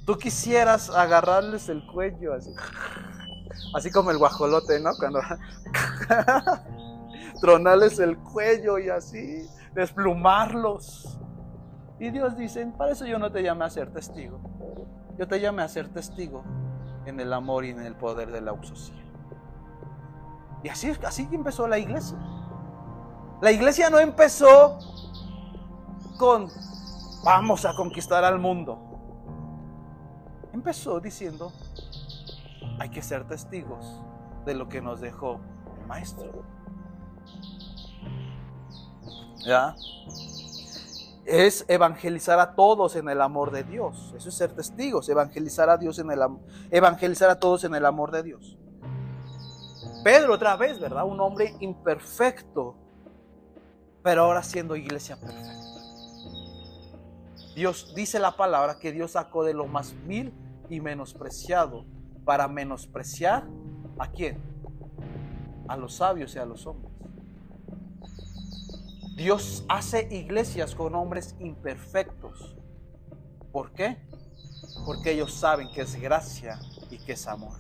Tú 0.05 0.17
quisieras 0.17 0.89
agarrarles 0.89 1.67
el 1.69 1.85
cuello 1.85 2.33
así, 2.33 2.53
así 3.75 3.89
como 3.91 4.11
el 4.11 4.17
guajolote, 4.17 4.79
¿no? 4.79 4.91
Cuando 4.99 5.19
tronarles 7.41 7.99
el 7.99 8.17
cuello 8.17 8.77
y 8.77 8.89
así, 8.89 9.49
desplumarlos. 9.73 11.19
Y 11.99 12.11
Dios 12.11 12.37
dice, 12.37 12.65
para 12.77 12.91
eso 12.91 13.05
yo 13.05 13.17
no 13.17 13.31
te 13.31 13.41
llamé 13.41 13.65
a 13.65 13.69
ser 13.69 13.91
testigo. 13.91 14.39
Yo 15.17 15.27
te 15.27 15.39
llamé 15.39 15.63
a 15.63 15.67
ser 15.67 15.87
testigo 15.89 16.43
en 17.05 17.19
el 17.19 17.33
amor 17.33 17.65
y 17.65 17.69
en 17.69 17.79
el 17.79 17.95
poder 17.95 18.31
de 18.31 18.41
la 18.41 18.51
auxosía. 18.51 19.03
Y 20.63 20.69
así, 20.69 20.93
así 21.05 21.27
empezó 21.31 21.67
la 21.67 21.77
iglesia. 21.77 22.17
La 23.41 23.51
iglesia 23.51 23.89
no 23.89 23.99
empezó 23.99 24.77
con 26.17 26.49
vamos 27.23 27.65
a 27.65 27.75
conquistar 27.75 28.23
al 28.23 28.39
mundo. 28.39 28.94
Empezó 30.65 30.99
diciendo, 30.99 31.53
hay 32.79 32.89
que 32.89 33.03
ser 33.03 33.27
testigos 33.27 34.01
de 34.47 34.55
lo 34.55 34.67
que 34.67 34.81
nos 34.81 34.99
dejó 34.99 35.39
el 35.79 35.85
maestro. 35.85 36.43
¿Ya? 39.45 39.75
Es 41.23 41.65
evangelizar 41.67 42.39
a 42.39 42.55
todos 42.55 42.95
en 42.95 43.07
el 43.09 43.21
amor 43.21 43.51
de 43.51 43.63
Dios. 43.63 44.11
Eso 44.17 44.29
es 44.29 44.33
ser 44.33 44.55
testigos, 44.55 45.07
evangelizar 45.07 45.69
a 45.69 45.77
Dios 45.77 45.99
en 45.99 46.09
el 46.09 46.19
evangelizar 46.71 47.29
a 47.29 47.39
todos 47.39 47.63
en 47.63 47.75
el 47.75 47.85
amor 47.85 48.09
de 48.09 48.23
Dios. 48.23 48.57
Pedro 50.03 50.33
otra 50.33 50.55
vez, 50.55 50.79
¿verdad? 50.79 51.05
Un 51.05 51.19
hombre 51.19 51.55
imperfecto, 51.59 52.75
pero 54.01 54.23
ahora 54.23 54.41
siendo 54.41 54.75
iglesia 54.75 55.15
perfecta. 55.15 55.53
Dios 57.53 57.93
dice 57.95 58.17
la 58.17 58.35
palabra 58.35 58.79
que 58.79 58.91
Dios 58.91 59.11
sacó 59.11 59.43
de 59.43 59.53
lo 59.53 59.67
más 59.67 59.93
vil 60.07 60.33
y 60.69 60.81
menospreciado 60.81 61.85
para 62.23 62.47
menospreciar 62.47 63.47
a 63.99 64.07
quién? 64.07 64.41
A 65.67 65.77
los 65.77 65.95
sabios 65.95 66.35
y 66.35 66.39
a 66.39 66.45
los 66.45 66.65
hombres. 66.65 66.91
Dios 69.15 69.63
hace 69.69 70.07
iglesias 70.11 70.75
con 70.75 70.93
hombres 70.93 71.35
imperfectos. 71.39 72.55
¿Por 73.51 73.71
qué? 73.71 73.97
Porque 74.85 75.13
ellos 75.13 75.33
saben 75.33 75.69
que 75.71 75.81
es 75.81 75.95
gracia 75.95 76.59
y 76.91 76.97
que 76.97 77.13
es 77.13 77.25
amor. 77.25 77.57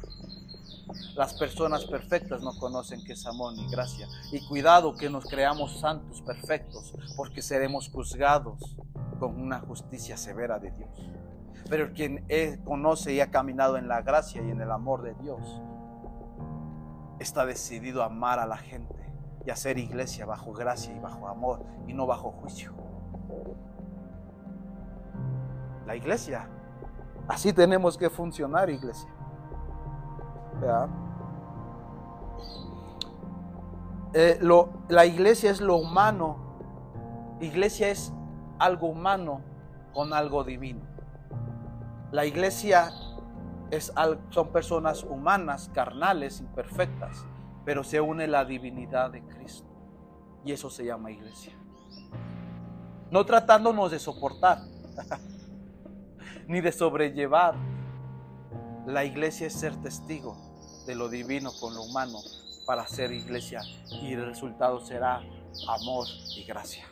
Las 1.15 1.33
personas 1.33 1.85
perfectas 1.85 2.41
no 2.41 2.57
conocen 2.57 3.03
que 3.05 3.13
es 3.13 3.25
amor 3.25 3.53
ni 3.53 3.69
gracia. 3.71 4.07
Y 4.33 4.45
cuidado 4.47 4.95
que 4.95 5.09
nos 5.09 5.25
creamos 5.25 5.79
santos 5.79 6.21
perfectos, 6.21 6.93
porque 7.15 7.41
seremos 7.41 7.89
juzgados 7.89 8.75
con 9.19 9.39
una 9.39 9.61
justicia 9.61 10.17
severa 10.17 10.59
de 10.59 10.71
Dios. 10.71 10.89
Pero 11.69 11.93
quien 11.93 12.25
conoce 12.63 13.13
y 13.13 13.21
ha 13.21 13.31
caminado 13.31 13.77
en 13.77 13.87
la 13.87 14.01
gracia 14.01 14.41
y 14.41 14.51
en 14.51 14.61
el 14.61 14.71
amor 14.71 15.01
de 15.01 15.13
Dios, 15.15 15.61
está 17.19 17.45
decidido 17.45 18.03
a 18.03 18.07
amar 18.07 18.39
a 18.39 18.45
la 18.45 18.57
gente 18.57 18.95
y 19.45 19.49
hacer 19.49 19.77
iglesia 19.77 20.25
bajo 20.25 20.53
gracia 20.53 20.93
y 20.95 20.99
bajo 20.99 21.27
amor 21.27 21.63
y 21.87 21.93
no 21.93 22.05
bajo 22.05 22.31
juicio. 22.31 22.73
La 25.85 25.95
iglesia, 25.95 26.49
así 27.27 27.53
tenemos 27.53 27.97
que 27.97 28.09
funcionar, 28.09 28.69
iglesia. 28.69 29.09
Eh, 34.13 34.39
la 34.89 35.05
iglesia 35.05 35.51
es 35.51 35.61
lo 35.61 35.75
humano. 35.75 36.37
Iglesia 37.39 37.89
es 37.89 38.13
algo 38.57 38.87
humano 38.87 39.41
con 39.93 40.13
algo 40.13 40.43
divino. 40.43 40.94
La 42.15 42.25
iglesia 42.25 42.93
es, 43.71 43.91
son 44.29 44.53
personas 44.53 45.03
humanas, 45.03 45.69
carnales, 45.73 46.39
imperfectas, 46.39 47.25
pero 47.65 47.83
se 47.83 47.99
une 47.99 48.25
la 48.25 48.45
divinidad 48.45 49.11
de 49.11 49.21
Cristo. 49.21 49.67
Y 50.45 50.53
eso 50.53 50.69
se 50.69 50.85
llama 50.85 51.11
iglesia. 51.11 51.51
No 53.11 53.25
tratándonos 53.25 53.91
de 53.91 53.99
soportar, 53.99 54.59
ni 56.47 56.61
de 56.61 56.71
sobrellevar. 56.71 57.55
La 58.85 59.03
iglesia 59.03 59.47
es 59.47 59.53
ser 59.53 59.75
testigo 59.81 60.37
de 60.87 60.95
lo 60.95 61.09
divino 61.09 61.51
con 61.59 61.75
lo 61.75 61.83
humano 61.83 62.19
para 62.65 62.87
ser 62.87 63.11
iglesia 63.11 63.59
y 63.91 64.13
el 64.13 64.25
resultado 64.25 64.79
será 64.79 65.21
amor 65.67 66.07
y 66.33 66.45
gracia. 66.45 66.85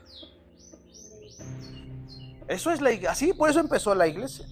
Eso 2.46 2.72
es 2.72 2.82
la 2.82 2.92
iglesia, 2.92 3.12
así 3.12 3.32
por 3.32 3.50
eso 3.50 3.62
empezó 3.62 3.96
la 3.96 4.06
iglesia. 4.06 4.46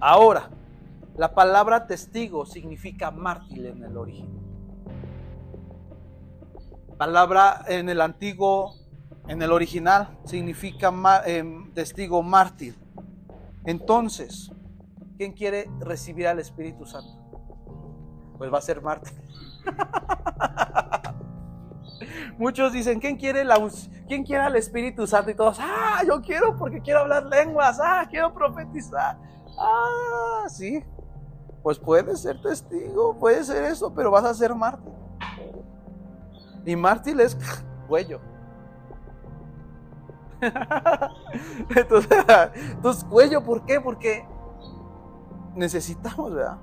Ahora, 0.00 0.50
la 1.16 1.34
palabra 1.34 1.86
testigo 1.86 2.44
significa 2.44 3.10
mártir 3.10 3.66
en 3.66 3.82
el 3.84 3.96
origen. 3.96 4.28
Palabra 6.98 7.64
en 7.68 7.88
el 7.88 8.00
antiguo, 8.00 8.74
en 9.28 9.42
el 9.42 9.52
original, 9.52 10.18
significa 10.24 10.92
em, 11.26 11.72
testigo 11.72 12.22
mártir. 12.22 12.76
Entonces, 13.64 14.52
¿quién 15.16 15.32
quiere 15.32 15.70
recibir 15.80 16.26
al 16.28 16.38
Espíritu 16.38 16.84
Santo? 16.84 17.20
Pues 18.38 18.52
va 18.52 18.58
a 18.58 18.62
ser 18.62 18.82
mártir. 18.82 19.14
Muchos 22.38 22.72
dicen, 22.72 23.00
¿quién 23.00 23.16
quiere, 23.16 23.44
la, 23.44 23.56
¿quién 24.08 24.24
quiere 24.24 24.42
al 24.42 24.56
Espíritu 24.56 25.06
Santo? 25.06 25.30
Y 25.30 25.34
todos, 25.34 25.58
ah, 25.60 26.02
yo 26.06 26.20
quiero 26.20 26.56
porque 26.56 26.80
quiero 26.80 27.00
hablar 27.00 27.24
lenguas, 27.26 27.78
ah, 27.80 28.06
quiero 28.08 28.32
profetizar. 28.32 29.18
Ah, 29.58 30.44
sí. 30.48 30.84
Pues 31.62 31.78
puedes 31.78 32.20
ser 32.20 32.40
testigo, 32.42 33.18
puede 33.18 33.42
ser 33.44 33.64
eso, 33.64 33.92
pero 33.94 34.10
vas 34.10 34.24
a 34.24 34.34
ser 34.34 34.54
mártir. 34.54 34.92
Y 36.66 36.76
mártir 36.76 37.20
es 37.20 37.36
cuello. 37.88 38.20
entonces, 41.74 42.24
entonces, 42.70 43.04
cuello, 43.04 43.42
¿por 43.42 43.64
qué? 43.64 43.80
Porque 43.80 44.26
necesitamos, 45.54 46.34
¿verdad? 46.34 46.58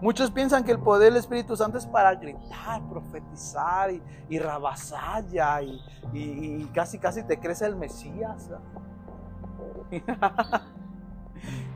Muchos 0.00 0.30
piensan 0.30 0.62
que 0.62 0.72
el 0.72 0.78
poder 0.78 1.12
del 1.12 1.18
Espíritu 1.18 1.56
Santo 1.56 1.76
es 1.76 1.86
para 1.86 2.14
gritar, 2.14 2.80
profetizar 2.88 3.90
y, 3.90 4.00
y 4.28 4.38
rabasalla 4.38 5.60
y, 5.62 6.70
casi 6.72 6.98
casi 6.98 7.24
te 7.24 7.38
crece 7.38 7.66
el 7.66 7.74
Mesías. 7.74 8.48
y 9.90 10.00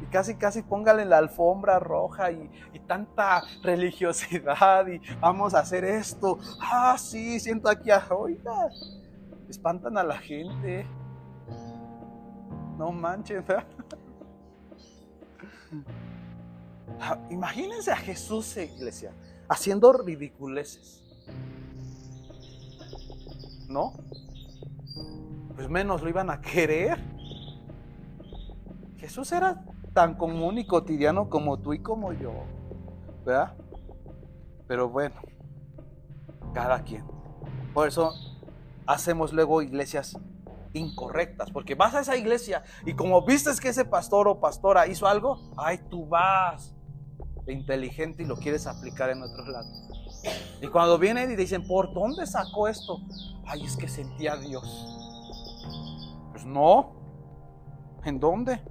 casi 0.06 0.36
casi 0.36 0.62
póngale 0.62 1.04
la 1.04 1.18
alfombra 1.18 1.80
roja 1.80 2.30
y, 2.30 2.48
y, 2.72 2.78
tanta 2.80 3.42
religiosidad 3.62 4.86
y 4.86 5.00
vamos 5.20 5.54
a 5.54 5.60
hacer 5.60 5.84
esto. 5.84 6.38
Ah, 6.60 6.96
sí, 6.98 7.40
siento 7.40 7.68
aquí 7.68 7.90
a 7.90 8.06
oiga. 8.10 8.68
Espantan 9.48 9.98
a 9.98 10.04
la 10.04 10.18
gente. 10.18 10.86
No 12.78 12.92
manches. 12.92 13.44
Imagínense 17.30 17.90
a 17.90 17.96
Jesús, 17.96 18.56
iglesia, 18.56 19.12
haciendo 19.48 19.92
ridiculeces. 19.92 21.02
¿No? 23.68 23.94
Pues 25.54 25.68
menos 25.68 26.02
lo 26.02 26.08
iban 26.08 26.30
a 26.30 26.40
querer. 26.40 26.98
Jesús 28.96 29.32
era 29.32 29.64
tan 29.92 30.14
común 30.14 30.58
y 30.58 30.66
cotidiano 30.66 31.28
como 31.28 31.58
tú 31.58 31.72
y 31.72 31.80
como 31.80 32.12
yo. 32.12 32.32
¿Verdad? 33.24 33.54
Pero 34.66 34.88
bueno, 34.88 35.20
cada 36.52 36.82
quien. 36.82 37.04
Por 37.74 37.88
eso 37.88 38.14
hacemos 38.86 39.32
luego 39.32 39.62
iglesias 39.62 40.18
incorrectas, 40.74 41.50
porque 41.50 41.74
vas 41.74 41.94
a 41.94 42.00
esa 42.00 42.16
iglesia 42.16 42.62
y 42.84 42.94
como 42.94 43.22
vistes 43.24 43.60
que 43.60 43.68
ese 43.68 43.84
pastor 43.84 44.28
o 44.28 44.40
pastora 44.40 44.86
hizo 44.86 45.06
algo, 45.06 45.38
ay, 45.56 45.78
tú 45.90 46.06
vas 46.06 46.74
inteligente 47.46 48.22
y 48.22 48.26
lo 48.26 48.36
quieres 48.36 48.66
aplicar 48.66 49.10
en 49.10 49.22
otros 49.22 49.48
lados. 49.48 49.88
Y 50.60 50.68
cuando 50.68 50.98
vienen 50.98 51.30
y 51.32 51.36
dicen, 51.36 51.66
¿por 51.66 51.92
dónde 51.92 52.26
sacó 52.26 52.68
esto? 52.68 52.98
Ay, 53.46 53.64
es 53.64 53.76
que 53.76 53.88
sentía 53.88 54.34
a 54.34 54.36
Dios. 54.36 54.86
Pues 56.30 56.44
no. 56.44 56.92
¿En 58.04 58.20
dónde? 58.20 58.62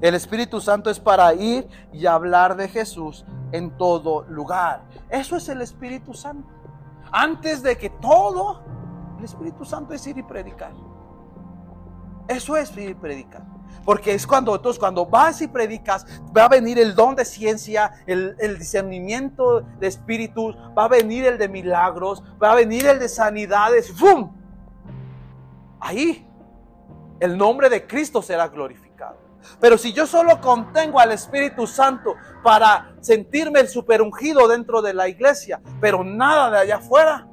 El 0.00 0.14
Espíritu 0.14 0.60
Santo 0.60 0.90
es 0.90 1.00
para 1.00 1.32
ir 1.34 1.68
y 1.92 2.06
hablar 2.06 2.56
de 2.56 2.68
Jesús 2.68 3.24
en 3.52 3.76
todo 3.76 4.22
lugar. 4.22 4.84
Eso 5.08 5.36
es 5.36 5.48
el 5.48 5.60
Espíritu 5.62 6.14
Santo. 6.14 6.48
Antes 7.12 7.62
de 7.62 7.76
que 7.76 7.90
todo, 7.90 8.62
el 9.18 9.24
Espíritu 9.24 9.64
Santo 9.64 9.94
es 9.94 10.06
ir 10.06 10.18
y 10.18 10.22
predicar. 10.22 10.72
Eso 12.28 12.56
es 12.56 12.76
ir 12.76 12.90
y 12.90 12.94
predicar. 12.94 13.44
Porque 13.84 14.14
es 14.14 14.26
cuando 14.26 14.54
entonces 14.54 14.78
cuando 14.78 15.06
vas 15.06 15.40
y 15.42 15.48
predicas, 15.48 16.06
va 16.36 16.44
a 16.44 16.48
venir 16.48 16.78
el 16.78 16.94
don 16.94 17.16
de 17.16 17.24
ciencia, 17.24 17.92
el, 18.06 18.58
discernimiento 18.58 19.60
de 19.60 19.86
espíritus, 19.86 20.56
va 20.76 20.84
a 20.84 20.88
venir 20.88 21.24
el 21.24 21.38
de 21.38 21.48
milagros, 21.48 22.22
va 22.42 22.52
a 22.52 22.54
venir 22.54 22.86
el 22.86 22.98
de 22.98 23.08
sanidades. 23.08 23.98
¡Bum! 23.98 24.32
Ahí 25.80 26.26
el 27.20 27.36
nombre 27.36 27.68
de 27.68 27.86
Cristo 27.86 28.22
será 28.22 28.48
glorificado. 28.48 28.90
Pero 29.58 29.78
si 29.78 29.92
yo 29.92 30.06
solo 30.06 30.40
contengo 30.40 31.00
al 31.00 31.12
Espíritu 31.12 31.66
Santo 31.66 32.14
para 32.42 32.94
sentirme 33.00 33.60
el 33.60 33.68
superungido 33.68 34.46
dentro 34.48 34.82
de 34.82 34.94
la 34.94 35.08
iglesia, 35.08 35.60
pero 35.80 36.04
nada 36.04 36.50
de 36.50 36.58
allá 36.58 36.76
afuera, 36.76 37.26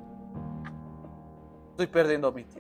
estoy 1.71 1.88
perdiendo 1.88 2.31
mi 2.31 2.43
tiempo. 2.43 2.57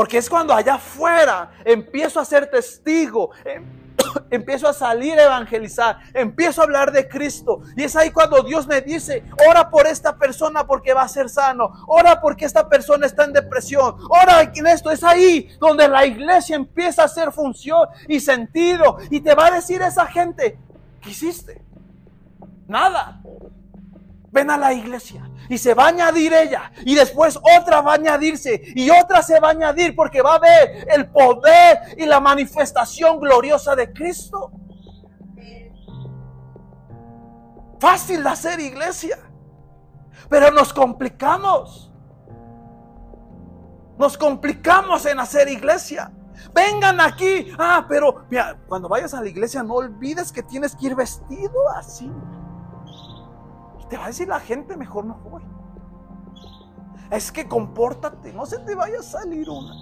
Porque 0.00 0.16
es 0.16 0.30
cuando 0.30 0.54
allá 0.54 0.76
afuera 0.76 1.50
empiezo 1.62 2.20
a 2.20 2.24
ser 2.24 2.50
testigo, 2.50 3.32
em, 3.44 3.62
empiezo 4.30 4.66
a 4.66 4.72
salir 4.72 5.12
a 5.18 5.24
evangelizar, 5.24 5.98
empiezo 6.14 6.62
a 6.62 6.64
hablar 6.64 6.90
de 6.90 7.06
Cristo. 7.06 7.60
Y 7.76 7.82
es 7.82 7.94
ahí 7.96 8.10
cuando 8.10 8.42
Dios 8.42 8.66
me 8.66 8.80
dice, 8.80 9.22
ora 9.46 9.68
por 9.68 9.86
esta 9.86 10.16
persona 10.16 10.66
porque 10.66 10.94
va 10.94 11.02
a 11.02 11.08
ser 11.08 11.28
sano, 11.28 11.84
ora 11.86 12.18
porque 12.18 12.46
esta 12.46 12.66
persona 12.66 13.04
está 13.04 13.24
en 13.24 13.34
depresión, 13.34 13.96
ora 14.08 14.40
en 14.40 14.66
esto. 14.68 14.90
Es 14.90 15.04
ahí 15.04 15.50
donde 15.60 15.86
la 15.86 16.06
iglesia 16.06 16.56
empieza 16.56 17.02
a 17.02 17.04
hacer 17.04 17.30
función 17.30 17.86
y 18.08 18.20
sentido. 18.20 18.96
Y 19.10 19.20
te 19.20 19.34
va 19.34 19.48
a 19.48 19.50
decir 19.50 19.82
esa 19.82 20.06
gente, 20.06 20.58
¿qué 21.02 21.10
hiciste? 21.10 21.60
Nada 22.66 23.20
ven 24.32 24.50
a 24.50 24.56
la 24.56 24.72
iglesia 24.72 25.28
y 25.48 25.58
se 25.58 25.74
va 25.74 25.84
a 25.84 25.88
añadir 25.88 26.32
ella 26.32 26.72
y 26.84 26.94
después 26.94 27.38
otra 27.58 27.80
va 27.80 27.92
a 27.92 27.94
añadirse 27.96 28.62
y 28.74 28.88
otra 28.90 29.22
se 29.22 29.40
va 29.40 29.48
a 29.48 29.50
añadir 29.52 29.94
porque 29.96 30.22
va 30.22 30.36
a 30.36 30.38
ver 30.38 30.86
el 30.88 31.10
poder 31.10 31.78
y 31.96 32.06
la 32.06 32.20
manifestación 32.20 33.18
gloriosa 33.18 33.74
de 33.74 33.92
Cristo. 33.92 34.52
Fácil 37.80 38.22
de 38.22 38.28
hacer 38.28 38.60
iglesia, 38.60 39.18
pero 40.28 40.50
nos 40.50 40.72
complicamos. 40.72 41.90
Nos 43.98 44.16
complicamos 44.16 45.04
en 45.06 45.18
hacer 45.18 45.48
iglesia. 45.48 46.12
Vengan 46.54 47.00
aquí. 47.00 47.52
Ah, 47.58 47.84
pero 47.88 48.24
mira, 48.30 48.58
cuando 48.66 48.88
vayas 48.88 49.12
a 49.14 49.20
la 49.20 49.28
iglesia 49.28 49.62
no 49.62 49.74
olvides 49.74 50.32
que 50.32 50.42
tienes 50.42 50.74
que 50.74 50.86
ir 50.86 50.94
vestido 50.94 51.68
así. 51.76 52.10
Te 53.90 53.96
va 53.96 54.04
a 54.04 54.06
decir 54.06 54.28
la 54.28 54.38
gente, 54.38 54.76
mejor 54.76 55.04
no 55.04 55.16
voy. 55.16 55.42
Es 57.10 57.32
que 57.32 57.48
compórtate, 57.48 58.32
no 58.32 58.46
se 58.46 58.60
te 58.60 58.76
vaya 58.76 59.00
a 59.00 59.02
salir 59.02 59.50
una. 59.50 59.74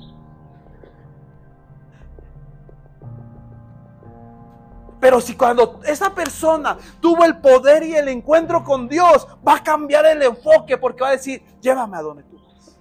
Pero 4.99 5.21
si 5.21 5.37
cuando 5.37 5.81
esa 5.85 6.15
persona 6.15 6.79
tuvo 7.01 7.27
el 7.27 7.37
poder 7.37 7.83
y 7.83 7.95
el 7.95 8.09
encuentro 8.09 8.65
con 8.65 8.89
Dios, 8.89 9.29
va 9.47 9.57
a 9.57 9.63
cambiar 9.63 10.07
el 10.07 10.23
enfoque 10.23 10.79
porque 10.79 11.03
va 11.03 11.09
a 11.09 11.13
decir, 11.13 11.45
llévame 11.61 11.99
a 11.99 12.03
donde 12.03 12.25
tú 12.25 12.37
vas. 12.37 12.81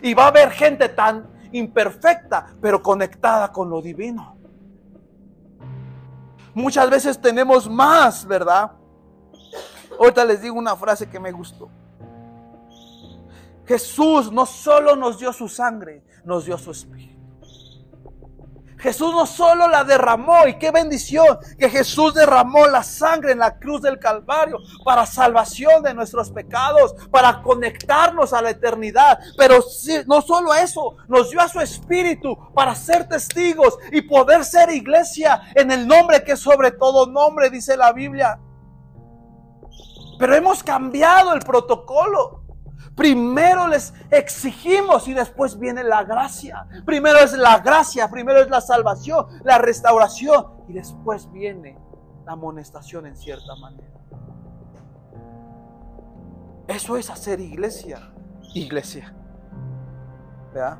Y 0.00 0.14
va 0.14 0.26
a 0.26 0.28
haber 0.28 0.52
gente 0.52 0.88
tan 0.88 1.28
imperfecta, 1.50 2.46
pero 2.60 2.80
conectada 2.80 3.50
con 3.50 3.68
lo 3.68 3.82
divino. 3.82 4.36
Muchas 6.54 6.88
veces 6.88 7.20
tenemos 7.20 7.68
más, 7.68 8.24
¿verdad? 8.24 8.72
Ahorita 9.98 10.24
les 10.24 10.42
digo 10.42 10.56
una 10.56 10.76
frase 10.76 11.08
que 11.08 11.20
me 11.20 11.32
gustó. 11.32 11.70
Jesús 13.66 14.30
no 14.30 14.46
solo 14.46 14.94
nos 14.94 15.18
dio 15.18 15.32
su 15.32 15.48
sangre, 15.48 16.04
nos 16.24 16.44
dio 16.44 16.56
su 16.56 16.70
espíritu. 16.70 17.16
Jesús 18.78 19.12
no 19.12 19.26
solo 19.26 19.68
la 19.68 19.84
derramó, 19.84 20.46
y 20.46 20.58
qué 20.58 20.70
bendición 20.70 21.38
que 21.58 21.68
Jesús 21.68 22.14
derramó 22.14 22.66
la 22.66 22.82
sangre 22.82 23.32
en 23.32 23.38
la 23.38 23.58
cruz 23.58 23.82
del 23.82 23.98
Calvario 23.98 24.58
para 24.84 25.06
salvación 25.06 25.82
de 25.82 25.94
nuestros 25.94 26.30
pecados, 26.30 26.94
para 27.10 27.42
conectarnos 27.42 28.32
a 28.32 28.42
la 28.42 28.50
eternidad. 28.50 29.18
Pero 29.36 29.58
no 30.06 30.20
solo 30.20 30.54
eso, 30.54 30.96
nos 31.08 31.30
dio 31.30 31.40
a 31.40 31.48
su 31.48 31.60
espíritu 31.60 32.36
para 32.54 32.74
ser 32.74 33.08
testigos 33.08 33.78
y 33.90 34.02
poder 34.02 34.44
ser 34.44 34.70
iglesia 34.70 35.42
en 35.54 35.70
el 35.72 35.86
nombre 35.86 36.22
que 36.22 36.36
sobre 36.36 36.70
todo 36.70 37.06
nombre, 37.06 37.50
dice 37.50 37.76
la 37.76 37.92
Biblia. 37.92 38.38
Pero 40.18 40.34
hemos 40.34 40.62
cambiado 40.62 41.32
el 41.32 41.40
protocolo. 41.40 42.42
Primero 42.94 43.68
les 43.68 43.92
exigimos 44.10 45.06
y 45.06 45.12
después 45.12 45.58
viene 45.58 45.84
la 45.84 46.04
gracia. 46.04 46.66
Primero 46.86 47.18
es 47.18 47.34
la 47.34 47.58
gracia, 47.58 48.08
primero 48.10 48.40
es 48.40 48.48
la 48.48 48.60
salvación, 48.60 49.26
la 49.44 49.58
restauración 49.58 50.46
y 50.68 50.72
después 50.72 51.30
viene 51.30 51.78
la 52.24 52.32
amonestación 52.32 53.06
en 53.06 53.16
cierta 53.16 53.54
manera. 53.56 53.92
Eso 56.66 56.96
es 56.96 57.10
hacer 57.10 57.40
iglesia. 57.40 58.12
Iglesia. 58.54 59.14
¿Verdad? 60.54 60.78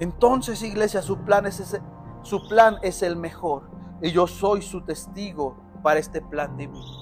Entonces, 0.00 0.62
iglesia, 0.62 1.00
su 1.02 1.18
plan 1.24 1.46
es 1.46 1.80
su 2.22 2.46
plan 2.48 2.76
es 2.82 3.02
el 3.02 3.16
mejor 3.16 3.70
y 4.02 4.10
yo 4.10 4.26
soy 4.26 4.60
su 4.60 4.82
testigo 4.82 5.56
para 5.82 6.00
este 6.00 6.20
plan 6.20 6.56
divino. 6.56 6.98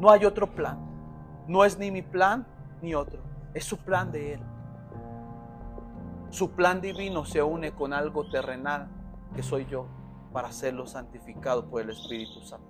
No 0.00 0.10
hay 0.10 0.24
otro 0.24 0.46
plan. 0.46 0.78
No 1.46 1.64
es 1.64 1.78
ni 1.78 1.90
mi 1.90 2.02
plan 2.02 2.46
ni 2.82 2.94
otro. 2.94 3.20
Es 3.54 3.64
su 3.64 3.78
plan 3.78 4.12
de 4.12 4.34
Él. 4.34 4.40
Su 6.30 6.50
plan 6.50 6.80
divino 6.80 7.24
se 7.24 7.42
une 7.42 7.72
con 7.72 7.92
algo 7.92 8.28
terrenal 8.30 8.88
que 9.34 9.42
soy 9.42 9.66
yo 9.66 9.86
para 10.32 10.48
hacerlo 10.48 10.86
santificado 10.86 11.68
por 11.68 11.80
el 11.80 11.90
Espíritu 11.90 12.42
Santo. 12.42 12.68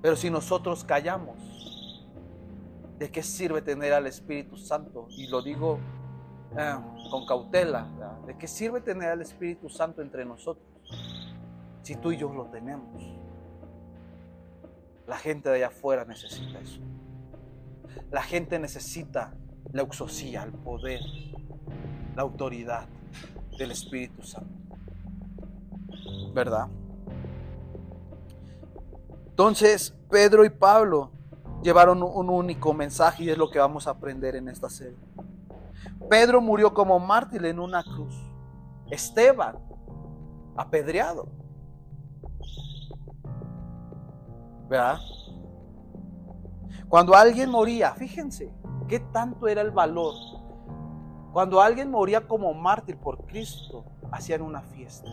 Pero 0.00 0.16
si 0.16 0.30
nosotros 0.30 0.84
callamos, 0.84 1.36
¿de 2.98 3.10
qué 3.10 3.22
sirve 3.22 3.60
tener 3.60 3.92
al 3.92 4.06
Espíritu 4.06 4.56
Santo? 4.56 5.06
Y 5.10 5.26
lo 5.26 5.42
digo 5.42 5.78
eh, 6.56 6.76
con 7.10 7.26
cautela, 7.26 7.86
¿de 8.26 8.36
qué 8.38 8.48
sirve 8.48 8.80
tener 8.80 9.10
al 9.10 9.20
Espíritu 9.20 9.68
Santo 9.68 10.00
entre 10.00 10.24
nosotros 10.24 10.66
si 11.82 11.96
tú 11.96 12.12
y 12.12 12.16
yo 12.16 12.32
lo 12.32 12.46
tenemos? 12.46 13.02
La 15.06 15.16
gente 15.16 15.48
de 15.48 15.56
allá 15.56 15.68
afuera 15.68 16.04
necesita 16.04 16.58
eso. 16.58 16.80
La 18.10 18.22
gente 18.22 18.58
necesita 18.58 19.34
la 19.72 19.82
exosía, 19.82 20.42
el 20.42 20.52
poder, 20.52 21.00
la 22.14 22.22
autoridad 22.22 22.86
del 23.58 23.70
Espíritu 23.70 24.22
Santo. 24.22 24.54
¿Verdad? 26.34 26.68
Entonces, 29.30 29.94
Pedro 30.10 30.44
y 30.44 30.50
Pablo 30.50 31.10
llevaron 31.62 32.02
un 32.02 32.30
único 32.30 32.72
mensaje 32.72 33.24
y 33.24 33.30
es 33.30 33.38
lo 33.38 33.50
que 33.50 33.58
vamos 33.58 33.86
a 33.86 33.90
aprender 33.90 34.36
en 34.36 34.48
esta 34.48 34.68
serie. 34.68 34.98
Pedro 36.08 36.40
murió 36.40 36.72
como 36.72 36.98
mártir 36.98 37.44
en 37.44 37.58
una 37.58 37.82
cruz. 37.82 38.14
Esteban, 38.90 39.58
apedreado. 40.56 41.28
¿Verdad? 44.68 44.98
Cuando 46.88 47.14
alguien 47.14 47.50
moría, 47.50 47.92
fíjense 47.92 48.52
qué 48.88 49.00
tanto 49.00 49.48
era 49.48 49.60
el 49.60 49.70
valor. 49.70 50.14
Cuando 51.32 51.60
alguien 51.60 51.90
moría 51.90 52.26
como 52.26 52.52
mártir 52.54 52.96
por 52.96 53.26
Cristo, 53.26 53.84
hacían 54.10 54.42
una 54.42 54.62
fiesta. 54.62 55.08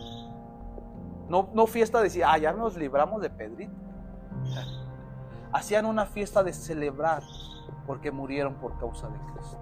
No, 1.28 1.50
no 1.52 1.66
fiesta 1.66 1.98
de 1.98 2.04
decir, 2.04 2.24
ah, 2.24 2.38
ya 2.38 2.52
nos 2.52 2.76
libramos 2.76 3.20
de 3.20 3.30
Pedrito. 3.30 3.74
Hacían 5.52 5.86
una 5.86 6.06
fiesta 6.06 6.42
de 6.42 6.52
celebrar 6.52 7.22
porque 7.86 8.10
murieron 8.10 8.54
por 8.54 8.78
causa 8.78 9.08
de 9.08 9.18
Cristo. 9.32 9.58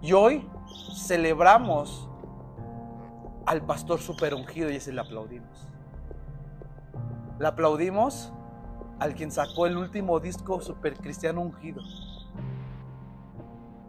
Y 0.00 0.12
hoy 0.12 0.48
celebramos 0.94 2.08
al 3.46 3.62
pastor 3.62 4.00
super 4.00 4.34
ungido 4.34 4.70
y 4.70 4.76
ese 4.76 4.92
le 4.92 5.00
aplaudimos. 5.00 5.71
Le 7.42 7.48
aplaudimos 7.48 8.32
al 9.00 9.16
quien 9.16 9.32
sacó 9.32 9.66
el 9.66 9.76
último 9.76 10.20
disco 10.20 10.60
super 10.60 10.96
cristiano 10.96 11.40
ungido. 11.40 11.82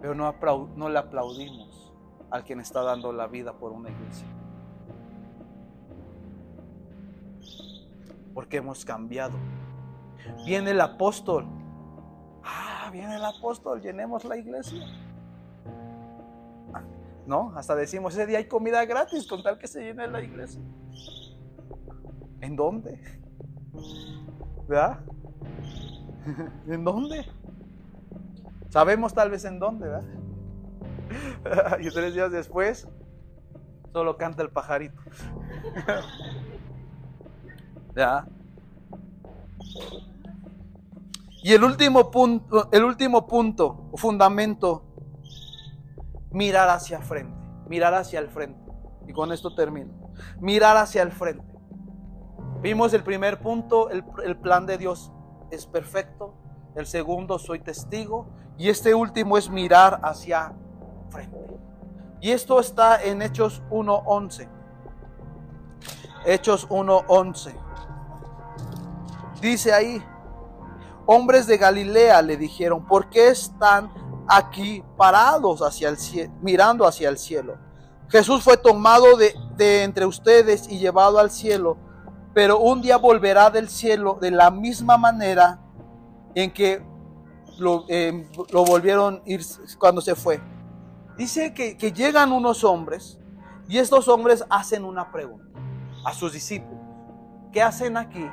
Pero 0.02 0.16
no, 0.16 0.34
no 0.76 0.90
le 0.90 0.98
aplaudimos 0.98 1.94
al 2.32 2.44
quien 2.46 2.60
está 2.60 2.82
dando 2.82 3.14
la 3.14 3.28
vida 3.28 3.54
por 3.54 3.72
una 3.72 3.92
iglesia. 3.92 4.26
Porque 8.34 8.58
hemos 8.58 8.84
cambiado. 8.86 9.38
Viene 10.48 10.72
el 10.72 10.82
apóstol. 10.82 11.46
Ah, 12.44 12.90
viene 12.92 13.18
el 13.18 13.24
apóstol, 13.24 13.84
llenemos 13.84 14.26
la 14.26 14.36
iglesia. 14.36 14.84
No, 17.28 17.54
hasta 17.56 17.76
decimos, 17.76 18.16
ese 18.16 18.26
día 18.26 18.40
hay 18.40 18.48
comida 18.48 18.84
gratis 18.86 19.28
con 19.28 19.44
tal 19.44 19.60
que 19.60 19.68
se 19.68 19.84
llene 19.84 20.08
la 20.08 20.24
iglesia. 20.24 20.64
¿En 22.42 22.56
dónde? 22.56 23.22
¿Verdad? 24.68 25.00
¿En 26.68 26.84
dónde? 26.84 27.26
Sabemos 28.70 29.14
tal 29.14 29.30
vez 29.30 29.46
en 29.46 29.60
dónde, 29.60 29.88
¿verdad? 29.88 30.04
Y 31.80 31.90
tres 31.90 32.14
días 32.14 32.32
después, 32.32 32.88
solo 33.92 34.18
canta 34.18 34.42
el 34.42 34.50
pajarito. 34.50 35.00
¿Ya? 37.96 38.26
Y 41.44 41.54
el 41.54 41.64
último 41.64 42.10
punto, 42.10 42.70
el 42.72 42.84
último 42.84 43.28
punto, 43.28 43.92
fundamento, 43.96 44.84
mirar 46.32 46.70
hacia 46.70 47.00
frente, 47.00 47.38
mirar 47.68 47.94
hacia 47.94 48.20
el 48.20 48.30
frente. 48.30 48.60
Y 49.08 49.14
con 49.14 49.32
esto 49.32 49.54
termino. 49.54 49.92
Mirar 50.40 50.78
hacia 50.78 51.04
el 51.04 51.12
frente. 51.12 51.53
Vimos 52.64 52.94
el 52.94 53.04
primer 53.04 53.40
punto, 53.42 53.90
el, 53.90 54.06
el 54.24 54.38
plan 54.38 54.66
de 54.66 54.78
Dios 54.78 55.12
es 55.52 55.66
perfecto. 55.66 56.34
El 56.76 56.88
segundo, 56.88 57.38
soy 57.38 57.60
testigo. 57.60 58.26
Y 58.58 58.70
este 58.70 58.96
último 58.96 59.38
es 59.38 59.50
mirar 59.50 60.00
hacia 60.02 60.54
frente. 61.10 61.60
Y 62.22 62.32
esto 62.32 62.62
está 62.62 63.04
en 63.04 63.22
Hechos 63.22 63.62
1.11. 63.70 64.48
Hechos 66.26 66.70
1.11. 66.70 67.54
Dice 69.42 69.74
ahí, 69.74 70.02
hombres 71.06 71.48
de 71.48 71.58
Galilea 71.58 72.22
le 72.22 72.38
dijeron, 72.38 72.86
¿por 72.86 73.10
qué 73.10 73.28
están 73.28 73.92
aquí 74.26 74.82
parados 74.96 75.62
hacia 75.62 75.90
el 75.90 75.98
cielo, 75.98 76.32
mirando 76.42 76.88
hacia 76.88 77.10
el 77.10 77.18
cielo? 77.18 77.58
Jesús 78.08 78.42
fue 78.42 78.56
tomado 78.56 79.18
de, 79.18 79.36
de 79.58 79.84
entre 79.84 80.06
ustedes 80.06 80.70
y 80.70 80.80
llevado 80.80 81.20
al 81.20 81.30
cielo, 81.30 81.78
pero 82.34 82.60
un 82.60 82.82
día 82.82 82.98
volverá 82.98 83.50
del 83.50 83.70
cielo 83.70 84.18
de 84.20 84.32
la 84.32 84.50
misma 84.52 84.98
manera 84.98 85.60
en 86.36 86.52
que 86.52 86.82
lo, 87.58 87.86
lo 88.52 88.66
volvieron 88.66 89.22
ir 89.26 89.42
cuando 89.78 90.02
se 90.02 90.16
fue. 90.16 90.42
Dice 91.18 91.54
que, 91.54 91.78
que 91.78 91.92
llegan 91.92 92.32
unos 92.32 92.64
hombres 92.64 93.20
y 93.68 93.78
estos 93.78 94.08
hombres 94.08 94.44
hacen 94.50 94.84
una 94.84 95.12
pregunta 95.12 95.60
a 96.06 96.14
sus 96.14 96.34
discípulos. 96.34 96.82
¿Qué 97.52 97.62
hacen 97.62 97.98
aquí 97.98 98.28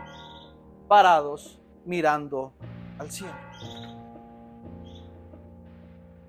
parados 0.89 1.61
mirando 1.85 2.55
al 2.99 3.11
cielo? 3.11 3.35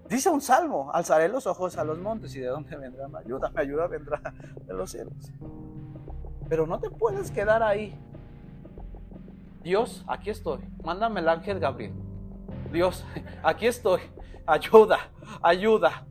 Dice 0.10 0.30
un 0.30 0.42
salmo, 0.42 0.92
alzaré 0.94 1.30
los 1.30 1.48
ojos 1.48 1.78
a 1.78 1.86
los 1.86 1.98
montes 1.98 2.36
y 2.36 2.42
de 2.42 2.48
dónde 2.48 2.76
vendrá 2.76 3.08
mi 3.08 3.16
ayuda. 3.16 3.50
Mi 3.50 3.62
ayuda 3.62 3.88
vendrá 3.88 4.22
de 4.68 4.74
los 4.74 4.92
cielos. 4.92 5.14
Pero 6.52 6.68
no 6.68 6.82
te 6.82 6.90
puedes 6.90 7.32
quedar 7.32 7.64
ahí. 7.64 7.98
Dios, 9.64 10.04
aquí 10.06 10.30
estoy. 10.30 10.60
Mándame 10.84 11.22
el 11.22 11.30
ángel 11.30 11.62
Gabriel. 11.62 11.94
Dios, 12.74 13.06
aquí 13.42 13.68
estoy. 13.68 14.02
Ayuda, 14.46 14.98
ayuda. 15.42 16.06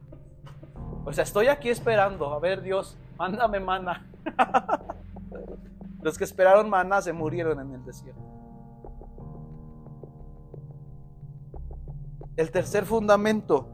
O 1.05 1.12
sea, 1.12 1.24
estoy 1.24 1.49
aquí 1.49 1.68
esperando. 1.68 2.32
A 2.32 2.38
ver, 2.38 2.62
Dios, 2.62 2.97
mándame 3.18 3.61
mana. 3.61 4.11
Los 6.01 6.16
que 6.16 6.24
esperaron 6.24 6.70
maná 6.70 7.03
se 7.03 7.12
murieron 7.12 7.61
en 7.61 7.74
el 7.74 7.84
desierto. 7.84 8.22
El 12.38 12.51
tercer 12.51 12.86
fundamento 12.86 13.68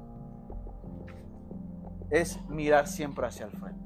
es 2.10 2.44
mirar 2.48 2.88
siempre 2.88 3.24
hacia 3.24 3.46
el 3.46 3.52
frente. 3.52 3.85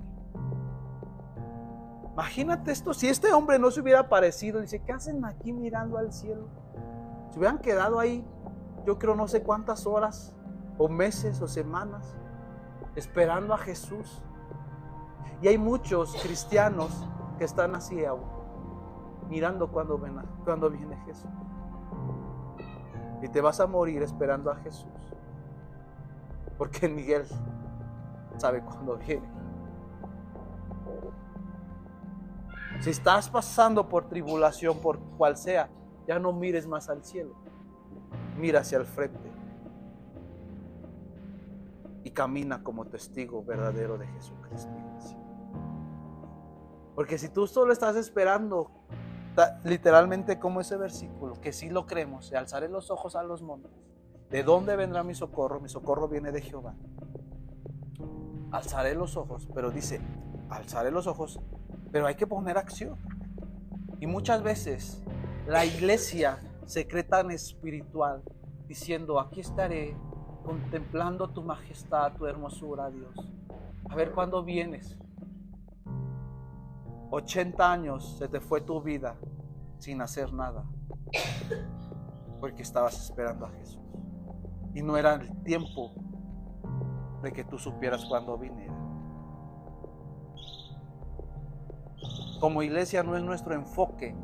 Imagínate 2.13 2.73
esto, 2.73 2.93
si 2.93 3.09
este 3.09 3.33
hombre 3.33 3.59
no 3.59 3.71
se 3.71 3.81
hubiera 3.81 4.01
aparecido, 4.01 4.61
dice, 4.61 4.83
¿qué 4.83 4.93
hacen 4.93 5.25
aquí 5.25 5.53
mirando 5.53 5.97
al 5.97 6.13
cielo? 6.13 6.49
Se 7.31 7.39
hubieran 7.39 7.59
quedado 7.59 8.01
ahí, 8.01 8.27
yo 8.85 8.99
creo 8.99 9.15
no 9.15 9.29
sé 9.29 9.43
cuántas 9.43 9.87
horas, 9.87 10.35
o 10.77 10.89
meses, 10.89 11.41
o 11.41 11.47
semanas, 11.47 12.17
esperando 12.97 13.55
a 13.55 13.59
Jesús. 13.59 14.23
Y 15.43 15.49
hay 15.49 15.59
muchos 15.59 16.15
cristianos 16.23 17.07
que 17.39 17.45
están 17.45 17.75
así 17.75 18.05
aún, 18.05 18.25
mirando 19.29 19.71
cuando, 19.71 19.99
ven 19.99 20.19
cuando 20.45 20.69
viene 20.71 20.97
Jesús. 21.07 21.31
Y 23.23 23.29
te 23.29 23.41
vas 23.41 23.61
a 23.61 23.67
morir 23.67 24.03
esperando 24.03 24.51
a 24.51 24.57
Jesús. 24.57 24.91
Porque 26.59 26.89
Miguel 26.89 27.27
sabe 28.39 28.63
cuándo 28.63 28.97
viene. 28.97 29.40
Si 32.81 32.89
estás 32.89 33.29
pasando 33.29 33.89
por 33.89 34.09
tribulación, 34.09 34.79
por 34.79 34.99
cual 35.19 35.37
sea, 35.37 35.69
ya 36.07 36.19
no 36.19 36.33
mires 36.33 36.67
más 36.67 36.89
al 36.89 37.05
cielo. 37.05 37.35
Mira 38.39 38.61
hacia 38.61 38.79
el 38.79 38.87
frente. 38.87 39.31
Y 42.05 42.11
camina 42.11 42.63
como 42.63 42.87
testigo 42.87 43.45
verdadero 43.45 43.99
de 43.99 44.07
Jesucristo. 44.07 44.73
Porque 46.95 47.19
si 47.19 47.29
tú 47.29 47.47
solo 47.47 47.73
estás 47.73 47.97
esperando, 47.97 48.71
literalmente 49.65 50.39
como 50.39 50.63
ese 50.63 50.79
versículo, 50.79 51.39
que 51.41 51.53
sí 51.53 51.69
lo 51.69 51.87
creemos, 51.87 52.33
alzaré 52.33 52.71
los 52.71 52.91
ojos 52.91 53.15
a 53.15 53.23
los 53.23 53.43
montes. 53.43 53.71
¿De 54.31 54.43
dónde 54.43 54.77
vendrá 54.77 55.05
mi 55.05 55.15
socorro? 55.15 55.61
Mi 55.61 55.69
socorro 55.69 56.09
viene 56.09 56.33
de 56.33 56.41
Jehová. 56.41 56.75
Alzaré 58.53 58.95
los 58.95 59.19
ojos, 59.19 59.49
pero 59.55 59.71
dice, 59.71 60.01
alzaré 60.49 60.91
los 60.91 61.07
ojos, 61.07 61.41
pero 61.93 62.07
hay 62.07 62.15
que 62.15 62.27
poner 62.27 62.59
acción. 62.59 62.97
Y 64.01 64.07
muchas 64.07 64.43
veces 64.43 65.03
la 65.47 65.65
iglesia 65.65 66.39
se 66.67 66.87
cree 66.87 67.03
tan 67.03 67.31
espiritual, 67.31 68.23
diciendo, 68.67 69.19
aquí 69.19 69.41
estaré 69.41 69.97
contemplando 70.45 71.29
tu 71.29 71.43
majestad, 71.43 72.13
tu 72.15 72.27
hermosura, 72.27 72.91
Dios. 72.91 73.33
A 73.89 73.95
ver 73.95 74.13
cuándo 74.13 74.45
vienes. 74.45 74.97
80 77.11 77.73
años 77.73 78.17
se 78.19 78.29
te 78.29 78.41
fue 78.41 78.61
tu 78.61 78.81
vida 78.81 79.17
sin 79.79 80.01
hacer 80.01 80.33
nada. 80.33 80.65
Porque 82.41 82.63
estabas 82.63 83.03
esperando 83.03 83.47
a 83.47 83.51
Jesús. 83.51 83.83
Y 84.75 84.83
no 84.83 84.97
era 84.97 85.15
el 85.15 85.43
tiempo 85.43 85.93
de 87.23 87.33
que 87.33 87.45
tú 87.45 87.59
supieras 87.59 88.05
cuándo 88.07 88.39
viniera. 88.39 88.80
Como 92.41 92.63
iglesia 92.63 93.03
no 93.03 93.17
es 93.17 93.23
nuestro 93.23 93.55
enfoque 93.55 94.17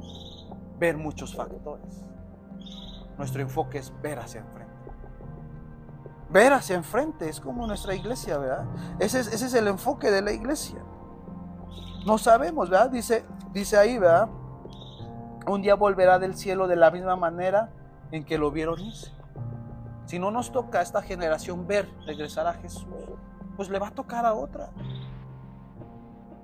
ver 0.79 0.97
muchos 0.97 1.37
factores. 1.37 2.05
Nuestro 3.19 3.43
enfoque 3.43 3.79
es 3.79 3.93
ver 4.03 4.19
hacia 4.19 4.41
enfrente. 4.41 4.75
Ver 6.31 6.53
hacia 6.53 6.77
enfrente 6.77 7.29
es 7.29 7.41
como 7.41 7.67
nuestra 7.67 7.95
iglesia, 7.95 8.39
¿verdad? 8.39 8.67
Ese 8.99 9.21
es, 9.21 9.55
el 9.55 9.69
enfoque 9.69 10.11
de 10.11 10.23
la 10.23 10.33
iglesia. 10.33 10.83
No 12.07 12.19
sabemos, 12.19 12.71
¿verdad? 12.71 12.91
Dice, 12.91 13.25
dice 13.53 13.77
ahí, 13.77 13.99
¿verdad? 13.99 14.29
Un 15.47 15.63
día 15.63 15.75
volverá 15.75 16.19
del 16.19 16.35
cielo 16.35 16.67
de 16.67 16.77
la 16.77 16.91
misma 16.91 17.17
manera 17.17 17.71
en 18.11 18.25
que 18.25 18.39
lo 18.39 18.51
vieron 18.51 18.81
irse. 18.81 19.13
Si 20.07 20.19
no 20.19 20.31
nos 20.31 20.53
toca 20.53 20.81
a 20.81 20.83
esta 20.83 21.03
generación 21.03 21.67
ver 21.67 21.89
regresar 22.07 22.47
a 22.47 22.55
Jesús, 22.55 22.87
pues 23.57 23.69
le 23.69 23.79
va 23.79 23.89
a 23.89 23.95
tocar 23.95 24.25
a 24.25 24.35
otra. 24.35 24.71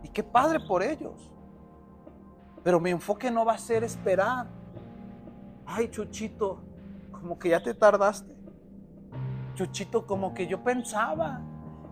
Y 0.02 0.08
qué 0.08 0.22
padre 0.22 0.60
por 0.60 0.82
ellos. 0.82 1.32
Pero 2.62 2.80
mi 2.80 2.90
enfoque 2.90 3.30
no 3.30 3.44
va 3.44 3.54
a 3.54 3.58
ser 3.58 3.84
esperar. 3.84 4.46
Ay, 5.66 5.88
Chuchito, 5.88 6.60
como 7.10 7.38
que 7.38 7.50
ya 7.50 7.62
te 7.62 7.74
tardaste. 7.74 8.32
Chuchito, 9.54 10.06
como 10.06 10.32
que 10.34 10.46
yo 10.46 10.62
pensaba, 10.62 11.40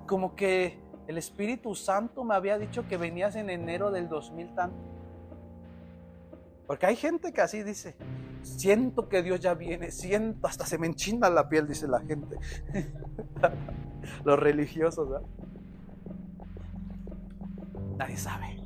como 0.07 0.35
que 0.35 0.81
el 1.07 1.19
Espíritu 1.19 1.75
Santo 1.75 2.25
me 2.25 2.35
había 2.35 2.59
dicho 2.59 2.87
que 2.87 2.97
venías 2.97 3.37
en 3.37 3.51
enero 3.51 3.91
del 3.91 4.09
2000 4.09 4.55
tanto. 4.55 4.79
Porque 6.67 6.87
hay 6.87 6.95
gente 6.95 7.33
que 7.33 7.41
así 7.41 7.65
dice, 7.65 7.97
siento 8.43 9.09
que 9.09 9.23
Dios 9.23 9.41
ya 9.41 9.55
viene, 9.55 9.91
siento, 9.91 10.47
hasta 10.47 10.67
se 10.67 10.79
me 10.79 10.87
enchina 10.87 11.29
la 11.29 11.49
piel, 11.49 11.67
dice 11.67 11.89
la 11.89 12.01
gente. 12.01 12.39
Los 14.25 14.39
religiosos, 14.39 15.11
¿verdad? 15.11 15.27
Nadie 17.99 18.17
sabe. 18.17 18.57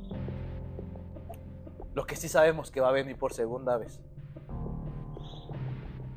Lo 1.95 2.05
que 2.05 2.17
sí 2.17 2.27
sabemos 2.27 2.71
que 2.71 2.81
va 2.81 2.89
a 2.89 2.91
venir 2.91 3.17
por 3.17 3.31
segunda 3.31 3.77
vez. 3.77 4.01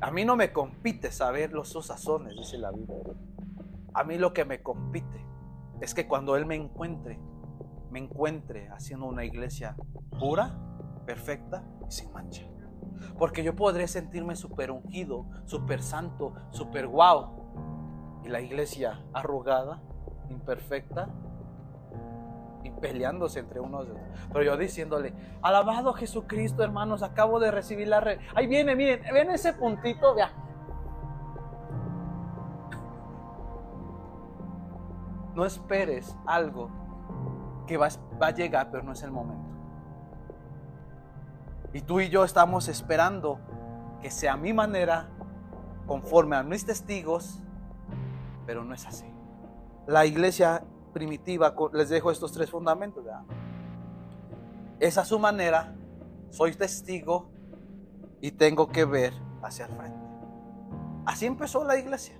A 0.01 0.11
mí 0.11 0.25
no 0.25 0.35
me 0.35 0.51
compite 0.51 1.09
saber 1.09 1.53
los 1.53 1.71
sazones, 1.71 2.35
dice 2.35 2.57
la 2.57 2.71
Biblia. 2.71 2.99
A 3.93 4.03
mí 4.03 4.17
lo 4.17 4.33
que 4.33 4.43
me 4.43 4.61
compite 4.61 5.25
es 5.79 5.93
que 5.93 6.05
cuando 6.05 6.35
Él 6.35 6.45
me 6.45 6.55
encuentre, 6.55 7.17
me 7.91 7.99
encuentre 7.99 8.67
haciendo 8.67 9.05
una 9.05 9.23
iglesia 9.23 9.77
pura, 10.19 10.59
perfecta 11.05 11.63
y 11.87 11.91
sin 11.91 12.11
mancha. 12.11 12.45
Porque 13.17 13.41
yo 13.41 13.55
podré 13.55 13.87
sentirme 13.87 14.35
súper 14.35 14.71
ungido, 14.71 15.27
súper 15.45 15.81
santo, 15.81 16.33
súper 16.51 16.87
guau. 16.87 18.19
Y 18.25 18.27
la 18.27 18.41
iglesia 18.41 19.01
arrugada, 19.13 19.81
imperfecta, 20.29 21.07
y 22.63 22.71
peleándose 22.71 23.39
entre 23.39 23.59
unos. 23.59 23.87
Pero 24.31 24.43
yo 24.43 24.57
diciéndole, 24.57 25.13
alabado 25.41 25.93
Jesucristo, 25.93 26.63
hermanos, 26.63 27.03
acabo 27.03 27.39
de 27.39 27.51
recibir 27.51 27.87
la 27.87 27.99
red. 27.99 28.19
Ahí 28.35 28.47
viene, 28.47 28.75
miren, 28.75 29.01
ven 29.13 29.29
ese 29.31 29.53
puntito, 29.53 30.15
vea. 30.15 30.31
No 35.35 35.45
esperes 35.45 36.15
algo 36.25 36.69
que 37.65 37.77
va, 37.77 37.87
va 38.21 38.27
a 38.27 38.31
llegar, 38.31 38.69
pero 38.71 38.83
no 38.83 38.91
es 38.91 39.03
el 39.03 39.11
momento. 39.11 39.47
Y 41.71 41.81
tú 41.81 41.99
y 41.99 42.09
yo 42.09 42.23
estamos 42.23 42.67
esperando 42.67 43.39
que 44.01 44.09
sea 44.09 44.35
mi 44.35 44.53
manera, 44.53 45.09
conforme 45.85 46.35
a 46.35 46.43
mis 46.43 46.65
testigos, 46.65 47.41
pero 48.45 48.63
no 48.63 48.73
es 48.73 48.85
así. 48.87 49.05
La 49.85 50.05
iglesia 50.05 50.63
primitiva, 50.89 51.55
les 51.73 51.89
dejo 51.89 52.11
estos 52.11 52.31
tres 52.31 52.49
fundamentos. 52.49 53.05
Esa 54.79 55.01
es 55.01 55.07
su 55.07 55.19
manera, 55.19 55.75
soy 56.29 56.53
testigo 56.53 57.29
y 58.21 58.31
tengo 58.31 58.67
que 58.67 58.85
ver 58.85 59.13
hacia 59.41 59.65
el 59.65 59.71
frente. 59.73 59.99
Así 61.05 61.25
empezó 61.25 61.63
la 61.63 61.77
iglesia. 61.77 62.15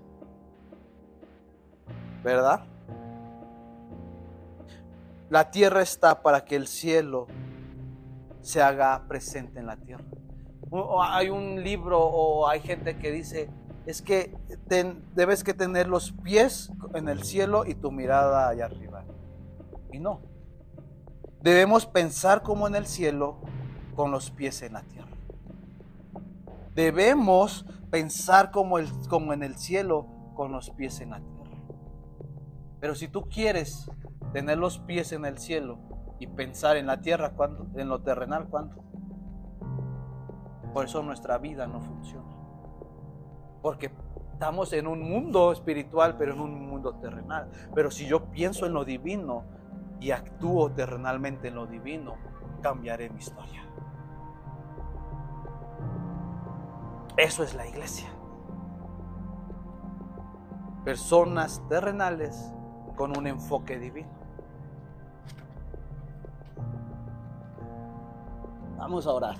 ¿Verdad? 2.24 2.66
La 5.30 5.52
tierra 5.52 5.82
está 5.82 6.22
para 6.22 6.44
que 6.44 6.56
el 6.56 6.68
cielo 6.68 7.28
se 8.42 8.62
haga 8.62 9.06
presente 9.08 9.60
en 9.60 9.68
la 9.68 9.78
tierra. 9.78 10.04
Hay 11.02 11.30
un 11.30 11.64
libro 11.64 12.00
o 12.00 12.48
hay 12.48 12.62
gente 12.62 12.98
que 12.98 13.12
dice, 13.12 13.50
es 13.90 14.04
que 14.04 14.38
debes 15.16 15.44
que 15.44 15.56
tener 15.56 15.88
los 15.88 16.12
pies 16.12 16.72
en 16.94 17.10
el 17.10 17.24
cielo 17.24 17.66
y 17.66 17.74
tu 17.74 17.92
mirada 17.92 18.48
allá 18.48 18.66
arriba. 18.66 19.04
Y 19.92 19.98
no. 19.98 20.22
Debemos 21.42 21.88
pensar 21.88 22.44
como 22.44 22.68
en 22.68 22.76
el 22.76 22.86
cielo 22.86 23.42
con 23.96 24.12
los 24.12 24.30
pies 24.30 24.62
en 24.62 24.74
la 24.74 24.84
tierra. 24.84 25.10
Debemos 26.76 27.66
pensar 27.90 28.52
como, 28.52 28.78
el, 28.78 28.88
como 29.10 29.34
en 29.34 29.42
el 29.42 29.56
cielo 29.56 30.06
con 30.36 30.52
los 30.52 30.70
pies 30.70 31.02
en 31.02 31.10
la 31.10 31.22
tierra. 31.22 31.58
Pero 32.80 32.94
si 32.94 33.08
tú 33.08 33.28
quieres 33.28 33.90
tener 34.34 34.60
los 34.60 34.78
pies 34.78 35.14
en 35.14 35.26
el 35.26 35.40
cielo 35.40 35.80
y 36.20 36.28
pensar 36.28 36.78
en 36.78 36.86
la 36.86 37.02
tierra, 37.02 37.32
¿cuándo? 37.32 37.66
En 37.74 37.90
lo 37.90 38.04
terrenal, 38.04 38.50
¿cuándo? 38.50 38.84
Por 40.76 40.86
eso 40.86 41.02
nuestra 41.02 41.40
vida 41.40 41.66
no 41.66 41.82
funciona. 41.82 42.29
Porque 43.62 43.92
estamos 44.34 44.72
en 44.74 44.88
un 44.88 45.02
mundo 45.02 45.52
espiritual, 45.52 46.16
pero 46.18 46.34
en 46.34 46.40
un 46.40 46.70
mundo 46.70 46.96
terrenal. 46.96 47.50
Pero 47.76 47.92
si 47.92 48.08
yo 48.08 48.26
pienso 48.26 48.66
en 48.66 48.74
lo 48.74 48.86
divino 48.86 49.44
y 50.00 50.12
actúo 50.12 50.72
terrenalmente 50.72 51.50
en 51.50 51.56
lo 51.56 51.68
divino, 51.68 52.16
cambiaré 52.62 53.10
mi 53.10 53.20
historia. 53.20 53.64
Eso 57.18 57.44
es 57.44 57.54
la 57.54 57.68
iglesia. 57.68 58.08
Personas 60.86 61.62
terrenales 61.68 62.54
con 62.96 63.18
un 63.18 63.28
enfoque 63.28 63.78
divino. 63.78 64.10
Vamos 68.78 69.06
a 69.06 69.12
orar. 69.12 69.36